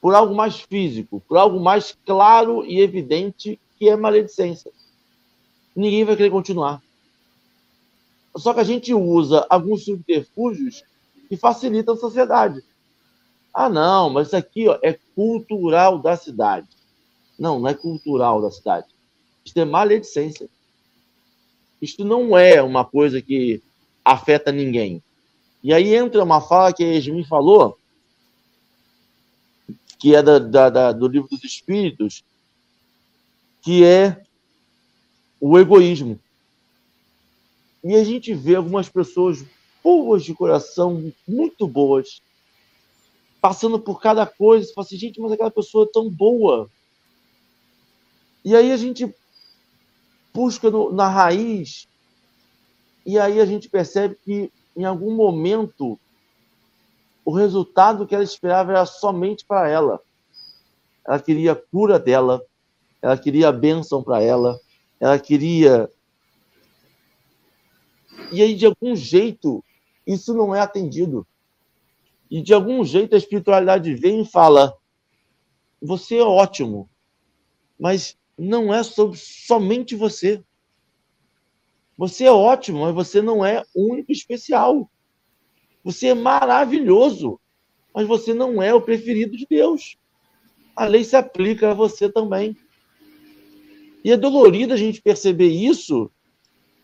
por 0.00 0.14
algo 0.14 0.34
mais 0.34 0.60
físico, 0.60 1.22
por 1.26 1.38
algo 1.38 1.58
mais 1.58 1.96
claro 2.04 2.64
e 2.64 2.80
evidente 2.80 3.58
que 3.78 3.88
é 3.88 3.96
maledicência. 3.96 4.70
Ninguém 5.74 6.04
vai 6.04 6.16
querer 6.16 6.30
continuar. 6.30 6.83
Só 8.36 8.52
que 8.52 8.60
a 8.60 8.64
gente 8.64 8.92
usa 8.92 9.46
alguns 9.48 9.84
subterfúgios 9.84 10.82
que 11.28 11.36
facilitam 11.36 11.94
a 11.94 11.98
sociedade. 11.98 12.62
Ah, 13.52 13.68
não, 13.68 14.10
mas 14.10 14.28
isso 14.28 14.36
aqui 14.36 14.68
ó, 14.68 14.78
é 14.82 14.98
cultural 15.14 15.98
da 15.98 16.16
cidade. 16.16 16.66
Não, 17.38 17.60
não 17.60 17.68
é 17.68 17.74
cultural 17.74 18.42
da 18.42 18.50
cidade. 18.50 18.86
Isso 19.44 19.58
é 19.58 19.64
maledicência. 19.64 20.48
Isto 21.80 22.04
não 22.04 22.36
é 22.36 22.62
uma 22.62 22.84
coisa 22.84 23.20
que 23.22 23.62
afeta 24.04 24.50
ninguém. 24.50 25.02
E 25.62 25.72
aí 25.72 25.94
entra 25.94 26.22
uma 26.22 26.40
fala 26.40 26.72
que 26.72 26.82
a 26.84 26.92
Esmin 26.94 27.24
falou, 27.24 27.78
que 29.98 30.14
é 30.14 30.22
da, 30.22 30.38
da, 30.38 30.70
da, 30.70 30.92
do 30.92 31.06
livro 31.08 31.28
dos 31.28 31.44
Espíritos, 31.44 32.24
que 33.62 33.84
é 33.84 34.22
o 35.40 35.58
egoísmo. 35.58 36.18
E 37.84 37.94
a 37.94 38.02
gente 38.02 38.32
vê 38.32 38.56
algumas 38.56 38.88
pessoas 38.88 39.44
boas 39.82 40.24
de 40.24 40.34
coração, 40.34 41.12
muito 41.28 41.68
boas, 41.68 42.22
passando 43.40 43.78
por 43.78 44.00
cada 44.00 44.24
coisa. 44.24 44.66
Você 44.66 44.72
fala 44.72 44.86
assim, 44.86 44.96
gente, 44.96 45.20
mas 45.20 45.30
aquela 45.30 45.50
pessoa 45.50 45.84
é 45.84 45.92
tão 45.92 46.08
boa. 46.08 46.70
E 48.42 48.56
aí 48.56 48.72
a 48.72 48.76
gente 48.78 49.14
busca 50.32 50.70
no, 50.70 50.90
na 50.90 51.08
raiz, 51.08 51.86
e 53.06 53.18
aí 53.18 53.38
a 53.38 53.44
gente 53.44 53.68
percebe 53.68 54.16
que 54.16 54.50
em 54.76 54.84
algum 54.84 55.14
momento 55.14 55.98
o 57.24 57.32
resultado 57.32 58.06
que 58.06 58.14
ela 58.14 58.24
esperava 58.24 58.72
era 58.72 58.86
somente 58.86 59.44
para 59.44 59.68
ela. 59.68 60.00
Ela 61.06 61.20
queria 61.20 61.52
a 61.52 61.56
cura 61.56 61.98
dela, 61.98 62.42
ela 63.00 63.16
queria 63.16 63.48
a 63.48 63.52
bênção 63.52 64.02
para 64.02 64.22
ela, 64.22 64.58
ela 64.98 65.18
queria. 65.18 65.90
E 68.34 68.42
aí, 68.42 68.54
de 68.54 68.66
algum 68.66 68.96
jeito, 68.96 69.64
isso 70.04 70.34
não 70.34 70.52
é 70.52 70.60
atendido. 70.60 71.24
E 72.28 72.42
de 72.42 72.52
algum 72.52 72.84
jeito 72.84 73.14
a 73.14 73.18
espiritualidade 73.18 73.94
vem 73.94 74.22
e 74.22 74.26
fala: 74.26 74.76
você 75.80 76.16
é 76.16 76.22
ótimo, 76.22 76.90
mas 77.78 78.18
não 78.36 78.74
é 78.74 78.82
sobre 78.82 79.16
somente 79.16 79.94
você. 79.94 80.42
Você 81.96 82.24
é 82.24 82.32
ótimo, 82.32 82.80
mas 82.80 82.92
você 82.92 83.22
não 83.22 83.44
é 83.44 83.62
único 83.72 84.10
e 84.10 84.14
especial. 84.14 84.90
Você 85.84 86.08
é 86.08 86.14
maravilhoso, 86.14 87.38
mas 87.94 88.08
você 88.08 88.34
não 88.34 88.60
é 88.60 88.74
o 88.74 88.82
preferido 88.82 89.36
de 89.36 89.46
Deus. 89.48 89.96
A 90.74 90.86
lei 90.86 91.04
se 91.04 91.14
aplica 91.14 91.70
a 91.70 91.74
você 91.74 92.10
também. 92.10 92.56
E 94.02 94.10
é 94.10 94.16
dolorido 94.16 94.74
a 94.74 94.76
gente 94.76 95.00
perceber 95.00 95.48
isso, 95.48 96.10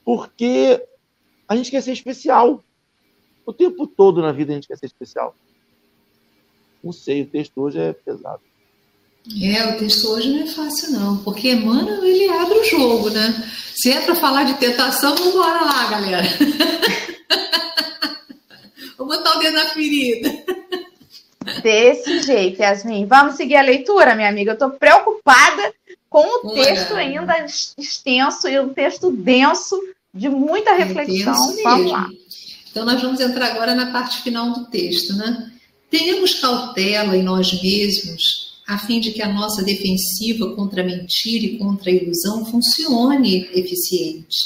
porque 0.04 0.86
a 1.50 1.56
gente 1.56 1.70
quer 1.72 1.82
ser 1.82 1.92
especial. 1.92 2.62
O 3.44 3.52
tempo 3.52 3.84
todo 3.84 4.22
na 4.22 4.30
vida 4.30 4.52
a 4.52 4.54
gente 4.54 4.68
quer 4.68 4.78
ser 4.78 4.86
especial. 4.86 5.34
Não 6.82 6.92
sei, 6.92 7.22
o 7.22 7.26
texto 7.26 7.60
hoje 7.60 7.80
é 7.80 7.92
pesado. 7.92 8.40
É, 9.42 9.66
o 9.66 9.78
texto 9.78 10.08
hoje 10.10 10.30
não 10.30 10.44
é 10.44 10.46
fácil, 10.46 10.92
não, 10.92 11.16
porque 11.24 11.50
Emmanuel 11.50 12.04
ele 12.04 12.28
abre 12.28 12.56
o 12.56 12.64
jogo, 12.64 13.10
né? 13.10 13.52
Se 13.74 13.90
é 13.90 14.00
para 14.00 14.14
falar 14.14 14.44
de 14.44 14.54
tentação, 14.54 15.16
vamos 15.16 15.34
embora 15.34 15.64
lá, 15.64 15.90
galera. 15.90 16.28
Vou 18.96 19.08
botar 19.08 19.36
o 19.36 19.40
dedo 19.40 19.54
na 19.54 19.66
ferida. 19.70 20.30
Desse 21.62 22.22
jeito, 22.22 22.62
Yasmin. 22.62 23.06
Vamos 23.06 23.34
seguir 23.34 23.56
a 23.56 23.62
leitura, 23.62 24.14
minha 24.14 24.28
amiga. 24.28 24.52
Eu 24.52 24.54
estou 24.54 24.70
preocupada 24.70 25.74
com 26.08 26.46
o 26.46 26.54
texto 26.54 26.94
ainda 26.94 27.44
extenso 27.76 28.48
e 28.48 28.60
um 28.60 28.72
texto 28.72 29.10
denso, 29.10 29.76
de 30.12 30.28
muita 30.28 30.70
é 30.70 30.84
reflexão. 30.84 31.58
É 31.58 31.62
vamos 31.62 31.92
lá. 31.92 32.08
Então, 32.70 32.84
nós 32.84 33.00
vamos 33.02 33.20
entrar 33.20 33.52
agora 33.52 33.74
na 33.74 33.90
parte 33.90 34.22
final 34.22 34.52
do 34.52 34.66
texto, 34.66 35.14
né? 35.14 35.52
Tenhamos 35.90 36.34
cautela 36.34 37.16
em 37.16 37.22
nós 37.22 37.60
mesmos, 37.60 38.60
a 38.66 38.78
fim 38.78 39.00
de 39.00 39.10
que 39.10 39.22
a 39.22 39.32
nossa 39.32 39.62
defensiva 39.62 40.54
contra 40.54 40.82
a 40.82 40.86
mentira 40.86 41.46
e 41.46 41.58
contra 41.58 41.90
a 41.90 41.94
ilusão 41.94 42.44
funcione 42.46 43.48
eficiente. 43.52 44.36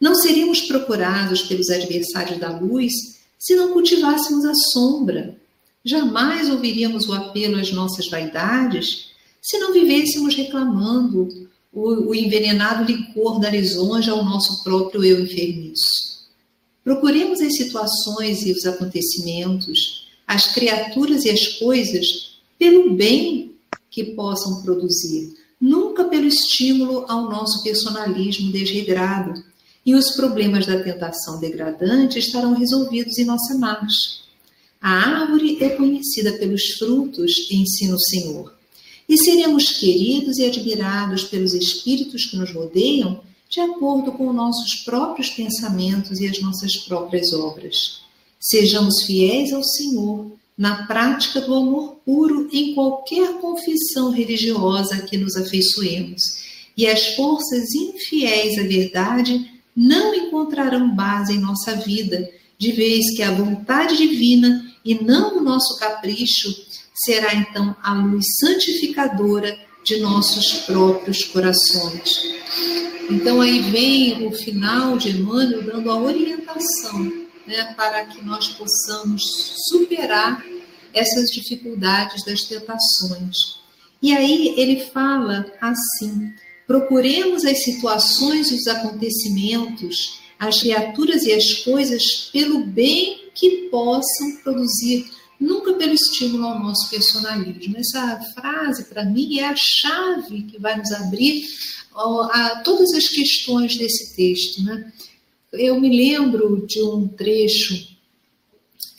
Não 0.00 0.14
seríamos 0.14 0.60
procurados 0.62 1.42
pelos 1.42 1.68
adversários 1.68 2.38
da 2.38 2.56
luz 2.56 2.92
se 3.36 3.56
não 3.56 3.72
cultivássemos 3.72 4.44
a 4.44 4.54
sombra. 4.72 5.36
Jamais 5.84 6.48
ouviríamos 6.48 7.08
o 7.08 7.12
apelo 7.12 7.58
às 7.58 7.72
nossas 7.72 8.08
vaidades 8.08 9.08
se 9.40 9.58
não 9.58 9.72
vivêssemos 9.72 10.36
reclamando 10.36 11.48
o, 11.78 12.08
o 12.08 12.14
envenenado 12.14 12.90
licor 12.90 13.38
da 13.38 13.48
lisonja 13.48 14.10
ao 14.10 14.24
nosso 14.24 14.64
próprio 14.64 15.04
eu 15.04 15.20
enfermiço. 15.20 16.26
Procuremos 16.82 17.40
as 17.40 17.54
situações 17.56 18.44
e 18.44 18.52
os 18.52 18.66
acontecimentos, 18.66 20.08
as 20.26 20.52
criaturas 20.52 21.24
e 21.24 21.30
as 21.30 21.46
coisas, 21.58 22.38
pelo 22.58 22.94
bem 22.94 23.54
que 23.90 24.04
possam 24.04 24.62
produzir, 24.62 25.34
nunca 25.60 26.04
pelo 26.04 26.26
estímulo 26.26 27.04
ao 27.08 27.30
nosso 27.30 27.62
personalismo 27.62 28.50
desregrado. 28.50 29.32
E 29.86 29.94
os 29.94 30.10
problemas 30.16 30.66
da 30.66 30.82
tentação 30.82 31.40
degradante 31.40 32.18
estarão 32.18 32.54
resolvidos 32.54 33.16
em 33.18 33.24
nossa 33.24 33.56
marcha. 33.56 34.18
A 34.80 34.90
árvore 34.90 35.62
é 35.62 35.70
conhecida 35.70 36.32
pelos 36.32 36.62
frutos, 36.78 37.32
ensina 37.50 37.94
o 37.94 38.00
Senhor 38.00 38.57
e 39.08 39.16
seremos 39.16 39.70
queridos 39.70 40.36
e 40.38 40.44
admirados 40.44 41.24
pelos 41.24 41.54
espíritos 41.54 42.26
que 42.26 42.36
nos 42.36 42.52
rodeiam 42.52 43.20
de 43.48 43.60
acordo 43.60 44.12
com 44.12 44.32
nossos 44.32 44.74
próprios 44.84 45.30
pensamentos 45.30 46.20
e 46.20 46.26
as 46.26 46.40
nossas 46.40 46.76
próprias 46.76 47.32
obras. 47.32 48.02
Sejamos 48.38 49.04
fiéis 49.06 49.52
ao 49.52 49.64
Senhor 49.64 50.30
na 50.56 50.86
prática 50.86 51.40
do 51.40 51.54
amor 51.54 51.96
puro 52.04 52.48
em 52.52 52.74
qualquer 52.74 53.34
confissão 53.40 54.10
religiosa 54.10 55.02
que 55.02 55.16
nos 55.16 55.36
afeiçoemos, 55.36 56.20
e 56.76 56.86
as 56.86 57.14
forças 57.14 57.72
infiéis 57.74 58.58
à 58.58 58.62
verdade 58.62 59.50
não 59.74 60.14
encontrarão 60.14 60.94
base 60.94 61.34
em 61.34 61.40
nossa 61.40 61.74
vida, 61.76 62.28
de 62.58 62.72
vez 62.72 63.16
que 63.16 63.22
a 63.22 63.32
vontade 63.32 63.96
divina 63.96 64.68
e 64.84 64.94
não 64.94 65.38
o 65.38 65.40
nosso 65.40 65.78
capricho 65.78 66.67
será 67.04 67.34
então 67.34 67.76
a 67.82 67.94
luz 67.94 68.24
santificadora 68.40 69.58
de 69.84 69.98
nossos 70.00 70.60
próprios 70.66 71.24
corações. 71.24 72.22
Então 73.10 73.40
aí 73.40 73.60
vem 73.70 74.26
o 74.26 74.32
final 74.32 74.98
de 74.98 75.10
Emmanuel 75.10 75.62
dando 75.62 75.90
a 75.90 75.98
orientação 75.98 77.04
né, 77.46 77.72
para 77.76 78.04
que 78.04 78.22
nós 78.22 78.48
possamos 78.48 79.22
superar 79.68 80.44
essas 80.92 81.30
dificuldades 81.30 82.24
das 82.24 82.42
tentações. 82.42 83.36
E 84.02 84.14
aí 84.14 84.54
ele 84.56 84.86
fala 84.86 85.46
assim: 85.60 86.32
procuremos 86.66 87.44
as 87.44 87.64
situações 87.64 88.50
e 88.50 88.54
os 88.54 88.66
acontecimentos, 88.66 90.20
as 90.38 90.60
criaturas 90.60 91.24
e 91.24 91.32
as 91.32 91.54
coisas 91.64 92.30
pelo 92.32 92.64
bem 92.64 93.30
que 93.34 93.68
possam 93.70 94.36
produzir 94.42 95.10
nunca 95.40 95.74
pelo 95.74 95.94
estímulo 95.94 96.46
ao 96.46 96.58
nosso 96.58 96.88
personalismo. 96.90 97.76
Essa 97.76 98.20
frase, 98.34 98.84
para 98.84 99.04
mim, 99.04 99.38
é 99.38 99.44
a 99.44 99.56
chave 99.56 100.42
que 100.42 100.58
vai 100.58 100.76
nos 100.76 100.90
abrir 100.92 101.46
a 101.94 102.60
todas 102.64 102.92
as 102.92 103.08
questões 103.08 103.76
desse 103.76 104.14
texto. 104.14 104.62
Né? 104.62 104.92
Eu 105.52 105.80
me 105.80 105.88
lembro 105.88 106.66
de 106.66 106.82
um 106.82 107.08
trecho 107.08 107.74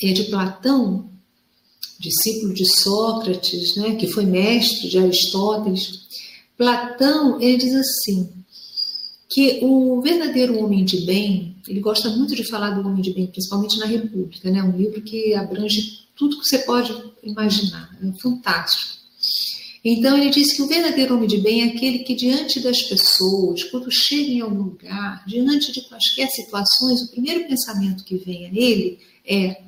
é, 0.01 0.11
de 0.11 0.25
Platão, 0.25 1.09
discípulo 1.99 2.53
de 2.53 2.65
Sócrates, 2.81 3.75
né, 3.75 3.95
que 3.95 4.07
foi 4.07 4.25
mestre 4.25 4.89
de 4.89 4.97
Aristóteles. 4.97 6.07
Platão, 6.57 7.41
ele 7.41 7.57
diz 7.57 7.75
assim, 7.75 8.29
que 9.29 9.59
o 9.61 10.01
verdadeiro 10.01 10.57
homem 10.57 10.83
de 10.83 11.01
bem, 11.01 11.55
ele 11.67 11.79
gosta 11.79 12.09
muito 12.09 12.35
de 12.35 12.43
falar 12.43 12.71
do 12.71 12.87
homem 12.87 13.01
de 13.01 13.13
bem, 13.13 13.27
principalmente 13.27 13.77
na 13.77 13.85
República, 13.85 14.49
né? 14.49 14.63
um 14.63 14.75
livro 14.75 15.01
que 15.01 15.35
abrange 15.35 16.08
tudo 16.19 16.37
que 16.37 16.45
você 16.45 16.59
pode 16.59 16.93
imaginar. 17.23 17.97
É 18.03 18.21
fantástico. 18.21 18.99
Então 19.83 20.17
ele 20.17 20.29
diz 20.29 20.53
que 20.53 20.61
o 20.61 20.67
verdadeiro 20.67 21.15
homem 21.15 21.27
de 21.27 21.37
bem 21.37 21.61
é 21.61 21.65
aquele 21.67 21.99
que 21.99 22.13
diante 22.13 22.59
das 22.59 22.81
pessoas, 22.81 23.63
quando 23.63 23.89
chega 23.89 24.29
em 24.29 24.41
algum 24.41 24.63
lugar, 24.63 25.23
diante 25.25 25.71
de 25.71 25.81
quaisquer 25.87 26.29
situações, 26.29 27.01
o 27.01 27.11
primeiro 27.11 27.47
pensamento 27.47 28.03
que 28.03 28.17
vem 28.17 28.45
a 28.45 28.49
ele 28.49 28.99
é: 29.25 29.61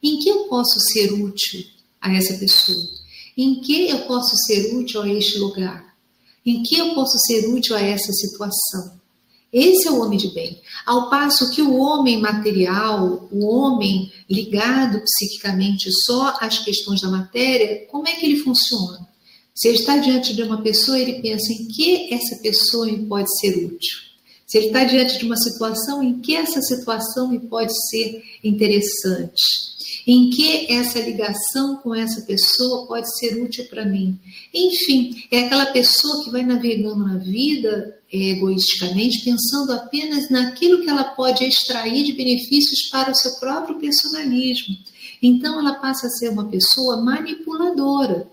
em 0.00 0.20
que 0.20 0.28
eu 0.28 0.44
posso 0.44 0.78
ser 0.92 1.12
útil 1.12 1.66
a 2.00 2.14
essa 2.14 2.34
pessoa? 2.34 2.88
Em 3.36 3.60
que 3.60 3.90
eu 3.90 4.06
posso 4.06 4.34
ser 4.46 4.72
útil 4.76 5.02
a 5.02 5.08
este 5.08 5.38
lugar? 5.38 5.96
Em 6.44 6.62
que 6.62 6.78
eu 6.78 6.94
posso 6.94 7.18
ser 7.26 7.48
útil 7.48 7.74
a 7.74 7.80
essa 7.80 8.12
situação? 8.12 8.96
Esse 9.52 9.88
é 9.88 9.90
o 9.90 10.00
homem 10.00 10.18
de 10.18 10.28
bem. 10.28 10.60
Ao 10.84 11.10
passo 11.10 11.50
que 11.50 11.62
o 11.62 11.76
homem 11.76 12.20
material, 12.20 13.28
o 13.32 13.46
homem 13.46 14.12
ligado 14.28 15.02
psiquicamente 15.02 15.88
só 16.04 16.36
às 16.40 16.58
questões 16.58 17.00
da 17.00 17.08
matéria, 17.08 17.86
como 17.86 18.08
é 18.08 18.12
que 18.12 18.26
ele 18.26 18.36
funciona? 18.36 19.06
Se 19.54 19.68
ele 19.68 19.78
está 19.78 19.96
diante 19.96 20.34
de 20.34 20.42
uma 20.42 20.62
pessoa, 20.62 20.98
ele 20.98 21.22
pensa 21.22 21.52
em 21.52 21.68
que 21.68 22.12
essa 22.12 22.36
pessoa 22.42 22.86
me 22.86 23.06
pode 23.06 23.28
ser 23.40 23.56
útil. 23.64 23.98
Se 24.46 24.58
ele 24.58 24.66
está 24.66 24.84
diante 24.84 25.18
de 25.18 25.24
uma 25.24 25.36
situação, 25.36 26.02
em 26.02 26.20
que 26.20 26.36
essa 26.36 26.60
situação 26.60 27.28
me 27.28 27.40
pode 27.40 27.72
ser 27.88 28.22
interessante 28.44 29.75
em 30.06 30.30
que 30.30 30.72
essa 30.72 31.00
ligação 31.00 31.76
com 31.78 31.94
essa 31.94 32.22
pessoa 32.22 32.86
pode 32.86 33.06
ser 33.18 33.42
útil 33.42 33.64
para 33.68 33.84
mim. 33.84 34.18
Enfim, 34.54 35.24
é 35.30 35.40
aquela 35.40 35.66
pessoa 35.66 36.22
que 36.22 36.30
vai 36.30 36.44
navegando 36.44 37.04
na 37.04 37.18
vida 37.18 37.96
egoisticamente, 38.12 39.24
pensando 39.24 39.72
apenas 39.72 40.30
naquilo 40.30 40.82
que 40.82 40.88
ela 40.88 41.04
pode 41.04 41.44
extrair 41.44 42.04
de 42.04 42.12
benefícios 42.12 42.88
para 42.90 43.10
o 43.10 43.16
seu 43.16 43.32
próprio 43.40 43.78
personalismo. 43.78 44.76
Então, 45.20 45.58
ela 45.58 45.74
passa 45.74 46.06
a 46.06 46.10
ser 46.10 46.28
uma 46.28 46.48
pessoa 46.48 47.02
manipuladora. 47.02 48.28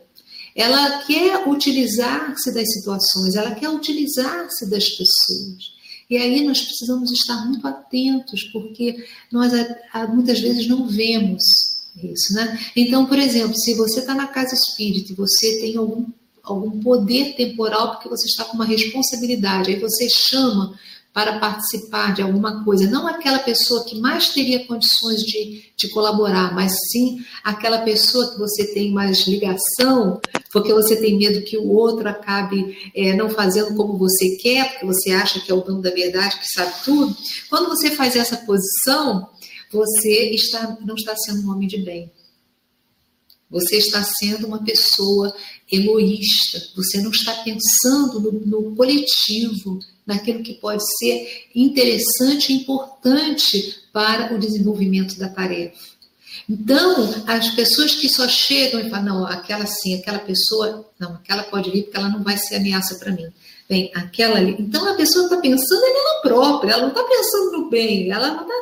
Ela 0.55 0.99
quer 1.03 1.47
utilizar-se 1.47 2.53
das 2.53 2.71
situações, 2.71 3.35
ela 3.35 3.55
quer 3.55 3.69
utilizar-se 3.69 4.69
das 4.69 4.87
pessoas. 4.89 5.73
E 6.09 6.17
aí 6.17 6.43
nós 6.43 6.61
precisamos 6.61 7.11
estar 7.11 7.45
muito 7.45 7.67
atentos, 7.67 8.43
porque 8.51 9.05
nós 9.31 9.51
muitas 10.13 10.39
vezes 10.39 10.67
não 10.67 10.87
vemos 10.87 11.43
isso, 12.01 12.33
né? 12.33 12.59
Então, 12.75 13.05
por 13.05 13.19
exemplo, 13.19 13.55
se 13.55 13.75
você 13.75 13.99
está 13.99 14.13
na 14.13 14.27
casa 14.27 14.55
espírita 14.55 15.11
e 15.11 15.15
você 15.15 15.59
tem 15.59 15.77
algum, 15.77 16.07
algum 16.43 16.79
poder 16.79 17.35
temporal 17.35 17.91
porque 17.91 18.09
você 18.09 18.25
está 18.25 18.45
com 18.45 18.55
uma 18.55 18.65
responsabilidade, 18.65 19.71
aí 19.71 19.79
você 19.79 20.07
chama 20.09 20.77
para 21.13 21.39
participar 21.39 22.13
de 22.13 22.23
alguma 22.23 22.63
coisa, 22.63 22.89
não 22.89 23.07
aquela 23.07 23.37
pessoa 23.39 23.85
que 23.85 23.99
mais 23.99 24.29
teria 24.29 24.65
condições 24.65 25.21
de, 25.21 25.63
de 25.77 25.89
colaborar, 25.89 26.55
mas 26.55 26.73
sim 26.91 27.23
aquela 27.43 27.79
pessoa 27.79 28.31
que 28.31 28.39
você 28.39 28.73
tem 28.73 28.91
mais 28.91 29.27
ligação, 29.27 30.19
porque 30.51 30.73
você 30.73 30.95
tem 30.95 31.15
medo 31.15 31.45
que 31.45 31.55
o 31.55 31.69
outro 31.69 32.09
acabe 32.09 32.91
é, 32.95 33.15
não 33.15 33.29
fazendo 33.29 33.75
como 33.75 33.97
você 33.97 34.37
quer, 34.37 34.71
porque 34.71 34.87
você 34.87 35.11
acha 35.11 35.39
que 35.39 35.51
é 35.51 35.53
o 35.53 35.61
dono 35.61 35.81
da 35.81 35.91
verdade, 35.91 36.39
que 36.39 36.47
sabe 36.47 36.73
tudo. 36.83 37.15
Quando 37.47 37.69
você 37.69 37.91
faz 37.91 38.15
essa 38.15 38.37
posição, 38.37 39.29
você 39.71 40.31
está, 40.31 40.77
não 40.83 40.95
está 40.95 41.15
sendo 41.15 41.47
um 41.47 41.51
homem 41.51 41.67
de 41.67 41.77
bem. 41.77 42.11
Você 43.53 43.77
está 43.77 44.03
sendo 44.03 44.47
uma 44.47 44.61
pessoa 44.63 45.33
egoísta, 45.71 46.59
você 46.75 46.99
não 47.01 47.11
está 47.11 47.33
pensando 47.43 48.19
no, 48.19 48.31
no 48.31 48.75
coletivo, 48.75 49.79
naquilo 50.05 50.43
que 50.43 50.55
pode 50.55 50.83
ser 50.97 51.45
interessante 51.55 52.51
e 52.51 52.57
importante 52.57 53.77
para 53.93 54.33
o 54.33 54.39
desenvolvimento 54.39 55.17
da 55.17 55.29
tarefa. 55.29 55.93
Então, 56.49 57.23
as 57.25 57.49
pessoas 57.51 57.95
que 57.95 58.09
só 58.09 58.27
chegam 58.27 58.81
e 58.81 58.89
falam, 58.89 59.05
não, 59.05 59.25
aquela 59.25 59.65
sim, 59.65 59.95
aquela 59.95 60.19
pessoa, 60.19 60.85
não, 60.99 61.13
aquela 61.13 61.43
pode 61.43 61.71
vir 61.71 61.83
porque 61.83 61.97
ela 61.97 62.09
não 62.09 62.23
vai 62.23 62.37
ser 62.37 62.55
ameaça 62.55 62.95
para 62.95 63.11
mim. 63.11 63.27
Bem, 63.69 63.91
aquela 63.93 64.37
ali. 64.37 64.57
Então, 64.59 64.85
a 64.89 64.95
pessoa 64.95 65.25
está 65.25 65.37
pensando 65.37 65.81
nela 65.81 66.21
própria, 66.21 66.71
ela 66.71 66.81
não 66.81 66.89
está 66.89 67.03
pensando 67.03 67.51
no 67.51 67.69
bem, 67.69 68.11
ela 68.11 68.31
não 68.31 68.41
está. 68.41 68.53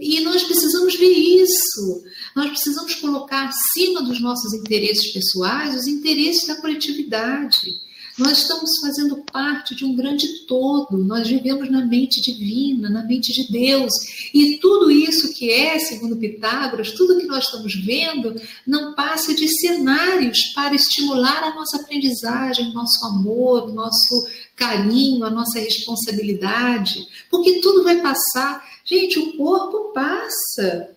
E 0.00 0.20
nós 0.22 0.42
precisamos 0.42 0.96
ver 0.96 1.12
isso. 1.12 2.02
Nós 2.34 2.50
precisamos 2.50 2.94
colocar 2.96 3.48
acima 3.48 4.02
dos 4.02 4.20
nossos 4.20 4.52
interesses 4.52 5.12
pessoais 5.12 5.74
os 5.74 5.86
interesses 5.86 6.46
da 6.46 6.56
coletividade. 6.56 7.84
Nós 8.16 8.38
estamos 8.38 8.70
fazendo 8.80 9.24
parte 9.32 9.74
de 9.74 9.84
um 9.84 9.96
grande 9.96 10.46
todo, 10.46 10.96
nós 10.96 11.26
vivemos 11.26 11.68
na 11.68 11.84
mente 11.84 12.22
divina, 12.22 12.88
na 12.88 13.02
mente 13.02 13.32
de 13.32 13.50
Deus. 13.50 13.92
E 14.32 14.58
tudo 14.58 14.88
isso 14.88 15.34
que 15.34 15.50
é, 15.50 15.80
segundo 15.80 16.16
Pitágoras, 16.16 16.92
tudo 16.92 17.18
que 17.18 17.26
nós 17.26 17.46
estamos 17.46 17.74
vendo, 17.84 18.40
não 18.64 18.94
passa 18.94 19.34
de 19.34 19.48
cenários 19.48 20.52
para 20.54 20.76
estimular 20.76 21.42
a 21.42 21.54
nossa 21.56 21.78
aprendizagem, 21.78 22.72
nosso 22.72 23.04
amor, 23.04 23.74
nosso 23.74 24.28
carinho, 24.54 25.24
a 25.24 25.30
nossa 25.30 25.58
responsabilidade, 25.58 27.04
porque 27.28 27.60
tudo 27.60 27.82
vai 27.82 28.00
passar. 28.00 28.64
Gente, 28.84 29.18
o 29.18 29.36
corpo 29.36 29.92
passa. 29.92 30.93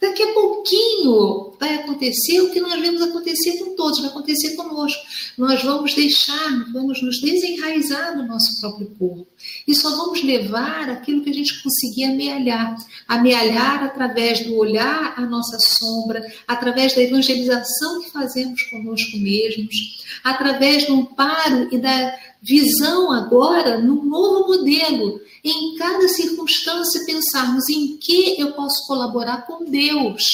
Daqui 0.00 0.22
a 0.22 0.32
pouquinho 0.32 1.56
vai 1.58 1.74
acontecer 1.74 2.40
o 2.40 2.50
que 2.50 2.60
nós 2.60 2.80
vemos 2.80 3.02
acontecer 3.02 3.58
com 3.58 3.74
todos, 3.74 3.98
vai 4.00 4.10
acontecer 4.10 4.54
conosco. 4.54 5.02
Nós 5.36 5.62
vamos 5.64 5.92
deixar, 5.92 6.72
vamos 6.72 7.02
nos 7.02 7.20
desenraizar 7.20 8.16
do 8.16 8.24
nosso 8.24 8.60
próprio 8.60 8.94
corpo. 8.96 9.26
E 9.66 9.74
só 9.74 9.90
vamos 9.96 10.22
levar 10.22 10.88
aquilo 10.88 11.22
que 11.22 11.30
a 11.30 11.34
gente 11.34 11.60
conseguir 11.60 12.04
amealhar. 12.04 12.76
Amealhar 13.08 13.82
através 13.82 14.46
do 14.46 14.56
olhar 14.56 15.14
à 15.16 15.22
nossa 15.22 15.56
sombra, 15.58 16.24
através 16.46 16.94
da 16.94 17.02
evangelização 17.02 18.02
que 18.02 18.10
fazemos 18.12 18.62
conosco 18.70 19.16
mesmos, 19.18 20.04
através 20.22 20.86
do 20.86 20.94
amparo 20.94 21.68
e 21.72 21.78
da 21.78 22.16
visão 22.40 23.10
agora 23.10 23.78
num 23.78 24.04
novo 24.04 24.46
modelo 24.46 25.20
em 25.44 25.74
cada 25.76 26.08
circunstância 26.08 27.04
pensarmos 27.04 27.68
em 27.68 27.96
que 27.96 28.40
eu 28.40 28.52
posso 28.52 28.86
colaborar 28.86 29.46
com 29.46 29.64
Deus. 29.64 30.24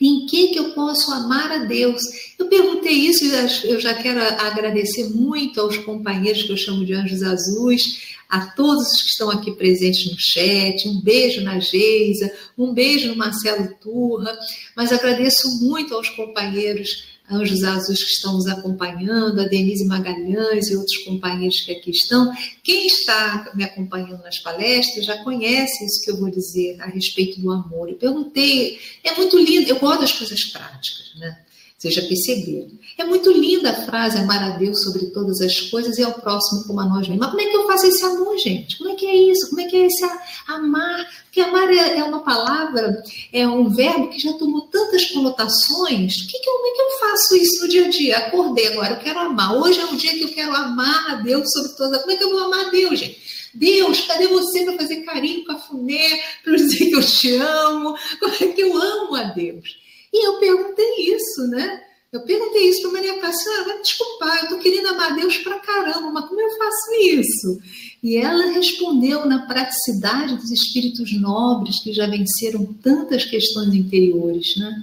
Em 0.00 0.26
que, 0.26 0.48
que 0.48 0.58
eu 0.58 0.72
posso 0.74 1.12
amar 1.12 1.50
a 1.50 1.58
Deus? 1.58 2.00
Eu 2.38 2.46
perguntei 2.46 2.92
isso 2.92 3.24
e 3.24 3.68
eu 3.68 3.80
já 3.80 3.94
quero 3.94 4.20
agradecer 4.20 5.10
muito 5.10 5.60
aos 5.60 5.76
companheiros 5.78 6.44
que 6.44 6.52
eu 6.52 6.56
chamo 6.56 6.84
de 6.84 6.94
anjos 6.94 7.22
azuis, 7.22 7.82
a 8.28 8.46
todos 8.46 9.02
que 9.02 9.08
estão 9.08 9.30
aqui 9.30 9.50
presentes 9.52 10.08
no 10.08 10.16
chat. 10.18 10.88
Um 10.88 11.00
beijo 11.00 11.40
na 11.40 11.58
Geisa, 11.58 12.32
um 12.56 12.72
beijo 12.72 13.08
no 13.08 13.16
Marcelo 13.16 13.74
Turra, 13.80 14.38
mas 14.76 14.92
agradeço 14.92 15.48
muito 15.62 15.94
aos 15.94 16.08
companheiros 16.10 17.17
Anjos 17.30 17.62
Azuis 17.62 18.02
que 18.02 18.10
estão 18.10 18.34
nos 18.34 18.46
acompanhando, 18.46 19.40
a 19.40 19.44
Denise 19.44 19.84
Magalhães 19.86 20.68
e 20.68 20.76
outros 20.76 20.96
companheiros 21.04 21.60
que 21.60 21.72
aqui 21.72 21.90
estão. 21.90 22.32
Quem 22.62 22.86
está 22.86 23.50
me 23.54 23.64
acompanhando 23.64 24.22
nas 24.22 24.38
palestras 24.38 25.04
já 25.04 25.22
conhece 25.22 25.84
isso 25.84 26.04
que 26.04 26.10
eu 26.10 26.16
vou 26.16 26.30
dizer 26.30 26.80
a 26.80 26.86
respeito 26.86 27.40
do 27.40 27.50
amor. 27.50 27.88
Eu 27.88 27.96
perguntei, 27.96 28.78
é 29.04 29.14
muito 29.14 29.38
lindo, 29.38 29.68
eu 29.68 29.78
gosto 29.78 30.00
das 30.00 30.12
coisas 30.12 30.44
práticas, 30.44 31.14
né? 31.16 31.38
Já 31.84 32.02
perceberam. 32.02 32.70
É 32.98 33.04
muito 33.04 33.30
linda 33.30 33.70
a 33.70 33.82
frase 33.86 34.18
amar 34.18 34.42
a 34.42 34.56
Deus 34.56 34.82
sobre 34.82 35.06
todas 35.06 35.40
as 35.40 35.60
coisas 35.60 35.96
e 35.96 36.02
ao 36.02 36.12
próximo 36.12 36.64
como 36.64 36.80
a 36.80 36.84
nós 36.84 37.06
mesmos. 37.06 37.18
Mas 37.18 37.30
como 37.30 37.40
é 37.40 37.46
que 37.46 37.56
eu 37.56 37.66
faço 37.68 37.86
esse 37.86 38.04
amor, 38.04 38.36
gente? 38.36 38.76
Como 38.78 38.90
é 38.90 38.94
que 38.96 39.06
é 39.06 39.14
isso? 39.14 39.48
Como 39.48 39.60
é 39.60 39.64
que 39.64 39.76
é 39.76 39.86
esse 39.86 40.04
amar? 40.48 41.08
Porque 41.22 41.40
amar 41.40 41.70
é, 41.70 41.98
é 41.98 42.02
uma 42.02 42.24
palavra, 42.24 43.00
é 43.32 43.46
um 43.46 43.68
verbo 43.68 44.08
que 44.08 44.18
já 44.18 44.32
tomou 44.32 44.62
tantas 44.62 45.04
conotações. 45.04 46.16
Que 46.26 46.40
que 46.40 46.50
eu, 46.50 46.54
como 46.54 46.66
é 46.66 46.70
que 46.72 46.82
eu 46.82 46.98
faço 46.98 47.36
isso 47.36 47.62
no 47.62 47.68
dia 47.68 47.84
a 47.84 47.88
dia? 47.88 48.18
Acordei 48.18 48.66
agora, 48.66 48.94
eu 48.94 48.98
quero 48.98 49.20
amar. 49.20 49.56
Hoje 49.56 49.78
é 49.78 49.84
o 49.84 49.96
dia 49.96 50.14
que 50.14 50.24
eu 50.24 50.32
quero 50.32 50.52
amar 50.56 51.12
a 51.12 51.14
Deus 51.14 51.48
sobre 51.52 51.76
todas. 51.76 52.00
Como 52.00 52.10
é 52.10 52.16
que 52.16 52.24
eu 52.24 52.30
vou 52.30 52.40
amar 52.40 52.66
a 52.66 52.70
Deus, 52.70 52.98
gente? 52.98 53.22
Deus, 53.54 54.00
cadê 54.00 54.26
você 54.26 54.64
para 54.64 54.76
fazer 54.78 55.02
carinho 55.02 55.44
com 55.44 55.52
a 55.52 55.58
funé, 55.58 56.22
para 56.42 56.56
dizer 56.56 56.86
que 56.86 56.96
eu 56.96 57.06
te 57.06 57.36
amo? 57.36 57.94
Como 58.18 58.34
é 58.34 58.46
que 58.48 58.60
eu 58.60 58.76
amo 58.76 59.14
a 59.14 59.22
Deus? 59.22 59.87
E 60.12 60.26
eu 60.26 60.38
perguntei 60.38 61.14
isso, 61.14 61.46
né? 61.48 61.82
Eu 62.10 62.22
perguntei 62.22 62.70
isso 62.70 62.82
para 62.82 62.92
Maria 62.92 63.18
Cássia, 63.18 63.52
ah, 63.60 63.64
vai 63.64 63.82
desculpar, 63.82 64.38
eu 64.38 64.42
estou 64.44 64.58
querendo 64.58 64.88
amar 64.88 65.14
Deus 65.14 65.36
para 65.38 65.58
caramba, 65.58 66.10
mas 66.10 66.24
como 66.24 66.40
eu 66.40 66.56
faço 66.56 66.94
isso? 67.02 67.58
E 68.02 68.16
ela 68.16 68.52
respondeu 68.52 69.26
na 69.26 69.46
praticidade 69.46 70.36
dos 70.36 70.50
espíritos 70.50 71.12
nobres 71.20 71.82
que 71.82 71.92
já 71.92 72.06
venceram 72.06 72.64
tantas 72.82 73.26
questões 73.26 73.74
interiores, 73.74 74.56
né? 74.56 74.74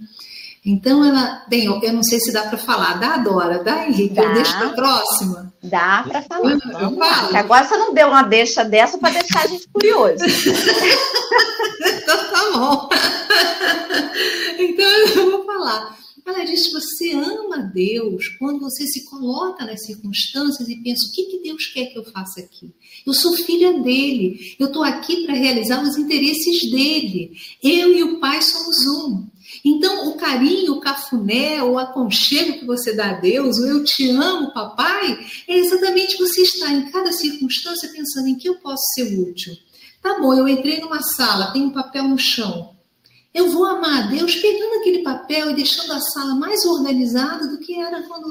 Então 0.63 1.05
ela, 1.05 1.43
bem, 1.47 1.65
eu, 1.65 1.79
eu 1.81 1.93
não 1.93 2.03
sei 2.03 2.19
se 2.19 2.31
dá 2.31 2.43
para 2.43 2.57
falar, 2.57 2.99
dá, 2.99 3.17
Dora, 3.17 3.63
dá, 3.63 3.87
Henrique, 3.87 4.15
dá, 4.15 4.23
eu 4.23 4.33
deixo 4.33 4.57
para 4.57 4.67
a 4.67 4.73
próxima. 4.73 5.53
Dá 5.63 6.05
para 6.07 6.21
falar. 6.23 6.51
Eu, 6.51 6.59
eu 6.79 6.97
falo. 6.97 7.37
Agora 7.37 7.65
você 7.65 7.77
não 7.77 7.93
deu 7.93 8.07
uma 8.07 8.23
deixa 8.23 8.63
dessa 8.63 8.97
para 8.97 9.13
deixar 9.13 9.43
a 9.43 9.47
gente 9.47 9.67
curioso. 9.67 10.23
então 11.85 12.17
tá 12.31 12.51
bom. 12.53 12.89
Então 14.69 14.85
eu 15.15 15.31
vou 15.31 15.45
falar. 15.45 15.97
Ela 16.25 16.43
diz: 16.43 16.71
você 16.71 17.11
ama 17.11 17.59
Deus 17.73 18.27
quando 18.39 18.59
você 18.59 18.87
se 18.87 19.05
coloca 19.05 19.63
nas 19.63 19.85
circunstâncias 19.85 20.67
e 20.67 20.75
pensa: 20.77 21.07
o 21.07 21.11
que, 21.11 21.23
que 21.25 21.43
Deus 21.43 21.67
quer 21.67 21.85
que 21.85 21.99
eu 21.99 22.03
faça 22.05 22.39
aqui? 22.39 22.73
Eu 23.05 23.13
sou 23.13 23.33
filha 23.33 23.79
dele, 23.81 24.55
eu 24.59 24.67
estou 24.67 24.83
aqui 24.83 25.25
para 25.25 25.35
realizar 25.35 25.83
os 25.83 25.97
interesses 25.97 26.71
dele. 26.71 27.31
Eu 27.61 27.95
e 27.95 28.03
o 28.03 28.19
Pai 28.19 28.41
somos 28.41 28.77
um. 28.87 29.27
Então, 29.63 30.09
o 30.09 30.17
carinho, 30.17 30.73
o 30.73 30.79
cafuné, 30.79 31.63
o 31.63 31.77
aconchego 31.77 32.59
que 32.59 32.65
você 32.65 32.93
dá 32.93 33.11
a 33.11 33.19
Deus, 33.19 33.57
o 33.57 33.65
eu 33.65 33.83
te 33.83 34.09
amo, 34.09 34.53
papai, 34.53 35.19
é 35.47 35.57
exatamente 35.57 36.17
você 36.17 36.41
estar 36.41 36.71
em 36.73 36.89
cada 36.91 37.11
circunstância 37.11 37.89
pensando 37.89 38.27
em 38.27 38.35
que 38.35 38.49
eu 38.49 38.55
posso 38.55 38.83
ser 38.95 39.19
útil. 39.19 39.55
Tá 40.01 40.19
bom, 40.19 40.33
eu 40.33 40.47
entrei 40.47 40.79
numa 40.79 41.01
sala, 41.01 41.51
tem 41.51 41.63
um 41.63 41.71
papel 41.71 42.07
no 42.07 42.17
chão. 42.17 42.74
Eu 43.35 43.49
vou 43.49 43.65
amar 43.65 44.03
a 44.03 44.07
Deus 44.07 44.33
pegando 44.35 44.75
aquele 44.75 44.99
papel 44.99 45.51
e 45.51 45.55
deixando 45.55 45.91
a 45.91 45.99
sala 45.99 46.35
mais 46.35 46.63
organizada 46.63 47.45
do 47.49 47.57
que 47.57 47.77
era 47.77 48.01
quando 48.03 48.29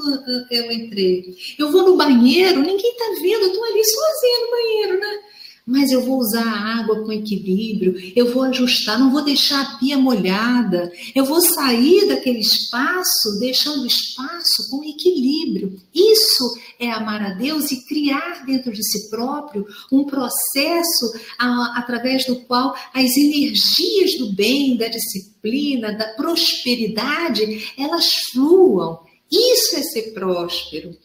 eu 0.49 0.71
entrei. 0.71 1.37
Eu 1.59 1.71
vou 1.71 1.83
no 1.83 1.95
banheiro, 1.95 2.59
ninguém 2.59 2.91
está 2.91 3.05
vendo, 3.21 3.43
eu 3.43 3.47
estou 3.49 3.63
ali 3.65 3.85
sozinha 3.85 4.39
no 4.39 4.51
banheiro, 4.51 4.99
né? 4.99 5.19
Mas 5.65 5.91
eu 5.91 6.01
vou 6.03 6.19
usar 6.19 6.45
a 6.45 6.79
água 6.79 7.03
com 7.03 7.11
equilíbrio, 7.11 7.95
eu 8.15 8.31
vou 8.31 8.43
ajustar, 8.43 8.99
não 8.99 9.11
vou 9.11 9.23
deixar 9.23 9.61
a 9.61 9.77
pia 9.77 9.97
molhada, 9.97 10.91
eu 11.15 11.25
vou 11.25 11.41
sair 11.41 12.07
daquele 12.07 12.39
espaço, 12.39 13.39
deixando 13.39 13.87
espaço 13.87 14.69
com 14.69 14.83
equilíbrio. 14.83 15.75
Isso 15.93 16.55
é 16.79 16.91
amar 16.91 17.21
a 17.21 17.33
Deus 17.33 17.71
e 17.71 17.83
criar 17.87 18.45
dentro 18.45 18.71
de 18.71 18.83
si 18.83 19.09
próprio 19.09 19.65
um 19.91 20.05
processo 20.05 21.13
a, 21.39 21.79
através 21.79 22.25
do 22.25 22.35
qual 22.41 22.75
as 22.93 23.17
energias 23.17 24.17
do 24.19 24.33
bem, 24.33 24.77
da 24.77 24.87
disciplina, 24.87 25.93
da 25.93 26.13
prosperidade, 26.13 27.73
elas 27.77 28.05
fluam. 28.31 28.99
Isso 29.31 29.75
é 29.77 29.81
ser 29.81 30.13
próspero. 30.13 30.95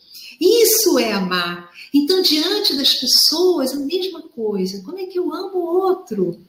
Isso 0.40 0.98
é 0.98 1.12
amar. 1.12 1.70
Então, 1.92 2.22
diante 2.22 2.74
das 2.76 2.94
pessoas, 2.94 3.72
a 3.72 3.80
mesma 3.80 4.22
coisa. 4.22 4.82
Como 4.82 4.98
é 4.98 5.06
que 5.06 5.18
eu 5.18 5.32
amo 5.34 5.58
o 5.58 5.76
outro? 5.82 6.40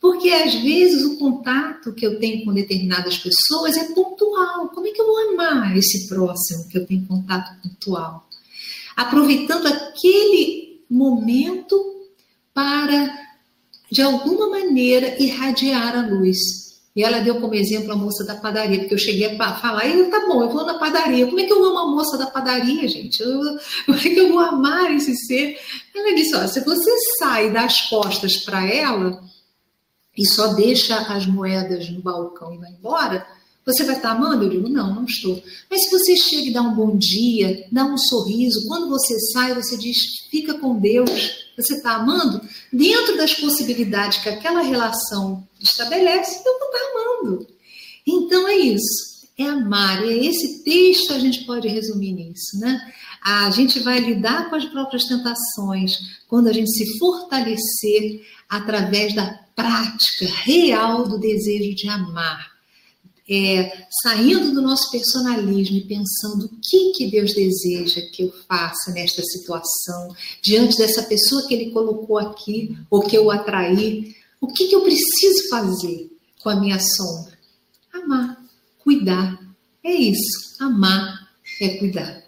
Porque 0.00 0.30
às 0.30 0.54
vezes 0.54 1.04
o 1.04 1.16
contato 1.18 1.92
que 1.92 2.06
eu 2.06 2.18
tenho 2.18 2.44
com 2.44 2.52
determinadas 2.52 3.18
pessoas 3.18 3.76
é 3.76 3.84
pontual. 3.92 4.68
Como 4.68 4.86
é 4.86 4.90
que 4.90 5.00
eu 5.00 5.06
vou 5.06 5.30
amar 5.30 5.76
esse 5.76 6.08
próximo 6.08 6.68
que 6.68 6.78
eu 6.78 6.86
tenho 6.86 7.06
contato 7.06 7.60
pontual? 7.62 8.28
Aproveitando 8.96 9.66
aquele 9.66 10.80
momento 10.88 12.04
para, 12.54 13.14
de 13.90 14.00
alguma 14.00 14.48
maneira, 14.48 15.20
irradiar 15.22 15.96
a 15.96 16.06
luz. 16.06 16.65
E 16.96 17.04
ela 17.04 17.20
deu 17.20 17.38
como 17.38 17.54
exemplo 17.54 17.92
a 17.92 17.96
moça 17.96 18.24
da 18.24 18.36
padaria, 18.36 18.78
porque 18.78 18.94
eu 18.94 18.98
cheguei 18.98 19.26
a 19.26 19.54
falar, 19.56 19.86
e 19.86 20.04
tá 20.04 20.26
bom, 20.26 20.42
eu 20.42 20.48
vou 20.48 20.64
na 20.64 20.78
padaria. 20.78 21.26
Como 21.26 21.38
é 21.38 21.44
que 21.44 21.52
eu 21.52 21.62
amo 21.62 21.78
a 21.78 21.90
moça 21.90 22.16
da 22.16 22.26
padaria, 22.26 22.88
gente? 22.88 23.20
Eu, 23.20 23.38
como 23.84 23.98
é 23.98 24.00
que 24.00 24.16
eu 24.16 24.30
vou 24.30 24.38
amar 24.38 24.90
esse 24.96 25.14
ser? 25.14 25.60
Ela 25.94 26.14
disse: 26.14 26.34
ó, 26.34 26.46
se 26.46 26.64
você 26.64 26.90
sai 27.18 27.52
das 27.52 27.82
costas 27.90 28.38
para 28.38 28.66
ela 28.66 29.22
e 30.16 30.24
só 30.26 30.54
deixa 30.54 30.96
as 30.96 31.26
moedas 31.26 31.86
no 31.90 32.00
balcão 32.00 32.54
e 32.54 32.58
vai 32.58 32.70
embora, 32.70 33.26
você 33.66 33.84
vai 33.84 33.96
estar 33.96 34.12
amando? 34.12 34.44
Eu 34.44 34.48
digo, 34.48 34.68
não, 34.68 34.94
não 34.94 35.04
estou. 35.04 35.42
Mas 35.70 35.82
se 35.82 35.90
você 35.90 36.16
chega 36.16 36.48
e 36.48 36.52
dá 36.52 36.62
um 36.62 36.74
bom 36.74 36.96
dia, 36.96 37.66
dá 37.70 37.84
um 37.84 37.98
sorriso, 37.98 38.66
quando 38.68 38.88
você 38.88 39.18
sai, 39.32 39.54
você 39.54 39.76
diz, 39.76 39.96
fica 40.30 40.54
com 40.54 40.78
Deus, 40.78 41.45
você 41.56 41.74
está 41.74 41.96
amando? 41.96 42.40
Dentro 42.72 43.16
das 43.16 43.34
possibilidades 43.34 44.18
que 44.18 44.28
aquela 44.28 44.62
relação 44.62 45.46
estabelece, 45.60 46.42
eu 46.44 46.58
vou 46.58 46.68
estar 46.68 46.90
amando. 46.90 47.46
Então 48.06 48.48
é 48.48 48.56
isso. 48.56 49.16
É 49.38 49.44
amar. 49.44 50.04
E 50.04 50.10
é 50.10 50.24
esse 50.26 50.62
texto 50.62 51.12
a 51.12 51.18
gente 51.18 51.44
pode 51.44 51.68
resumir 51.68 52.12
nisso, 52.12 52.58
né? 52.58 52.92
A 53.22 53.50
gente 53.50 53.80
vai 53.80 53.98
lidar 53.98 54.48
com 54.48 54.56
as 54.56 54.64
próprias 54.66 55.04
tentações 55.04 55.92
quando 56.28 56.48
a 56.48 56.52
gente 56.52 56.70
se 56.70 56.98
fortalecer 56.98 58.24
através 58.48 59.14
da 59.14 59.40
prática 59.54 60.26
real 60.44 61.08
do 61.08 61.18
desejo 61.18 61.74
de 61.74 61.88
amar 61.88 62.55
é, 63.28 63.86
saindo 64.02 64.52
do 64.52 64.62
nosso 64.62 64.90
personalismo 64.90 65.76
e 65.76 65.84
pensando 65.84 66.46
o 66.46 66.60
que, 66.62 66.92
que 66.92 67.10
Deus 67.10 67.34
deseja 67.34 68.00
que 68.12 68.22
eu 68.22 68.32
faça 68.48 68.92
nesta 68.92 69.22
situação, 69.22 70.14
diante 70.42 70.76
dessa 70.76 71.02
pessoa 71.02 71.46
que 71.46 71.54
Ele 71.54 71.70
colocou 71.72 72.18
aqui, 72.18 72.76
ou 72.88 73.02
que 73.02 73.16
eu 73.16 73.30
atraí, 73.30 74.14
o 74.40 74.46
que, 74.46 74.68
que 74.68 74.76
eu 74.76 74.82
preciso 74.82 75.48
fazer 75.48 76.10
com 76.40 76.50
a 76.50 76.56
minha 76.56 76.78
sombra? 76.78 77.36
Amar, 77.92 78.40
cuidar. 78.78 79.38
É 79.82 79.92
isso. 79.92 80.56
Amar 80.60 81.28
é 81.60 81.68
cuidar. 81.78 82.22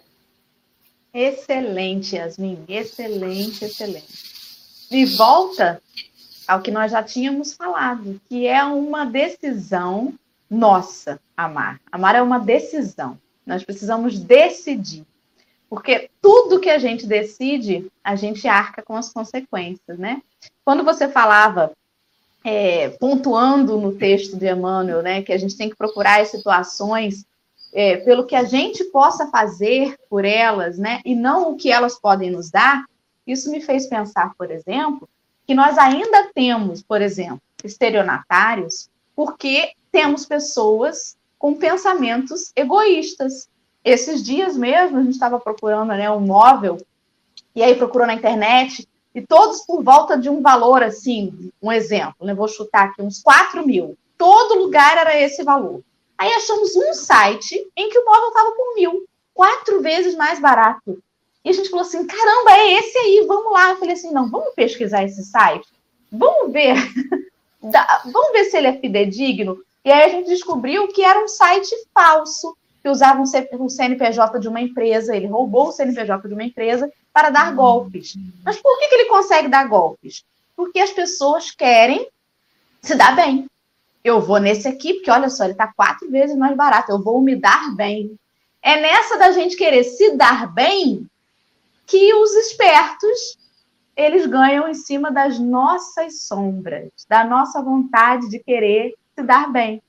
Excelente, 1.13 2.15
Yasmin. 2.15 2.59
Excelente, 2.67 3.65
excelente. 3.65 4.29
De 4.89 5.05
volta 5.05 5.81
ao 6.47 6.61
que 6.61 6.71
nós 6.71 6.91
já 6.91 7.03
tínhamos 7.03 7.53
falado, 7.53 8.19
que 8.27 8.47
é 8.47 8.63
uma 8.63 9.05
decisão 9.05 10.13
nossa 10.49 11.19
amar. 11.35 11.79
Amar 11.91 12.15
é 12.15 12.21
uma 12.21 12.39
decisão. 12.39 13.17
Nós 13.45 13.63
precisamos 13.63 14.19
decidir. 14.19 15.05
Porque 15.69 16.09
tudo 16.19 16.59
que 16.59 16.69
a 16.69 16.79
gente 16.79 17.05
decide, 17.05 17.91
a 18.03 18.15
gente 18.15 18.47
arca 18.47 18.81
com 18.81 18.95
as 18.95 19.13
consequências, 19.13 19.99
né? 19.99 20.21
Quando 20.65 20.83
você 20.83 21.07
falava, 21.07 21.71
é, 22.43 22.89
pontuando 22.89 23.77
no 23.79 23.93
texto 23.93 24.37
de 24.37 24.49
Emmanuel, 24.49 25.01
né, 25.01 25.21
que 25.21 25.31
a 25.31 25.37
gente 25.37 25.57
tem 25.57 25.69
que 25.69 25.75
procurar 25.75 26.21
as 26.21 26.29
situações 26.29 27.25
é, 27.73 27.97
pelo 27.97 28.25
que 28.25 28.35
a 28.35 28.43
gente 28.43 28.83
possa 28.85 29.27
fazer 29.27 29.95
por 30.09 30.25
elas, 30.25 30.77
né, 30.77 31.01
e 31.05 31.15
não 31.15 31.51
o 31.51 31.55
que 31.55 31.71
elas 31.71 31.99
podem 31.99 32.31
nos 32.31 32.49
dar, 32.49 32.85
isso 33.27 33.51
me 33.51 33.61
fez 33.61 33.87
pensar, 33.87 34.33
por 34.35 34.49
exemplo, 34.49 35.07
que 35.45 35.53
nós 35.53 35.77
ainda 35.77 36.31
temos, 36.33 36.81
por 36.81 37.01
exemplo, 37.01 37.41
estelionatários, 37.63 38.88
porque 39.19 39.73
temos 39.91 40.25
pessoas 40.25 41.17
com 41.37 41.53
pensamentos 41.53 42.53
egoístas. 42.55 43.49
Esses 43.83 44.23
dias 44.23 44.55
mesmo, 44.55 44.97
a 44.97 45.01
gente 45.01 45.11
estava 45.11 45.37
procurando 45.37 45.89
né, 45.89 46.09
um 46.09 46.21
móvel, 46.21 46.77
e 47.53 47.61
aí 47.61 47.75
procurou 47.75 48.07
na 48.07 48.13
internet, 48.13 48.87
e 49.13 49.21
todos 49.21 49.65
por 49.65 49.83
volta 49.83 50.17
de 50.17 50.29
um 50.29 50.41
valor, 50.41 50.81
assim, 50.81 51.51
um 51.61 51.69
exemplo, 51.69 52.25
né, 52.25 52.33
vou 52.33 52.47
chutar 52.47 52.85
aqui, 52.85 53.01
uns 53.01 53.21
4 53.21 53.67
mil. 53.67 53.97
Todo 54.17 54.57
lugar 54.57 54.95
era 54.95 55.19
esse 55.19 55.43
valor. 55.43 55.81
Aí 56.17 56.31
achamos 56.31 56.73
um 56.77 56.93
site 56.93 57.69
em 57.75 57.89
que 57.89 57.99
o 57.99 58.05
móvel 58.05 58.29
estava 58.29 58.51
por 58.53 58.75
mil, 58.75 59.05
quatro 59.33 59.81
vezes 59.81 60.15
mais 60.15 60.39
barato. 60.39 60.97
E 61.43 61.49
a 61.49 61.53
gente 61.53 61.69
falou 61.69 61.85
assim: 61.85 62.07
caramba, 62.07 62.51
é 62.51 62.73
esse 62.75 62.97
aí, 62.97 63.25
vamos 63.27 63.51
lá. 63.51 63.71
Eu 63.71 63.77
falei 63.79 63.95
assim: 63.95 64.13
não, 64.13 64.29
vamos 64.29 64.53
pesquisar 64.55 65.03
esse 65.03 65.25
site, 65.25 65.67
vamos 66.09 66.53
ver, 66.53 66.75
vamos 67.61 68.31
ver 68.31 68.45
se 68.45 68.57
ele 68.57 68.67
é 68.67 68.79
fidedigno. 68.79 69.59
E 69.83 69.91
aí 69.91 70.03
a 70.03 70.09
gente 70.09 70.27
descobriu 70.27 70.87
que 70.89 71.01
era 71.03 71.23
um 71.23 71.27
site 71.27 71.73
falso, 71.93 72.55
que 72.81 72.89
usava 72.89 73.21
um 73.21 73.69
CNPJ 73.69 74.39
de 74.39 74.47
uma 74.47 74.61
empresa, 74.61 75.15
ele 75.15 75.27
roubou 75.27 75.67
o 75.67 75.71
CNPJ 75.71 76.27
de 76.27 76.33
uma 76.33 76.43
empresa 76.43 76.91
para 77.13 77.29
dar 77.29 77.53
golpes. 77.53 78.15
Mas 78.43 78.57
por 78.57 78.79
que, 78.79 78.87
que 78.87 78.95
ele 78.95 79.09
consegue 79.09 79.47
dar 79.47 79.67
golpes? 79.67 80.23
Porque 80.55 80.79
as 80.79 80.91
pessoas 80.91 81.51
querem 81.51 82.07
se 82.81 82.95
dar 82.95 83.15
bem. 83.15 83.47
Eu 84.03 84.21
vou 84.21 84.37
nesse 84.37 84.67
aqui, 84.67 84.93
porque 84.93 85.11
olha 85.11 85.29
só, 85.29 85.43
ele 85.43 85.53
está 85.53 85.67
quatro 85.67 86.09
vezes 86.09 86.37
mais 86.37 86.55
barato, 86.55 86.91
eu 86.91 87.01
vou 87.01 87.19
me 87.21 87.35
dar 87.35 87.75
bem. 87.75 88.17
É 88.61 88.79
nessa 88.79 89.17
da 89.17 89.31
gente 89.31 89.57
querer 89.57 89.83
se 89.83 90.15
dar 90.15 90.47
bem 90.53 91.05
que 91.85 92.13
os 92.13 92.33
espertos 92.35 93.37
eles 93.99 94.25
ganham 94.25 94.69
em 94.69 94.73
cima 94.73 95.11
das 95.11 95.37
nossas 95.37 96.21
sombras, 96.21 96.89
da 97.09 97.25
nossa 97.25 97.61
vontade 97.61 98.29
de 98.29 98.39
querer 98.39 98.95
se 99.13 99.21
dar 99.21 99.51
bem. 99.51 99.81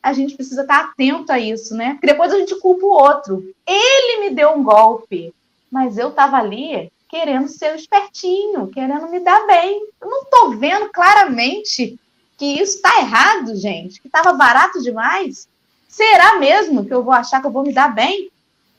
A 0.00 0.12
gente 0.12 0.36
precisa 0.36 0.62
estar 0.62 0.84
atento 0.84 1.32
a 1.32 1.38
isso, 1.38 1.74
né? 1.74 1.94
Porque 1.94 2.06
depois 2.06 2.32
a 2.32 2.38
gente 2.38 2.54
culpa 2.60 2.86
o 2.86 2.90
outro. 2.90 3.42
Ele 3.66 4.20
me 4.20 4.36
deu 4.36 4.52
um 4.52 4.62
golpe, 4.62 5.34
mas 5.68 5.98
eu 5.98 6.10
estava 6.10 6.36
ali 6.36 6.92
querendo 7.08 7.48
ser 7.48 7.74
espertinho, 7.74 8.68
querendo 8.68 9.10
me 9.10 9.18
dar 9.18 9.44
bem. 9.48 9.84
Eu 10.00 10.08
não 10.08 10.22
estou 10.22 10.56
vendo 10.56 10.90
claramente 10.90 11.98
que 12.38 12.60
isso 12.60 12.76
está 12.76 13.00
errado, 13.00 13.56
gente, 13.56 14.00
que 14.00 14.06
estava 14.06 14.32
barato 14.32 14.80
demais. 14.80 15.48
Será 15.88 16.38
mesmo 16.38 16.84
que 16.84 16.94
eu 16.94 17.02
vou 17.02 17.12
achar 17.12 17.40
que 17.40 17.48
eu 17.48 17.52
vou 17.52 17.64
me 17.64 17.72
dar 17.72 17.92
bem? 17.92 18.30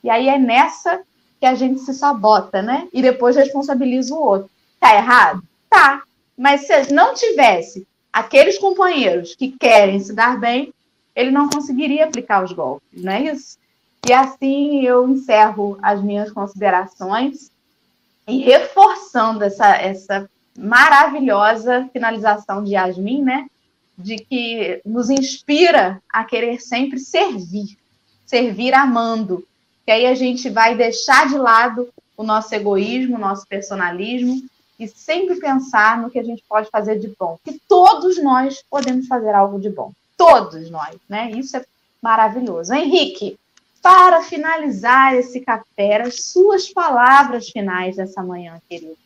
E 0.02 0.10
aí 0.10 0.30
é 0.30 0.38
nessa 0.38 1.02
que 1.40 1.46
a 1.46 1.56
gente 1.56 1.82
se 1.82 1.94
sabota, 1.94 2.62
né? 2.62 2.88
E 2.94 3.02
depois 3.02 3.36
responsabiliza 3.36 4.14
o 4.14 4.22
outro. 4.22 4.50
Tá 4.80 4.96
errado? 4.96 5.44
Tá. 5.70 6.04
Mas 6.38 6.68
se 6.68 6.94
não 6.94 7.14
tivesse 7.14 7.88
aqueles 8.12 8.58
companheiros 8.58 9.36
que 9.36 9.52
querem 9.52 10.00
se 10.00 10.14
dar 10.14 10.40
bem, 10.40 10.74
ele 11.16 11.32
não 11.32 11.50
conseguiria 11.50 12.06
aplicar 12.06 12.44
os 12.44 12.52
golpes, 12.52 13.02
não 13.02 13.12
é 13.12 13.24
isso? 13.24 13.58
E 14.08 14.14
assim 14.14 14.82
eu 14.82 15.10
encerro 15.10 15.78
as 15.82 16.02
minhas 16.02 16.32
considerações 16.32 17.50
e 18.28 18.40
reforçando 18.40 19.44
essa, 19.44 19.76
essa 19.76 20.30
maravilhosa 20.58 21.90
finalização 21.92 22.64
de 22.64 22.74
Yasmin, 22.74 23.24
né? 23.24 23.48
De 23.98 24.18
que 24.18 24.82
nos 24.86 25.10
inspira 25.10 26.02
a 26.10 26.24
querer 26.24 26.60
sempre 26.60 27.00
servir, 27.00 27.78
servir 28.26 28.74
amando. 28.74 29.46
Que 29.86 29.92
aí 29.92 30.06
a 30.06 30.16
gente 30.16 30.50
vai 30.50 30.76
deixar 30.76 31.30
de 31.30 31.38
lado 31.38 31.90
o 32.18 32.24
nosso 32.24 32.54
egoísmo, 32.56 33.16
o 33.16 33.20
nosso 33.20 33.46
personalismo 33.48 34.42
e 34.80 34.88
sempre 34.88 35.40
pensar 35.40 36.02
no 36.02 36.10
que 36.10 36.20
a 36.20 36.24
gente 36.24 36.44
pode 36.48 36.70
fazer 36.70 37.00
de 37.00 37.14
bom. 37.18 37.38
Que 37.44 37.60
todos 37.68 38.22
nós 38.22 38.64
podemos 38.70 39.08
fazer 39.08 39.34
algo 39.34 39.60
de 39.60 39.70
bom. 39.70 39.92
Todos 40.18 40.70
nós, 40.70 40.96
né? 41.08 41.32
Isso 41.32 41.58
é 41.58 41.66
maravilhoso. 42.02 42.74
Henrique, 42.74 43.38
para 43.82 44.24
finalizar 44.24 45.16
esse 45.16 45.40
café, 45.42 46.02
as 46.02 46.24
suas 46.24 46.70
palavras 46.70 47.50
finais 47.50 47.96
dessa 47.96 48.24
manhã, 48.24 48.60
querido. 48.68 48.98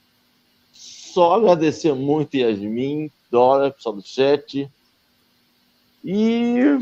Só 0.73 1.35
agradecer 1.35 1.93
muito, 1.93 2.37
Yasmin, 2.37 3.11
Dora, 3.29 3.71
pessoal 3.71 3.95
do 3.95 4.01
chat. 4.01 4.69
E, 6.03 6.79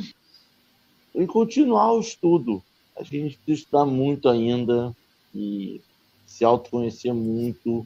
e 1.16 1.26
continuar 1.26 1.94
o 1.94 2.00
estudo. 2.00 2.62
A 2.98 3.04
gente 3.04 3.38
precisa 3.38 3.64
estudar 3.66 3.86
muito 3.86 4.28
ainda 4.28 4.96
e 5.34 5.82
se 6.26 6.44
autoconhecer 6.44 7.14
muito 7.14 7.86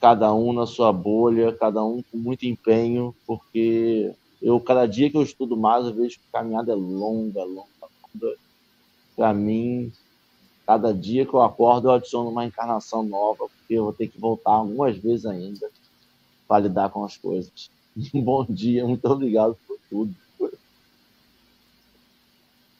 cada 0.00 0.32
um 0.34 0.52
na 0.52 0.66
sua 0.66 0.92
bolha, 0.92 1.52
cada 1.52 1.84
um 1.84 2.02
com 2.02 2.16
muito 2.16 2.44
empenho, 2.44 3.14
porque 3.26 4.12
eu 4.40 4.58
cada 4.58 4.86
dia 4.86 5.10
que 5.10 5.16
eu 5.16 5.22
estudo 5.22 5.56
mais, 5.56 5.86
eu 5.86 5.94
vejo 5.94 6.18
que 6.18 6.24
a 6.32 6.38
caminhada 6.38 6.72
é 6.72 6.74
longa, 6.74 7.44
longa, 7.44 7.66
longa. 7.82 8.36
Para 9.14 9.32
mim, 9.32 9.92
cada 10.66 10.92
dia 10.92 11.26
que 11.26 11.34
eu 11.34 11.42
acordo, 11.42 11.88
eu 11.88 11.92
adiciono 11.92 12.30
uma 12.30 12.44
encarnação 12.44 13.02
nova, 13.02 13.48
porque 13.48 13.74
eu 13.74 13.84
vou 13.84 13.92
ter 13.92 14.08
que 14.08 14.18
voltar 14.18 14.52
algumas 14.52 14.96
vezes 14.96 15.26
ainda 15.26 15.70
para 16.48 16.64
lidar 16.64 16.90
com 16.90 17.04
as 17.04 17.16
coisas. 17.16 17.70
bom 18.14 18.44
dia, 18.48 18.86
muito 18.86 19.04
obrigado 19.04 19.56
por 19.66 19.78
tudo. 19.88 20.14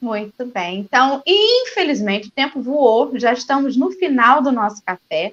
Muito 0.03 0.45
bem. 0.47 0.81
Então, 0.81 1.23
infelizmente, 1.25 2.27
o 2.27 2.33
tempo 2.33 2.61
voou, 2.61 3.17
já 3.17 3.33
estamos 3.33 3.77
no 3.77 3.93
final 3.93 4.43
do 4.43 4.51
nosso 4.51 4.83
café. 4.85 5.33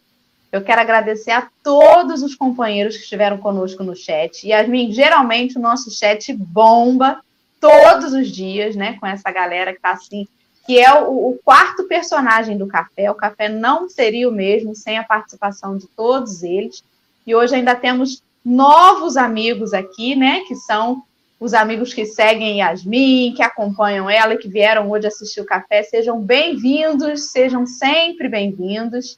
Eu 0.52 0.64
quero 0.64 0.80
agradecer 0.80 1.32
a 1.32 1.50
todos 1.64 2.22
os 2.22 2.36
companheiros 2.36 2.96
que 2.96 3.02
estiveram 3.02 3.40
conosco 3.40 3.84
no 3.84 3.96
chat. 3.96 4.48
Yasmin, 4.48 4.92
geralmente 4.92 5.58
o 5.58 5.62
nosso 5.62 5.90
chat 5.90 6.32
bomba 6.34 7.20
todos 7.60 8.14
os 8.14 8.30
dias, 8.30 8.76
né? 8.76 8.96
Com 9.00 9.08
essa 9.08 9.32
galera 9.32 9.72
que 9.72 9.80
está 9.80 9.92
assim, 9.92 10.28
que 10.68 10.80
é 10.80 10.94
o, 10.94 11.32
o, 11.32 11.40
quarto 11.44 11.86
personagem 11.86 12.56
do 12.56 12.68
café. 12.68 13.10
O 13.10 13.16
café 13.16 13.50
não 13.50 13.90
seria 13.90 14.30
o 14.30 14.32
mesmo 14.32 14.76
sem 14.76 15.00
a 15.00 15.04
participação 15.04 15.78
de 15.78 15.88
todos 15.88 16.44
eles. 16.44 16.84
E 17.26 17.34
hoje 17.34 17.56
ainda 17.56 17.74
temos 17.74 18.22
novos 18.46 19.18
amigos 19.18 19.74
aqui, 19.74 20.16
né? 20.16 20.42
Que 20.42 20.56
são 20.56 21.04
os 21.40 21.54
amigos 21.54 21.94
que 21.94 22.06
seguem 22.06 22.60
Yasmin, 22.60 23.34
que 23.34 23.42
acompanham 23.42 24.10
ela 24.10 24.34
e 24.34 24.38
que 24.38 24.50
vieram 24.50 24.90
hoje 24.92 25.08
assistir 25.08 25.40
o 25.40 25.46
café. 25.46 25.84
Sejam 25.84 26.20
bem-vindos, 26.20 27.32
sejam 27.32 27.66
sempre 27.66 28.28
bem-vindos. 28.28 29.18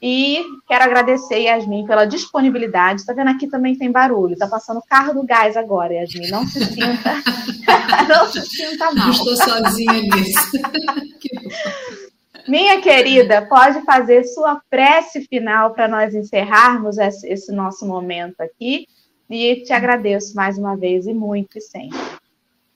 E 0.00 0.44
quero 0.68 0.84
agradecer, 0.84 1.40
Yasmin, 1.40 1.84
pela 1.84 2.04
disponibilidade. 2.04 3.00
Está 3.00 3.12
vendo 3.12 3.30
aqui 3.30 3.48
também 3.48 3.76
tem 3.76 3.90
barulho. 3.90 4.34
Está 4.34 4.46
passando 4.46 4.78
o 4.78 4.86
carro 4.88 5.12
do 5.12 5.24
gás 5.24 5.56
agora, 5.56 5.94
Yasmin. 5.94 6.30
Não 6.30 6.46
se 6.46 6.64
sinta, 6.64 7.22
não 8.08 8.26
se 8.30 8.40
sinta 8.42 8.92
mal. 8.92 9.10
estou 9.10 9.36
sozinha 9.36 10.02
nisso. 10.02 10.50
Minha 12.46 12.80
querida, 12.80 13.42
pode 13.42 13.84
fazer 13.84 14.22
sua 14.24 14.62
prece 14.70 15.26
final 15.26 15.74
para 15.74 15.88
nós 15.88 16.14
encerrarmos 16.14 16.96
esse 16.98 17.52
nosso 17.52 17.84
momento 17.84 18.40
aqui. 18.40 18.86
E 19.30 19.56
te 19.62 19.72
agradeço 19.72 20.34
mais 20.34 20.56
uma 20.56 20.74
vez 20.74 21.06
e 21.06 21.12
muito 21.12 21.58
e 21.58 21.60
sempre. 21.60 21.98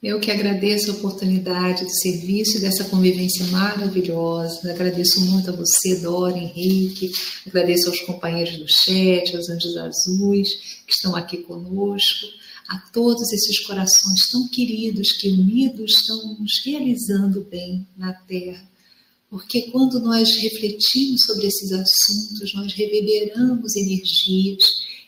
Eu 0.03 0.19
que 0.19 0.29
agradeço 0.29 0.91
a 0.91 0.95
oportunidade 0.95 1.85
do 1.85 1.89
serviço 1.89 2.57
e 2.57 2.59
dessa 2.59 2.83
convivência 2.83 3.45
maravilhosa. 3.47 4.69
Agradeço 4.69 5.21
muito 5.21 5.49
a 5.49 5.55
você, 5.55 5.95
Dora, 6.01 6.37
Henrique. 6.37 7.09
Agradeço 7.47 7.87
aos 7.87 8.01
companheiros 8.01 8.57
do 8.57 8.65
chat, 8.67 9.33
aos 9.33 9.49
Anjos 9.49 9.77
Azuis 9.77 10.49
que 10.85 10.91
estão 10.91 11.15
aqui 11.15 11.37
conosco. 11.37 12.27
A 12.67 12.79
todos 12.91 13.31
esses 13.31 13.65
corações 13.65 14.27
tão 14.29 14.47
queridos 14.49 15.13
que 15.13 15.29
unidos 15.29 15.91
estão 15.91 16.37
nos 16.37 16.51
realizando 16.65 17.47
bem 17.49 17.87
na 17.95 18.13
Terra. 18.13 18.67
Porque 19.29 19.63
quando 19.71 19.99
nós 20.01 20.29
refletimos 20.35 21.21
sobre 21.25 21.47
esses 21.47 21.71
assuntos, 21.71 22.53
nós 22.53 22.73
reverberamos 22.73 23.75
energias 23.75 24.63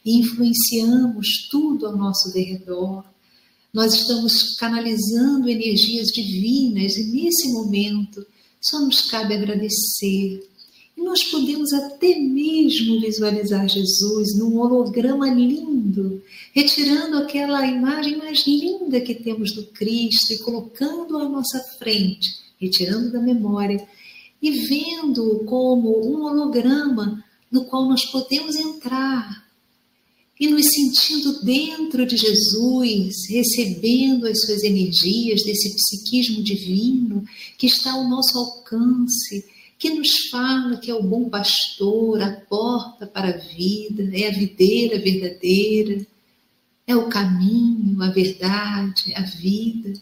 e 0.05 0.19
influenciamos 0.19 1.47
tudo 1.49 1.87
ao 1.87 1.97
nosso 1.97 2.31
derredor 2.31 3.03
nós 3.75 3.93
estamos 3.93 4.55
canalizando 4.55 5.49
energias 5.49 6.07
divinas 6.07 6.95
e 6.95 7.11
nesse 7.11 7.51
momento 7.51 8.25
só 8.61 8.79
nos 8.79 9.01
cabe 9.01 9.33
agradecer. 9.33 10.47
E 10.95 11.03
nós 11.03 11.21
podemos 11.25 11.73
até 11.73 12.17
mesmo 12.17 13.01
visualizar 13.01 13.67
Jesus 13.67 14.33
num 14.37 14.57
holograma 14.59 15.29
lindo, 15.29 16.23
retirando 16.53 17.17
aquela 17.17 17.67
imagem 17.67 18.15
mais 18.15 18.47
linda 18.47 19.01
que 19.01 19.13
temos 19.13 19.51
do 19.51 19.65
Cristo 19.65 20.31
e 20.31 20.37
colocando 20.37 21.17
à 21.17 21.27
nossa 21.27 21.59
frente, 21.77 22.33
retirando 22.57 23.11
da 23.11 23.19
memória 23.19 23.85
e 24.41 24.51
vendo 24.51 25.43
como 25.45 25.99
um 25.99 26.23
holograma 26.23 27.21
no 27.51 27.65
qual 27.65 27.89
nós 27.89 28.05
podemos 28.05 28.55
entrar 28.55 29.44
e 30.39 30.47
nos 30.47 30.65
sentindo 30.67 31.41
dentro 31.43 32.05
de 32.05 32.17
Jesus, 32.17 33.29
recebendo 33.29 34.27
as 34.27 34.41
suas 34.41 34.63
energias 34.63 35.43
desse 35.43 35.73
psiquismo 35.73 36.43
divino 36.43 37.23
que 37.57 37.67
está 37.67 37.93
ao 37.93 38.07
nosso 38.09 38.37
alcance, 38.37 39.45
que 39.79 39.89
nos 39.91 40.27
fala 40.29 40.77
que 40.77 40.91
é 40.91 40.93
o 40.93 41.03
bom 41.03 41.29
pastor, 41.29 42.21
a 42.21 42.31
porta 42.31 43.07
para 43.07 43.29
a 43.29 43.37
vida, 43.37 44.09
é 44.13 44.27
a 44.27 44.37
videira 44.37 44.99
verdadeira, 44.99 46.05
é 46.85 46.95
o 46.95 47.07
caminho, 47.07 48.01
a 48.01 48.09
verdade, 48.09 49.13
a 49.15 49.21
vida. 49.21 49.93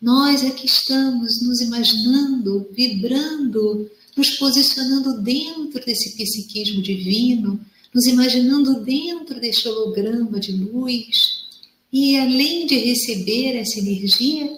Nós 0.00 0.44
é 0.44 0.50
que 0.50 0.66
estamos 0.66 1.42
nos 1.42 1.60
imaginando, 1.60 2.68
vibrando, 2.72 3.90
nos 4.16 4.30
posicionando 4.38 5.20
dentro 5.20 5.84
desse 5.84 6.16
psiquismo 6.16 6.82
divino 6.82 7.60
nos 7.94 8.06
imaginando 8.06 8.80
dentro 8.80 9.40
deste 9.40 9.68
holograma 9.68 10.38
de 10.38 10.52
luz, 10.52 11.06
e 11.92 12.16
além 12.16 12.66
de 12.66 12.76
receber 12.76 13.56
essa 13.56 13.78
energia, 13.78 14.48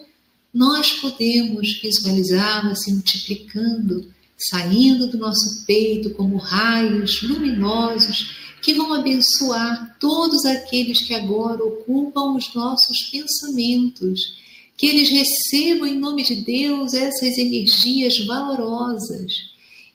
nós 0.52 0.92
podemos 0.92 1.80
visualizá-la 1.80 2.74
se 2.74 2.92
multiplicando, 2.92 4.12
saindo 4.36 5.06
do 5.06 5.16
nosso 5.16 5.64
peito 5.66 6.10
como 6.10 6.36
raios 6.36 7.22
luminosos 7.22 8.36
que 8.60 8.74
vão 8.74 8.92
abençoar 8.92 9.96
todos 9.98 10.44
aqueles 10.44 11.02
que 11.02 11.14
agora 11.14 11.64
ocupam 11.64 12.36
os 12.36 12.54
nossos 12.54 13.10
pensamentos. 13.10 14.40
Que 14.76 14.86
eles 14.86 15.10
recebam 15.10 15.86
em 15.86 15.98
nome 15.98 16.22
de 16.22 16.36
Deus 16.36 16.94
essas 16.94 17.38
energias 17.38 18.18
valorosas 18.26 19.32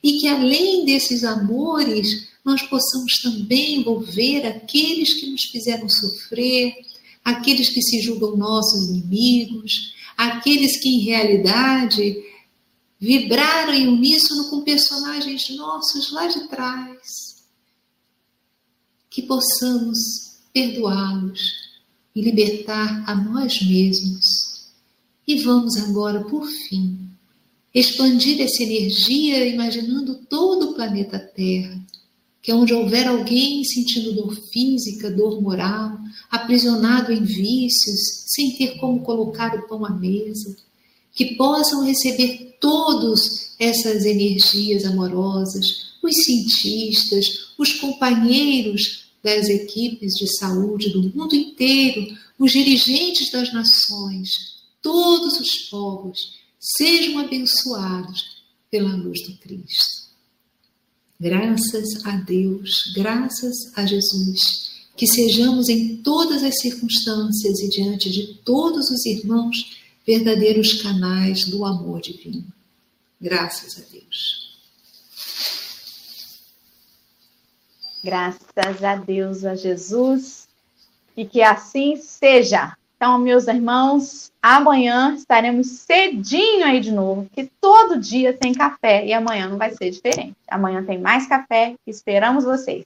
e 0.02 0.18
que 0.20 0.28
além 0.28 0.84
desses 0.84 1.24
amores 1.24 2.27
nós 2.48 2.62
possamos 2.62 3.12
também 3.22 3.76
envolver 3.76 4.46
aqueles 4.46 5.12
que 5.20 5.26
nos 5.26 5.42
fizeram 5.52 5.86
sofrer, 5.86 6.74
aqueles 7.22 7.68
que 7.68 7.82
se 7.82 8.00
julgam 8.00 8.38
nossos 8.38 8.88
inimigos, 8.88 9.92
aqueles 10.16 10.80
que 10.80 10.88
em 10.88 11.00
realidade 11.00 12.16
vibraram 12.98 13.74
em 13.74 13.86
uníssono 13.86 14.48
com 14.48 14.62
personagens 14.62 15.42
nossos 15.56 16.10
lá 16.10 16.26
de 16.26 16.48
trás. 16.48 17.44
Que 19.10 19.20
possamos 19.20 19.98
perdoá-los 20.50 21.52
e 22.16 22.22
libertar 22.22 23.04
a 23.06 23.14
nós 23.14 23.60
mesmos. 23.60 24.24
E 25.26 25.42
vamos 25.42 25.76
agora, 25.76 26.24
por 26.24 26.46
fim, 26.46 27.10
expandir 27.74 28.40
essa 28.40 28.62
energia 28.62 29.46
imaginando 29.46 30.14
todo 30.30 30.70
o 30.70 30.74
planeta 30.74 31.18
Terra 31.18 31.78
que 32.42 32.50
é 32.50 32.54
onde 32.54 32.72
houver 32.72 33.06
alguém 33.06 33.64
sentindo 33.64 34.14
dor 34.14 34.34
física, 34.50 35.10
dor 35.10 35.40
moral, 35.40 35.98
aprisionado 36.30 37.12
em 37.12 37.22
vícios, 37.22 38.00
sem 38.26 38.56
ter 38.56 38.78
como 38.78 39.02
colocar 39.02 39.54
o 39.56 39.66
pão 39.66 39.84
à 39.84 39.90
mesa, 39.90 40.56
que 41.14 41.34
possam 41.36 41.84
receber 41.84 42.56
todas 42.60 43.54
essas 43.58 44.04
energias 44.04 44.84
amorosas, 44.84 45.88
os 46.02 46.14
cientistas, 46.24 47.54
os 47.58 47.74
companheiros 47.74 49.08
das 49.22 49.48
equipes 49.48 50.14
de 50.14 50.26
saúde 50.38 50.90
do 50.90 51.02
mundo 51.02 51.34
inteiro, 51.34 52.16
os 52.38 52.52
dirigentes 52.52 53.32
das 53.32 53.52
nações, 53.52 54.30
todos 54.80 55.40
os 55.40 55.68
povos, 55.68 56.38
sejam 56.58 57.18
abençoados 57.18 58.38
pela 58.70 58.94
luz 58.94 59.20
do 59.26 59.36
Cristo. 59.38 60.07
Graças 61.20 62.06
a 62.06 62.12
Deus, 62.12 62.92
graças 62.94 63.76
a 63.76 63.84
Jesus, 63.84 64.86
que 64.96 65.04
sejamos 65.04 65.68
em 65.68 65.96
todas 65.96 66.44
as 66.44 66.60
circunstâncias 66.60 67.58
e 67.58 67.68
diante 67.68 68.08
de 68.08 68.34
todos 68.44 68.88
os 68.88 69.04
irmãos 69.04 69.80
verdadeiros 70.06 70.80
canais 70.80 71.44
do 71.46 71.64
amor 71.64 72.00
divino. 72.00 72.46
Graças 73.20 73.78
a 73.78 73.92
Deus. 73.92 74.48
Graças 78.04 78.84
a 78.84 78.94
Deus, 78.94 79.44
a 79.44 79.56
Jesus, 79.56 80.46
e 81.16 81.26
que 81.26 81.42
assim 81.42 81.96
seja. 81.96 82.77
Então, 82.98 83.16
meus 83.16 83.46
irmãos, 83.46 84.32
amanhã 84.42 85.14
estaremos 85.14 85.68
cedinho 85.68 86.66
aí 86.66 86.80
de 86.80 86.90
novo, 86.90 87.30
que 87.32 87.48
todo 87.60 87.96
dia 87.96 88.32
tem 88.32 88.52
café 88.52 89.06
e 89.06 89.12
amanhã 89.12 89.48
não 89.48 89.56
vai 89.56 89.70
ser 89.70 89.90
diferente. 89.90 90.34
Amanhã 90.48 90.84
tem 90.84 90.98
mais 90.98 91.28
café, 91.28 91.76
esperamos 91.86 92.42
vocês. 92.42 92.84